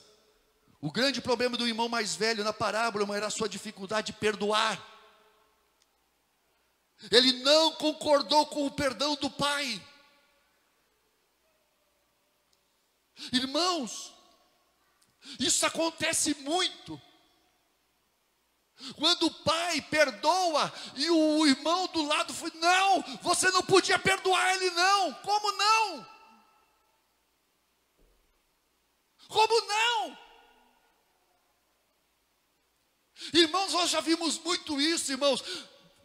O 0.81 0.91
grande 0.91 1.21
problema 1.21 1.57
do 1.57 1.69
irmão 1.69 1.89
mais 1.89 2.17
velho 2.17 2.43
na 2.43 2.53
parábola 2.53 3.17
era 3.17 3.29
a 3.29 3.31
sua 3.31 3.49
dificuldade 3.49 4.09
de 4.09 4.19
perdoar. 4.19 4.85
Ele 7.09 7.35
não 7.45 7.71
concordou 7.75 8.47
com 8.47 8.67
o 8.67 8.71
perdão 8.73 9.15
do 9.15 9.31
pai. 9.31 9.81
Irmãos, 13.33 14.18
isso 15.39 15.65
acontece 15.67 16.35
muito. 16.41 17.01
Quando 18.97 19.27
o 19.27 19.35
pai 19.43 19.81
perdoa 19.83 20.73
e 20.95 21.11
o 21.11 21.47
irmão 21.47 21.89
do 21.89 22.03
lado 22.07 22.33
foi, 22.33 22.53
não, 22.55 23.03
você 23.23 23.51
não 23.51 23.63
podia 23.63 23.99
perdoar 23.99 24.55
ele, 24.55 24.71
não. 24.71 25.15
Como 25.15 25.53
não? 25.53 26.07
Como 29.29 29.61
não? 29.67 30.19
Irmãos, 33.33 33.73
nós 33.73 33.91
já 33.91 34.01
vimos 34.01 34.39
muito 34.39 34.81
isso, 34.81 35.11
irmãos. 35.11 35.43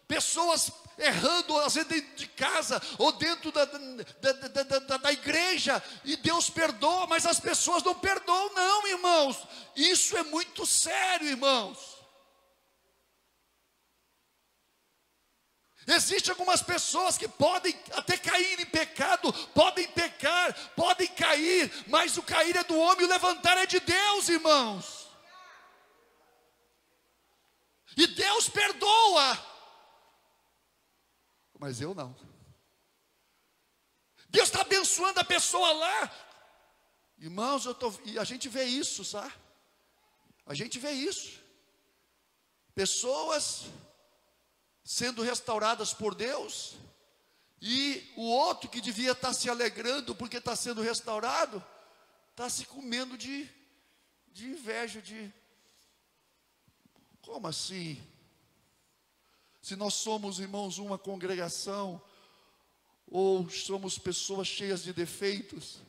Pessoas 0.08 0.72
errando, 0.98 1.58
às 1.60 1.76
vezes 1.76 1.90
dentro 1.90 2.16
de 2.16 2.28
casa 2.28 2.82
ou 2.98 3.12
dentro 3.14 3.52
da, 3.52 3.66
da, 3.66 4.32
da, 4.32 4.80
da, 4.80 4.98
da 4.98 5.12
igreja, 5.12 5.82
e 6.04 6.16
Deus 6.16 6.50
perdoa, 6.50 7.08
mas 7.08 7.26
as 7.26 7.40
pessoas 7.40 7.84
não 7.84 7.96
perdoam, 7.96 8.54
não, 8.54 8.88
irmãos. 8.88 9.38
Isso 9.76 10.16
é 10.18 10.24
muito 10.24 10.66
sério, 10.66 11.28
irmãos. 11.28 11.94
Existem 15.86 16.32
algumas 16.32 16.62
pessoas 16.62 17.18
que 17.18 17.28
podem 17.28 17.78
até 17.92 18.18
cair 18.18 18.60
em 18.60 18.66
pecado, 18.66 19.34
podem 19.54 19.86
pecar, 19.90 20.54
podem 20.76 21.08
cair, 21.08 21.70
mas 21.88 22.18
o 22.18 22.24
cair 22.24 22.56
é 22.56 22.64
do 22.64 22.78
homem, 22.78 23.06
o 23.06 23.10
levantar 23.10 23.58
é 23.58 23.66
de 23.66 23.82
Deus, 23.82 24.30
irmãos. 24.30 25.10
E 27.98 28.08
Deus 28.08 28.50
perdoa 28.50 29.53
mas 31.64 31.80
eu 31.80 31.96
não. 31.96 32.14
Deus 34.28 34.50
está 34.50 34.60
abençoando 34.60 35.18
a 35.22 35.24
pessoa 35.24 35.72
lá. 35.72 36.12
Irmãos, 37.18 37.66
eu 37.66 37.74
tô, 37.74 37.90
e 38.04 38.20
a 38.20 38.26
gente 38.26 38.50
vê 38.50 38.66
isso, 38.66 39.06
sabe? 39.06 39.34
A 40.46 40.54
gente 40.54 40.78
vê 40.78 40.92
isso. 40.92 41.40
Pessoas 42.76 43.68
sendo 44.84 45.22
restauradas 45.22 45.94
por 45.94 46.14
Deus, 46.14 46.76
e 47.62 48.12
o 48.18 48.24
outro 48.24 48.70
que 48.70 48.82
devia 48.82 49.14
estar 49.14 49.30
tá 49.30 49.34
se 49.34 49.50
alegrando 49.50 50.14
porque 50.14 50.40
está 50.40 50.58
sendo 50.58 50.82
restaurado, 50.82 51.64
está 52.32 52.50
se 52.50 52.66
comendo 52.66 53.18
de, 53.18 53.50
de 54.34 54.48
inveja, 54.48 55.02
de. 55.02 55.34
Como 57.22 57.48
assim? 57.48 58.06
Se 59.64 59.78
nós 59.78 59.94
somos, 59.94 60.40
irmãos, 60.40 60.78
uma 60.78 60.98
congregação, 60.98 62.02
ou 63.08 63.50
somos 63.50 63.98
pessoas 63.98 64.46
cheias 64.46 64.84
de 64.84 64.92
defeitos, 64.92 65.80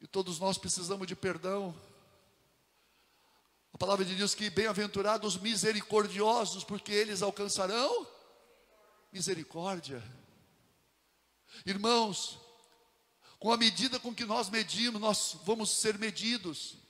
e 0.00 0.06
todos 0.08 0.40
nós 0.40 0.58
precisamos 0.58 1.06
de 1.06 1.14
perdão. 1.14 1.72
A 3.72 3.78
palavra 3.78 4.04
de 4.04 4.16
Deus 4.16 4.34
que 4.34 4.50
bem-aventurados 4.50 5.36
misericordiosos, 5.36 6.64
porque 6.64 6.90
eles 6.90 7.22
alcançarão 7.22 8.04
misericórdia. 9.12 10.02
Irmãos, 11.64 12.40
com 13.38 13.52
a 13.52 13.56
medida 13.56 14.00
com 14.00 14.12
que 14.12 14.24
nós 14.24 14.50
medimos, 14.50 15.00
nós 15.00 15.36
vamos 15.44 15.70
ser 15.70 15.96
medidos. 16.00 16.81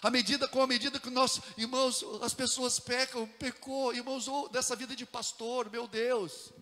À 0.00 0.10
medida, 0.10 0.48
com 0.48 0.62
a 0.62 0.66
medida 0.66 0.98
que 0.98 1.10
nós, 1.10 1.40
irmãos, 1.56 2.04
as 2.22 2.32
pessoas 2.32 2.80
pecam, 2.80 3.26
pecou, 3.38 3.94
irmãos, 3.94 4.26
ou 4.26 4.48
dessa 4.48 4.74
vida 4.74 4.96
de 4.96 5.04
pastor, 5.04 5.70
meu 5.70 5.86
Deus. 5.86 6.52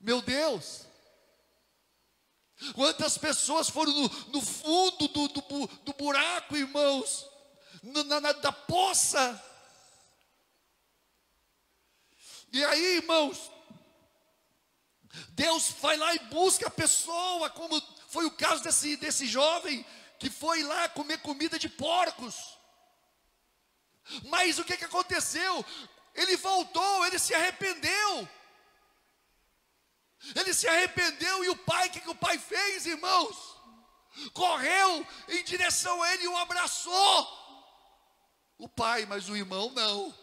Meu 0.00 0.20
Deus. 0.20 0.86
Quantas 2.74 3.16
pessoas 3.16 3.70
foram 3.70 3.92
no, 3.92 4.08
no 4.28 4.42
fundo 4.42 5.08
do, 5.08 5.28
do, 5.28 5.66
do, 5.84 5.92
buraco, 5.94 6.56
irmãos, 6.56 7.26
na, 7.82 8.20
na, 8.20 8.32
da 8.32 8.52
poça. 8.52 9.42
E 12.52 12.62
aí, 12.64 12.96
irmãos, 12.96 13.50
Deus 15.30 15.70
vai 15.80 15.96
lá 15.96 16.14
e 16.14 16.18
busca 16.18 16.66
a 16.66 16.70
pessoa, 16.70 17.48
como 17.48 17.80
foi 18.08 18.26
o 18.26 18.30
caso 18.32 18.62
desse, 18.62 18.96
desse 18.96 19.26
jovem 19.26 19.86
que 20.20 20.28
foi 20.28 20.62
lá 20.62 20.88
comer 20.90 21.18
comida 21.22 21.58
de 21.58 21.68
porcos. 21.68 22.36
Mas 24.24 24.58
o 24.58 24.64
que, 24.64 24.76
que 24.76 24.84
aconteceu? 24.84 25.64
Ele 26.14 26.36
voltou, 26.36 27.06
ele 27.06 27.18
se 27.18 27.34
arrependeu. 27.34 28.28
Ele 30.36 30.52
se 30.52 30.68
arrependeu 30.68 31.42
e 31.42 31.48
o 31.48 31.56
pai, 31.56 31.88
o 31.88 31.90
que, 31.90 32.00
que 32.00 32.10
o 32.10 32.14
pai 32.14 32.38
fez, 32.38 32.84
irmãos? 32.84 33.56
Correu 34.34 35.06
em 35.28 35.42
direção 35.42 36.02
a 36.02 36.12
ele 36.12 36.24
e 36.24 36.28
o 36.28 36.36
abraçou. 36.36 37.38
O 38.58 38.68
pai, 38.68 39.06
mas 39.06 39.30
o 39.30 39.36
irmão 39.36 39.70
não. 39.70 40.14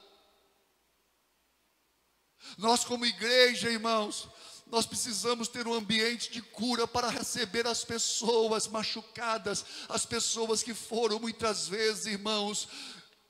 Nós, 2.56 2.86
como 2.86 3.04
igreja, 3.04 3.72
irmãos, 3.72 4.30
nós 4.70 4.86
precisamos 4.86 5.48
ter 5.48 5.68
um 5.68 5.74
ambiente 5.74 6.32
de 6.32 6.42
cura 6.42 6.88
para 6.88 7.10
receber 7.10 7.66
as 7.66 7.86
pessoas 7.86 8.68
machucadas, 8.68 9.66
as 9.88 10.06
pessoas 10.06 10.62
que 10.62 10.74
foram 10.74 11.20
muitas 11.20 11.68
vezes, 11.68 12.06
irmãos, 12.06 12.68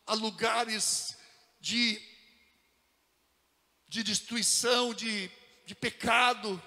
a 0.06 0.14
lugares 0.14 1.16
de, 1.60 2.02
de 3.88 4.02
destruição, 4.02 4.94
de, 4.94 5.30
de 5.66 5.76
pecado. 5.76 6.62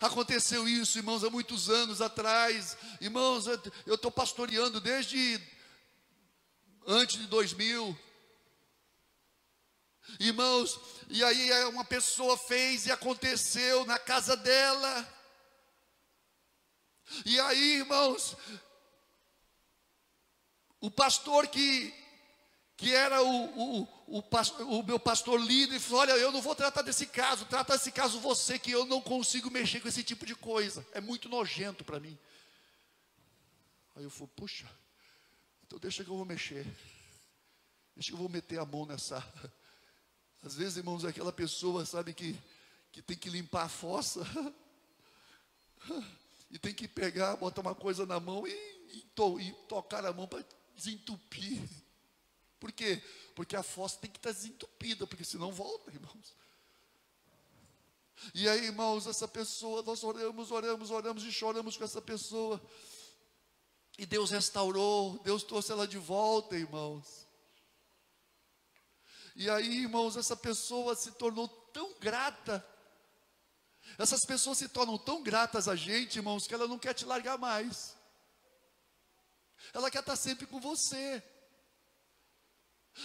Aconteceu 0.00 0.68
isso, 0.68 0.98
irmãos, 0.98 1.24
há 1.24 1.30
muitos 1.30 1.68
anos 1.68 2.00
atrás. 2.00 2.76
Irmãos, 3.00 3.46
eu 3.86 3.94
estou 3.94 4.10
pastoreando 4.10 4.80
desde 4.80 5.40
antes 6.86 7.18
de 7.18 7.26
2000. 7.26 8.05
Irmãos, 10.18 10.80
e 11.08 11.22
aí 11.22 11.64
uma 11.64 11.84
pessoa 11.84 12.36
fez 12.38 12.86
e 12.86 12.92
aconteceu 12.92 13.84
na 13.84 13.98
casa 13.98 14.36
dela. 14.36 15.14
E 17.24 17.38
aí, 17.38 17.78
irmãos, 17.78 18.36
o 20.80 20.90
pastor 20.90 21.46
que, 21.48 21.94
que 22.76 22.94
era 22.94 23.22
o, 23.22 23.28
o, 23.28 23.82
o, 24.06 24.24
o, 24.78 24.82
meu 24.82 24.98
pastor 24.98 25.40
líder, 25.40 25.78
falou: 25.80 26.00
Olha, 26.00 26.12
eu 26.12 26.32
não 26.32 26.42
vou 26.42 26.54
tratar 26.54 26.82
desse 26.82 27.06
caso, 27.06 27.44
trata 27.46 27.74
esse 27.74 27.92
caso 27.92 28.20
você, 28.20 28.58
que 28.58 28.70
eu 28.70 28.84
não 28.86 29.00
consigo 29.00 29.50
mexer 29.50 29.80
com 29.80 29.88
esse 29.88 30.02
tipo 30.02 30.26
de 30.26 30.34
coisa, 30.34 30.86
é 30.92 31.00
muito 31.00 31.28
nojento 31.28 31.84
para 31.84 32.00
mim. 32.00 32.18
Aí 33.94 34.04
eu 34.04 34.10
falei: 34.10 34.32
Puxa, 34.34 34.70
então 35.66 35.78
deixa 35.78 36.04
que 36.04 36.10
eu 36.10 36.16
vou 36.16 36.26
mexer, 36.26 36.64
deixa 37.94 38.08
que 38.08 38.14
eu 38.14 38.18
vou 38.18 38.28
meter 38.28 38.58
a 38.58 38.64
mão 38.64 38.86
nessa. 38.86 39.24
Às 40.46 40.54
vezes, 40.54 40.76
irmãos, 40.76 41.04
aquela 41.04 41.32
pessoa, 41.32 41.84
sabe, 41.84 42.14
que, 42.14 42.38
que 42.92 43.02
tem 43.02 43.16
que 43.16 43.28
limpar 43.28 43.64
a 43.64 43.68
fossa, 43.68 44.24
e 46.48 46.56
tem 46.56 46.72
que 46.72 46.86
pegar, 46.86 47.34
botar 47.34 47.62
uma 47.62 47.74
coisa 47.74 48.06
na 48.06 48.20
mão 48.20 48.46
e, 48.46 48.52
e, 48.52 49.00
to, 49.12 49.40
e 49.40 49.50
tocar 49.68 50.06
a 50.06 50.12
mão 50.12 50.28
para 50.28 50.44
desentupir. 50.76 51.60
Por 52.60 52.70
quê? 52.70 53.02
Porque 53.34 53.56
a 53.56 53.62
fossa 53.64 53.98
tem 53.98 54.08
que 54.08 54.20
estar 54.20 54.30
desentupida, 54.30 55.04
porque 55.04 55.24
senão 55.24 55.50
volta, 55.50 55.90
irmãos. 55.90 56.36
E 58.32 58.48
aí, 58.48 58.66
irmãos, 58.66 59.08
essa 59.08 59.26
pessoa, 59.26 59.82
nós 59.82 60.04
oramos, 60.04 60.52
oramos, 60.52 60.90
oramos 60.92 61.24
e 61.24 61.32
choramos 61.32 61.76
com 61.76 61.82
essa 61.82 62.00
pessoa. 62.00 62.62
E 63.98 64.06
Deus 64.06 64.30
restaurou, 64.30 65.18
Deus 65.24 65.42
trouxe 65.42 65.72
ela 65.72 65.88
de 65.88 65.98
volta, 65.98 66.56
irmãos. 66.56 67.25
E 69.36 69.50
aí, 69.50 69.82
irmãos, 69.82 70.16
essa 70.16 70.34
pessoa 70.34 70.96
se 70.96 71.10
tornou 71.12 71.46
tão 71.46 71.92
grata. 72.00 72.66
Essas 73.98 74.24
pessoas 74.24 74.56
se 74.56 74.66
tornam 74.66 74.96
tão 74.96 75.22
gratas 75.22 75.68
a 75.68 75.76
gente, 75.76 76.16
irmãos, 76.16 76.46
que 76.46 76.54
ela 76.54 76.66
não 76.66 76.78
quer 76.78 76.94
te 76.94 77.04
largar 77.04 77.36
mais. 77.36 77.94
Ela 79.74 79.90
quer 79.90 80.00
estar 80.00 80.16
sempre 80.16 80.46
com 80.46 80.58
você. 80.58 81.22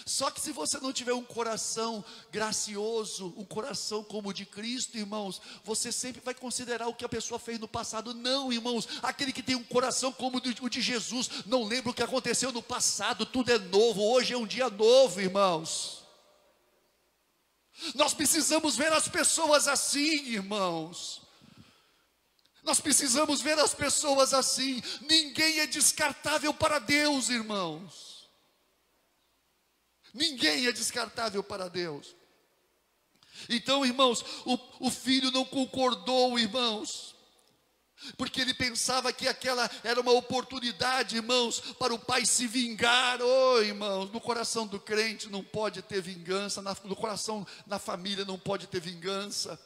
Só 0.06 0.32
que 0.32 0.40
se 0.40 0.54
você 0.54 0.80
não 0.80 0.94
tiver 0.94 1.12
um 1.12 1.24
coração 1.24 2.04
gracioso, 2.32 3.34
um 3.36 3.44
coração 3.44 4.02
como 4.02 4.30
o 4.30 4.34
de 4.34 4.46
Cristo, 4.46 4.98
irmãos, 4.98 5.42
você 5.66 5.92
sempre 5.92 6.22
vai 6.22 6.34
considerar 6.34 6.88
o 6.88 6.96
que 6.96 7.04
a 7.04 7.10
pessoa 7.10 7.38
fez 7.38 7.60
no 7.60 7.68
passado. 7.68 8.14
Não, 8.14 8.54
irmãos, 8.54 8.88
aquele 9.04 9.34
que 9.34 9.44
tem 9.44 9.56
um 9.56 9.66
coração 9.66 10.14
como 10.14 10.38
o 10.38 10.70
de 10.70 10.82
Jesus, 10.82 11.30
não 11.46 11.66
lembra 11.66 11.92
o 11.92 11.94
que 11.94 12.02
aconteceu 12.02 12.54
no 12.54 12.64
passado, 12.64 13.26
tudo 13.26 13.52
é 13.52 13.58
novo, 13.58 14.02
hoje 14.02 14.34
é 14.34 14.38
um 14.38 14.48
dia 14.48 14.70
novo, 14.70 15.20
irmãos. 15.20 16.01
Nós 17.96 18.14
precisamos 18.14 18.76
ver 18.76 18.92
as 18.94 19.08
pessoas 19.08 19.68
assim, 19.68 20.28
irmãos. 20.28 21.22
Nós 22.64 22.80
precisamos 22.80 23.42
ver 23.42 23.58
as 23.60 23.74
pessoas 23.74 24.34
assim. 24.34 24.82
Ninguém 25.02 25.60
é 25.60 25.68
descartável 25.68 26.54
para 26.54 26.80
Deus, 26.80 27.30
irmãos. 27.30 28.30
Ninguém 30.14 30.68
é 30.68 30.72
descartável 30.72 31.44
para 31.44 31.70
Deus. 31.70 32.16
Então, 33.50 33.86
irmãos, 33.86 34.24
o, 34.46 34.88
o 34.88 34.92
filho 34.92 35.32
não 35.32 35.46
concordou, 35.46 36.38
irmãos, 36.38 37.11
porque 38.18 38.42
ele 38.42 38.54
pensava 38.54 39.12
que 39.14 39.28
aquela 39.28 39.70
era 39.84 40.00
uma 40.00 40.12
oportunidade, 40.12 41.16
irmãos, 41.16 41.60
para 41.80 41.94
o 41.94 42.00
pai 42.00 42.26
se 42.26 42.48
vingar. 42.48 43.22
Oh, 43.22 43.62
irmãos, 43.62 44.12
no 44.12 44.20
coração 44.20 44.66
do 44.66 44.80
crente 44.80 45.30
não 45.30 45.44
pode 45.44 45.82
ter 45.82 46.02
vingança, 46.02 46.62
no 46.84 46.96
coração 46.96 47.46
da 47.66 47.80
família 47.80 48.26
não 48.26 48.38
pode 48.38 48.68
ter 48.68 48.80
vingança. 48.80 49.60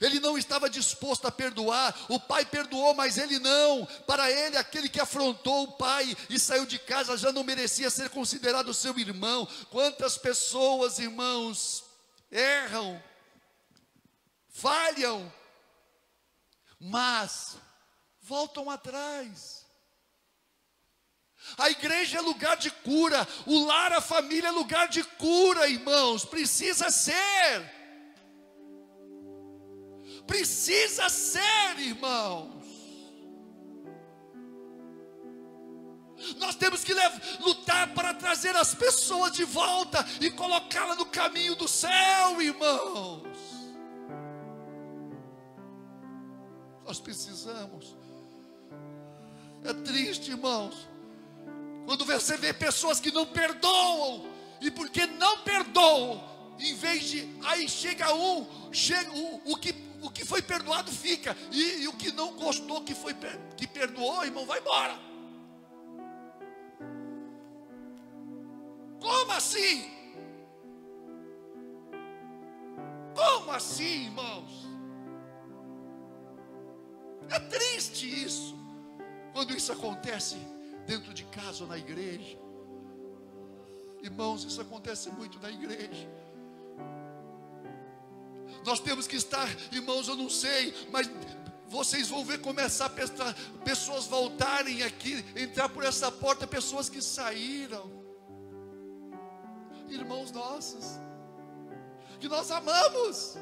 Ele 0.00 0.20
não 0.20 0.38
estava 0.38 0.70
disposto 0.70 1.26
a 1.26 1.30
perdoar, 1.30 1.94
o 2.08 2.18
pai 2.18 2.46
perdoou, 2.46 2.94
mas 2.94 3.18
ele 3.18 3.38
não. 3.38 3.84
Para 4.06 4.30
ele, 4.30 4.56
aquele 4.56 4.88
que 4.88 5.00
afrontou 5.00 5.64
o 5.64 5.72
pai 5.72 6.16
e 6.30 6.38
saiu 6.38 6.64
de 6.64 6.78
casa 6.78 7.16
já 7.16 7.32
não 7.32 7.42
merecia 7.42 7.90
ser 7.90 8.08
considerado 8.10 8.72
seu 8.72 8.96
irmão. 8.98 9.46
Quantas 9.70 10.16
pessoas, 10.16 10.98
irmãos, 10.98 11.84
erram, 12.30 13.02
falham, 14.48 15.30
mas 16.82 17.56
voltam 18.20 18.68
atrás. 18.68 19.64
A 21.56 21.70
igreja 21.70 22.18
é 22.18 22.20
lugar 22.20 22.56
de 22.56 22.70
cura, 22.70 23.26
o 23.46 23.64
lar, 23.66 23.92
a 23.92 24.00
família 24.00 24.48
é 24.48 24.50
lugar 24.50 24.88
de 24.88 25.02
cura, 25.04 25.68
irmãos, 25.68 26.24
precisa 26.24 26.90
ser. 26.90 27.70
Precisa 30.26 31.08
ser, 31.08 31.78
irmãos. 31.78 32.62
Nós 36.36 36.54
temos 36.54 36.84
que 36.84 36.94
lutar 37.40 37.92
para 37.94 38.14
trazer 38.14 38.56
as 38.56 38.74
pessoas 38.74 39.32
de 39.32 39.44
volta 39.44 40.04
e 40.20 40.30
colocá-las 40.30 40.96
no 40.96 41.06
caminho 41.06 41.56
do 41.56 41.66
céu, 41.66 42.40
irmãos. 42.40 43.31
Nós 46.92 47.00
precisamos. 47.00 47.96
É 49.64 49.72
triste, 49.72 50.30
irmãos, 50.30 50.86
quando 51.86 52.04
você 52.04 52.36
vê 52.36 52.52
pessoas 52.52 53.00
que 53.00 53.10
não 53.10 53.24
perdoam, 53.24 54.26
e 54.60 54.70
porque 54.70 55.06
não 55.06 55.38
perdoam, 55.38 56.22
em 56.58 56.74
vez 56.74 57.04
de 57.04 57.26
aí 57.44 57.66
chega 57.66 58.14
um, 58.14 58.46
chega 58.70 59.10
o, 59.10 59.52
o 59.52 59.56
que 59.56 59.74
o 60.02 60.10
que 60.10 60.22
foi 60.22 60.42
perdoado 60.42 60.92
fica, 60.92 61.34
e, 61.50 61.84
e 61.84 61.88
o 61.88 61.94
que 61.94 62.12
não 62.12 62.34
gostou 62.34 62.82
que 62.82 62.94
foi 62.94 63.14
que 63.56 63.66
perdoou, 63.66 64.22
irmão, 64.26 64.44
vai 64.44 64.60
embora. 64.60 64.94
Como 69.00 69.32
assim? 69.32 69.90
Como 73.14 73.50
assim, 73.50 74.04
irmãos? 74.04 74.71
É 77.30 77.38
triste 77.38 78.06
isso, 78.24 78.54
quando 79.32 79.56
isso 79.56 79.72
acontece 79.72 80.36
dentro 80.86 81.12
de 81.14 81.24
casa 81.24 81.64
ou 81.64 81.68
na 81.68 81.78
igreja. 81.78 82.38
Irmãos, 84.02 84.44
isso 84.44 84.60
acontece 84.60 85.10
muito 85.10 85.38
na 85.40 85.50
igreja. 85.50 86.08
Nós 88.64 88.80
temos 88.80 89.06
que 89.06 89.16
estar, 89.16 89.48
irmãos, 89.72 90.08
eu 90.08 90.16
não 90.16 90.28
sei, 90.28 90.74
mas 90.90 91.08
vocês 91.66 92.08
vão 92.08 92.24
ver 92.24 92.40
começar 92.40 92.86
a 92.86 93.64
pessoas 93.64 94.06
voltarem 94.06 94.82
aqui, 94.82 95.24
entrar 95.34 95.68
por 95.68 95.84
essa 95.84 96.12
porta, 96.12 96.46
pessoas 96.46 96.88
que 96.88 97.00
saíram, 97.00 97.90
irmãos 99.88 100.30
nossos, 100.30 100.98
que 102.20 102.28
nós 102.28 102.50
amamos, 102.50 103.36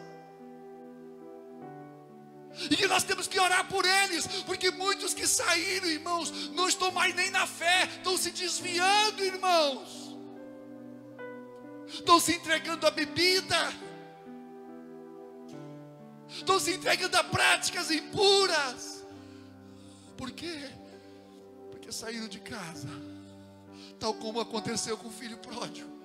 e 2.70 2.76
que 2.76 2.86
nós 2.86 3.04
temos 3.04 3.26
que 3.26 3.38
orar 3.38 3.68
por 3.68 3.84
eles, 3.84 4.26
porque 4.44 4.70
muitos 4.70 5.14
que 5.14 5.26
saíram, 5.26 5.86
irmãos, 5.86 6.50
não 6.50 6.68
estão 6.68 6.90
mais 6.90 7.14
nem 7.14 7.30
na 7.30 7.46
fé, 7.46 7.84
estão 7.96 8.16
se 8.16 8.30
desviando, 8.30 9.24
irmãos, 9.24 10.16
estão 11.86 12.18
se 12.18 12.32
entregando 12.32 12.86
à 12.86 12.90
bebida, 12.90 13.72
estão 16.28 16.58
se 16.58 16.72
entregando 16.72 17.16
a 17.16 17.24
práticas 17.24 17.90
impuras. 17.90 19.04
Por 20.16 20.30
quê? 20.32 20.70
Porque 21.70 21.90
saíram 21.92 22.28
de 22.28 22.40
casa, 22.40 22.88
tal 23.98 24.12
como 24.14 24.40
aconteceu 24.40 24.98
com 24.98 25.08
o 25.08 25.12
filho 25.12 25.38
pródigo. 25.38 25.99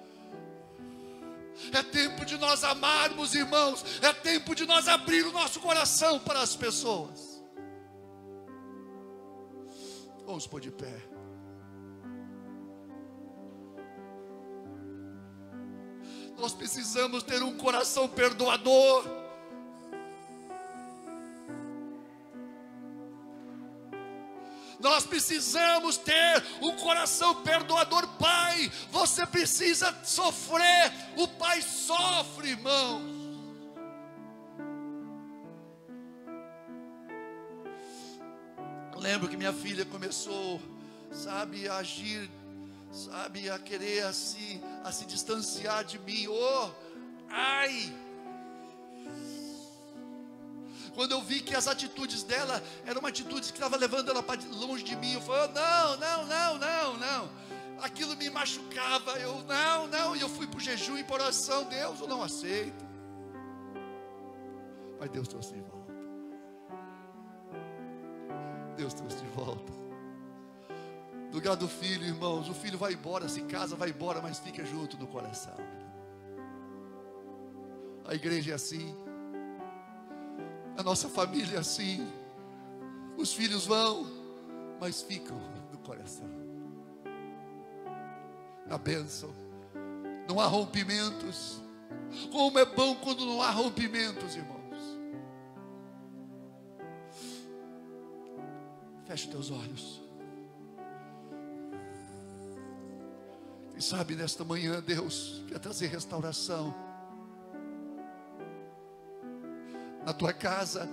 É 1.71 1.81
tempo 1.83 2.25
de 2.25 2.37
nós 2.37 2.63
amarmos, 2.63 3.33
irmãos. 3.33 3.83
É 4.01 4.11
tempo 4.13 4.53
de 4.53 4.65
nós 4.65 4.87
abrir 4.87 5.25
o 5.25 5.31
nosso 5.31 5.59
coração 5.59 6.19
para 6.19 6.41
as 6.41 6.55
pessoas. 6.55 7.43
Vamos 10.25 10.47
pôr 10.47 10.59
de 10.59 10.71
pé. 10.71 11.01
Nós 16.37 16.53
precisamos 16.53 17.23
ter 17.23 17.41
um 17.41 17.55
coração 17.57 18.07
perdoador. 18.07 19.24
Nós 24.85 25.03
precisamos 25.03 25.97
ter 25.97 26.43
um 26.61 26.75
coração 26.75 27.41
perdoador, 27.41 28.07
Pai. 28.19 28.71
Você 28.91 29.25
precisa 29.25 29.91
sofrer. 30.03 30.93
O 31.17 31.27
Pai 31.27 31.59
sofre, 31.63 32.49
irmãos. 32.49 33.25
lembro 39.05 39.27
que 39.27 39.37
minha 39.37 39.53
filha 39.53 39.85
começou, 39.85 40.59
sabe, 41.11 41.67
a 41.67 41.77
agir, 41.77 42.27
sabe, 42.91 43.49
a 43.49 43.59
querer 43.59 44.03
a 44.03 44.11
se, 44.13 44.59
a 44.83 44.91
se 44.91 45.05
distanciar 45.05 45.83
de 45.83 45.97
mim. 45.99 46.27
Oh, 46.27 46.69
ai! 47.29 48.04
Quando 50.95 51.11
eu 51.11 51.21
vi 51.21 51.41
que 51.41 51.53
as 51.53 51.67
atitudes 51.67 52.23
dela 52.23 52.63
eram 52.85 53.05
atitudes 53.05 53.51
que 53.51 53.57
estavam 53.57 53.77
levando 53.77 54.09
ela 54.09 54.23
para 54.23 54.41
longe 54.51 54.81
de 54.81 54.95
mim, 54.95 55.13
eu 55.13 55.21
falei: 55.21 55.49
oh, 55.49 55.53
não, 55.53 55.97
não, 55.97 56.25
não, 56.25 56.57
não, 56.57 56.97
não. 56.97 57.29
Aquilo 57.81 58.15
me 58.15 58.29
machucava. 58.29 59.11
Eu, 59.19 59.43
não, 59.43 59.87
não. 59.87 60.15
E 60.15 60.21
eu 60.21 60.29
fui 60.29 60.47
para 60.47 60.57
o 60.57 60.61
jejum 60.61 60.97
e 60.97 61.03
para 61.03 61.25
oração. 61.25 61.65
Deus, 61.65 61.99
eu 61.99 62.07
não 62.07 62.23
aceito. 62.23 62.85
Mas 64.97 65.09
Deus 65.09 65.27
trouxe 65.27 65.53
de 65.53 65.59
volta. 65.59 65.93
Deus 68.77 68.93
trouxe 68.93 69.17
de 69.17 69.27
volta. 69.27 69.73
Lugar 71.33 71.57
do 71.57 71.67
filho, 71.67 72.05
irmãos, 72.05 72.47
o 72.47 72.53
filho 72.53 72.77
vai 72.77 72.93
embora, 72.93 73.27
se 73.27 73.41
casa, 73.41 73.75
vai 73.75 73.89
embora, 73.89 74.21
mas 74.21 74.39
fica 74.39 74.63
junto 74.63 74.97
no 74.97 75.07
coração. 75.07 75.57
A 78.05 78.15
igreja 78.15 78.53
é 78.53 78.55
assim. 78.55 78.95
A 80.77 80.83
nossa 80.83 81.07
família 81.07 81.59
assim. 81.59 82.07
Os 83.17 83.33
filhos 83.33 83.65
vão, 83.65 84.05
mas 84.79 85.01
ficam 85.01 85.37
no 85.71 85.77
coração. 85.79 86.29
A 88.69 88.77
bênção. 88.77 89.29
Não 90.27 90.39
há 90.39 90.45
rompimentos. 90.45 91.61
Como 92.31 92.57
é 92.59 92.65
bom 92.65 92.95
quando 92.95 93.25
não 93.25 93.41
há 93.41 93.51
rompimentos, 93.51 94.35
irmãos. 94.35 94.55
Feche 99.05 99.29
teus 99.29 99.51
olhos. 99.51 100.01
Quem 103.71 103.81
sabe 103.81 104.15
nesta 104.15 104.43
manhã 104.43 104.81
Deus 104.81 105.43
quer 105.47 105.59
trazer 105.59 105.87
restauração 105.87 106.84
na 110.05 110.13
tua 110.13 110.31
casa, 110.31 110.87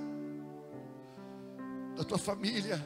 na 1.96 2.02
tua 2.02 2.16
família. 2.16 2.84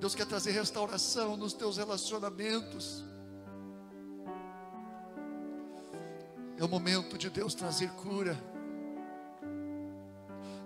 Deus 0.00 0.16
quer 0.16 0.26
trazer 0.26 0.50
restauração 0.50 1.36
nos 1.36 1.52
teus 1.52 1.76
relacionamentos. 1.76 3.04
É 6.58 6.64
o 6.64 6.68
momento 6.68 7.16
de 7.16 7.30
Deus 7.30 7.54
trazer 7.54 7.90
cura. 7.92 8.36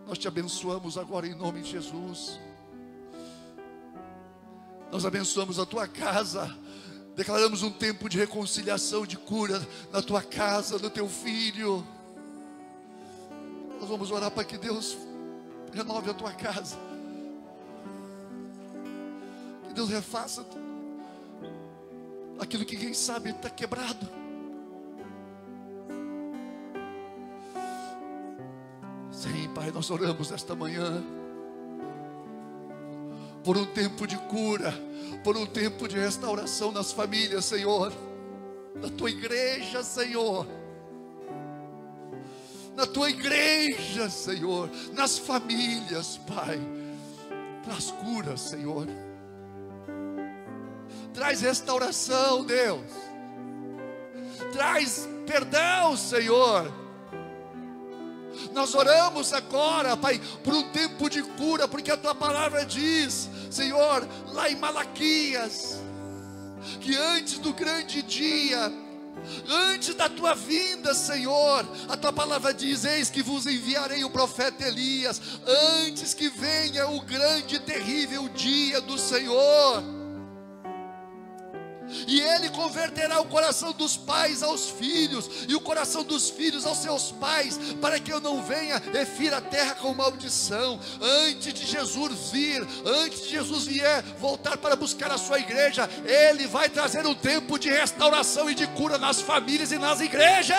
Nós 0.07 0.17
te 0.17 0.27
abençoamos 0.27 0.97
agora 0.97 1.27
em 1.27 1.35
nome 1.35 1.61
de 1.61 1.71
Jesus. 1.71 2.41
Nós 4.91 5.05
abençoamos 5.05 5.59
a 5.59 5.67
tua 5.67 5.87
casa. 5.87 6.57
Declaramos 7.15 7.63
um 7.63 7.71
tempo 7.71 8.09
de 8.09 8.17
reconciliação, 8.19 9.05
de 9.05 9.19
cura 9.19 9.65
na 9.93 10.01
tua 10.01 10.23
casa, 10.23 10.79
no 10.79 10.89
teu 10.89 11.09
filho. 11.09 11.87
Nós 13.85 13.91
vamos 13.91 14.11
orar 14.11 14.31
para 14.31 14.45
que 14.45 14.57
Deus 14.57 14.97
renove 15.71 16.09
a 16.09 16.15
tua 16.15 16.33
casa. 16.33 16.75
Que 19.69 19.75
Deus 19.75 19.91
refaça 19.91 20.43
aquilo 22.41 22.65
que 22.65 22.79
quem 22.79 22.95
sabe 22.95 23.29
está 23.29 23.51
quebrado. 23.51 24.09
Sim, 29.13 29.53
Pai, 29.55 29.71
nós 29.71 29.91
oramos 29.91 30.33
esta 30.33 30.55
manhã 30.55 31.05
por 33.45 33.59
um 33.59 33.67
tempo 33.67 34.07
de 34.07 34.17
cura, 34.17 34.73
por 35.23 35.37
um 35.37 35.45
tempo 35.45 35.87
de 35.87 35.99
restauração 35.99 36.73
nas 36.73 36.91
famílias, 36.91 37.45
Senhor, 37.45 37.93
na 38.77 38.89
tua 38.89 39.11
igreja, 39.11 39.83
Senhor 39.83 40.64
na 42.77 42.87
tua 42.87 43.09
igreja, 43.11 44.11
Senhor, 44.11 44.71
nas 44.93 45.19
famílias, 45.19 46.19
Pai. 46.27 46.61
Traz 47.63 47.91
cura, 47.91 48.37
Senhor. 48.37 48.87
Traz 51.13 51.41
restauração, 51.41 52.45
Deus. 52.45 52.83
Traz 54.53 55.09
perdão, 55.27 55.97
Senhor. 55.97 56.73
Nós 58.53 58.75
oramos 58.75 59.33
agora, 59.33 59.97
Pai, 59.97 60.21
por 60.43 60.55
um 60.55 60.71
tempo 60.71 61.09
de 61.09 61.23
cura, 61.23 61.69
porque 61.69 61.91
a 61.91 61.97
tua 61.97 62.15
palavra 62.15 62.65
diz, 62.65 63.31
Senhor, 63.51 64.07
lá 64.33 64.51
em 64.51 64.57
Malaquias, 64.57 65.81
que 66.81 66.97
antes 66.97 67.39
do 67.39 67.53
grande 67.53 68.03
dia, 68.03 68.73
Antes 69.49 69.95
da 69.95 70.09
tua 70.09 70.35
vinda, 70.35 70.95
Senhor, 70.95 71.67
a 71.89 71.97
tua 71.97 72.13
palavra 72.13 72.53
diz: 72.53 72.85
Eis 72.85 73.11
que 73.11 73.23
vos 73.23 73.47
enviarei 73.47 74.05
o 74.05 74.11
profeta 74.11 74.67
Elias, 74.67 75.21
antes 75.87 76.13
que 76.15 76.29
venha 76.29 76.89
o 76.89 77.01
grande 77.01 77.57
e 77.57 77.61
terrível 77.61 78.29
dia 78.29 78.81
do 78.81 78.99
Senhor 78.99 79.94
e 82.07 82.21
ele 82.21 82.51
converterá 82.51 83.21
o 83.21 83.27
coração 83.27 83.73
dos 83.73 83.97
pais 83.97 84.43
aos 84.43 84.71
filhos, 84.71 85.29
e 85.49 85.55
o 85.55 85.61
coração 85.61 86.03
dos 86.03 86.31
filhos 86.31 86.67
aos 86.67 86.79
seus 86.79 87.13
pais, 87.13 87.59
para 87.81 87.99
que 87.99 88.13
eu 88.13 88.21
não 88.21 88.43
venha 88.43 88.83
e 88.93 89.05
fira 89.05 89.39
a 89.39 89.41
terra 89.41 89.75
com 89.75 89.95
maldição. 89.95 90.79
Antes 91.01 91.55
de 91.55 91.67
Jesus 91.67 92.31
vir, 92.31 92.67
antes 92.85 93.23
de 93.23 93.31
Jesus 93.31 93.67
vier 93.67 94.03
voltar 94.19 94.57
para 94.57 94.77
buscar 94.77 95.11
a 95.11 95.19
sua 95.19 95.39
igreja, 95.39 95.89
ele 96.05 96.47
vai 96.47 96.69
trazer 96.69 97.07
um 97.07 97.15
tempo 97.15 97.59
de 97.59 97.69
restauração 97.69 98.51
e 98.51 98.55
de 98.55 98.67
cura 98.69 98.99
nas 98.99 99.21
famílias 99.21 99.73
e 99.73 99.79
nas 99.79 100.01
igrejas. 100.01 100.57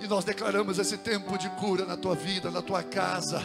E 0.00 0.06
nós 0.06 0.24
declaramos 0.24 0.78
esse 0.78 0.96
tempo 0.96 1.36
de 1.36 1.50
cura 1.50 1.84
na 1.84 1.96
tua 1.96 2.14
vida, 2.14 2.50
na 2.50 2.62
tua 2.62 2.82
casa. 2.82 3.42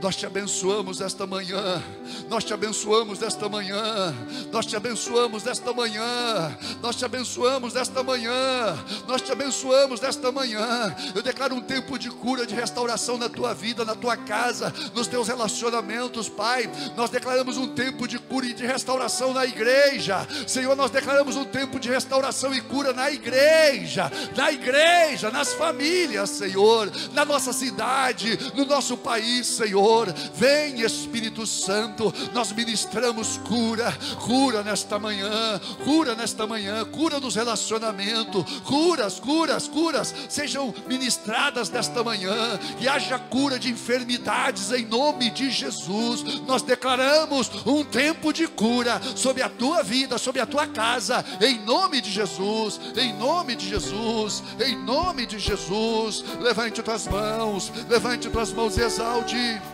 Nós 0.00 0.16
te 0.16 0.26
abençoamos 0.26 1.00
esta 1.00 1.26
manhã. 1.26 1.82
Nós 2.28 2.44
te 2.44 2.52
abençoamos 2.52 3.22
esta 3.22 3.48
manhã. 3.48 4.14
Nós 4.52 4.66
te 4.66 4.76
abençoamos 4.76 5.46
esta 5.46 5.72
manhã. 5.72 6.56
Nós 6.82 6.96
te 6.96 7.04
abençoamos 7.04 7.76
esta 7.76 8.02
manhã. 8.02 8.84
Nós 9.06 9.22
te 9.22 9.32
abençoamos 9.32 10.02
esta 10.02 10.30
manhã. 10.30 10.94
Eu 11.14 11.22
declaro 11.22 11.54
um 11.54 11.60
tempo 11.60 11.98
de 11.98 12.10
cura, 12.10 12.46
de 12.46 12.54
restauração 12.54 13.16
na 13.16 13.28
tua 13.28 13.54
vida, 13.54 13.84
na 13.84 13.94
tua 13.94 14.16
casa, 14.16 14.72
nos 14.94 15.06
teus 15.06 15.28
relacionamentos, 15.28 16.28
Pai. 16.28 16.70
Nós 16.96 17.10
declaramos 17.10 17.56
um 17.56 17.68
tempo 17.68 18.06
de 18.06 18.18
cura 18.18 18.46
e 18.46 18.54
de 18.54 18.66
restauração 18.66 19.32
na 19.32 19.46
igreja. 19.46 20.26
Senhor, 20.46 20.76
nós 20.76 20.90
declaramos 20.90 21.36
um 21.36 21.44
tempo 21.44 21.78
de 21.78 21.88
restauração 21.88 22.54
e 22.54 22.60
cura 22.60 22.92
na 22.92 23.10
igreja, 23.10 24.10
na 24.36 24.50
igreja, 24.50 25.30
nas 25.30 25.52
famílias, 25.54 26.30
Senhor, 26.30 26.90
na 27.12 27.24
nossa 27.24 27.52
cidade, 27.52 28.38
no 28.54 28.64
nosso 28.64 28.96
país, 28.96 29.46
Senhor. 29.46 29.83
Senhor. 29.84 30.14
Vem, 30.34 30.80
Espírito 30.80 31.46
Santo, 31.46 32.12
nós 32.32 32.52
ministramos 32.52 33.38
cura, 33.38 33.92
cura 34.24 34.62
nesta 34.62 34.98
manhã, 34.98 35.60
cura 35.84 36.14
nesta 36.14 36.46
manhã, 36.46 36.84
cura 36.86 37.20
nos 37.20 37.34
relacionamentos, 37.34 38.60
curas, 38.60 39.20
curas, 39.20 39.68
curas 39.68 40.14
sejam 40.28 40.74
ministradas 40.86 41.68
nesta 41.70 42.02
manhã, 42.02 42.58
que 42.78 42.88
haja 42.88 43.18
cura 43.18 43.58
de 43.58 43.70
enfermidades 43.70 44.72
em 44.72 44.86
nome 44.86 45.30
de 45.30 45.50
Jesus. 45.50 46.40
Nós 46.46 46.62
declaramos 46.62 47.50
um 47.66 47.84
tempo 47.84 48.32
de 48.32 48.46
cura 48.46 49.00
sobre 49.14 49.42
a 49.42 49.48
tua 49.48 49.82
vida, 49.82 50.16
sobre 50.16 50.40
a 50.40 50.46
tua 50.46 50.66
casa, 50.66 51.24
em 51.40 51.58
nome 51.60 52.00
de 52.00 52.10
Jesus, 52.10 52.80
em 52.96 53.12
nome 53.12 53.54
de 53.54 53.68
Jesus, 53.68 54.42
em 54.64 54.76
nome 54.76 55.26
de 55.26 55.38
Jesus. 55.38 56.24
Levante 56.40 56.82
tuas 56.82 57.06
mãos, 57.06 57.70
levante 57.88 58.30
tuas 58.30 58.52
mãos 58.52 58.78
e 58.78 58.80
exalte. 58.80 59.73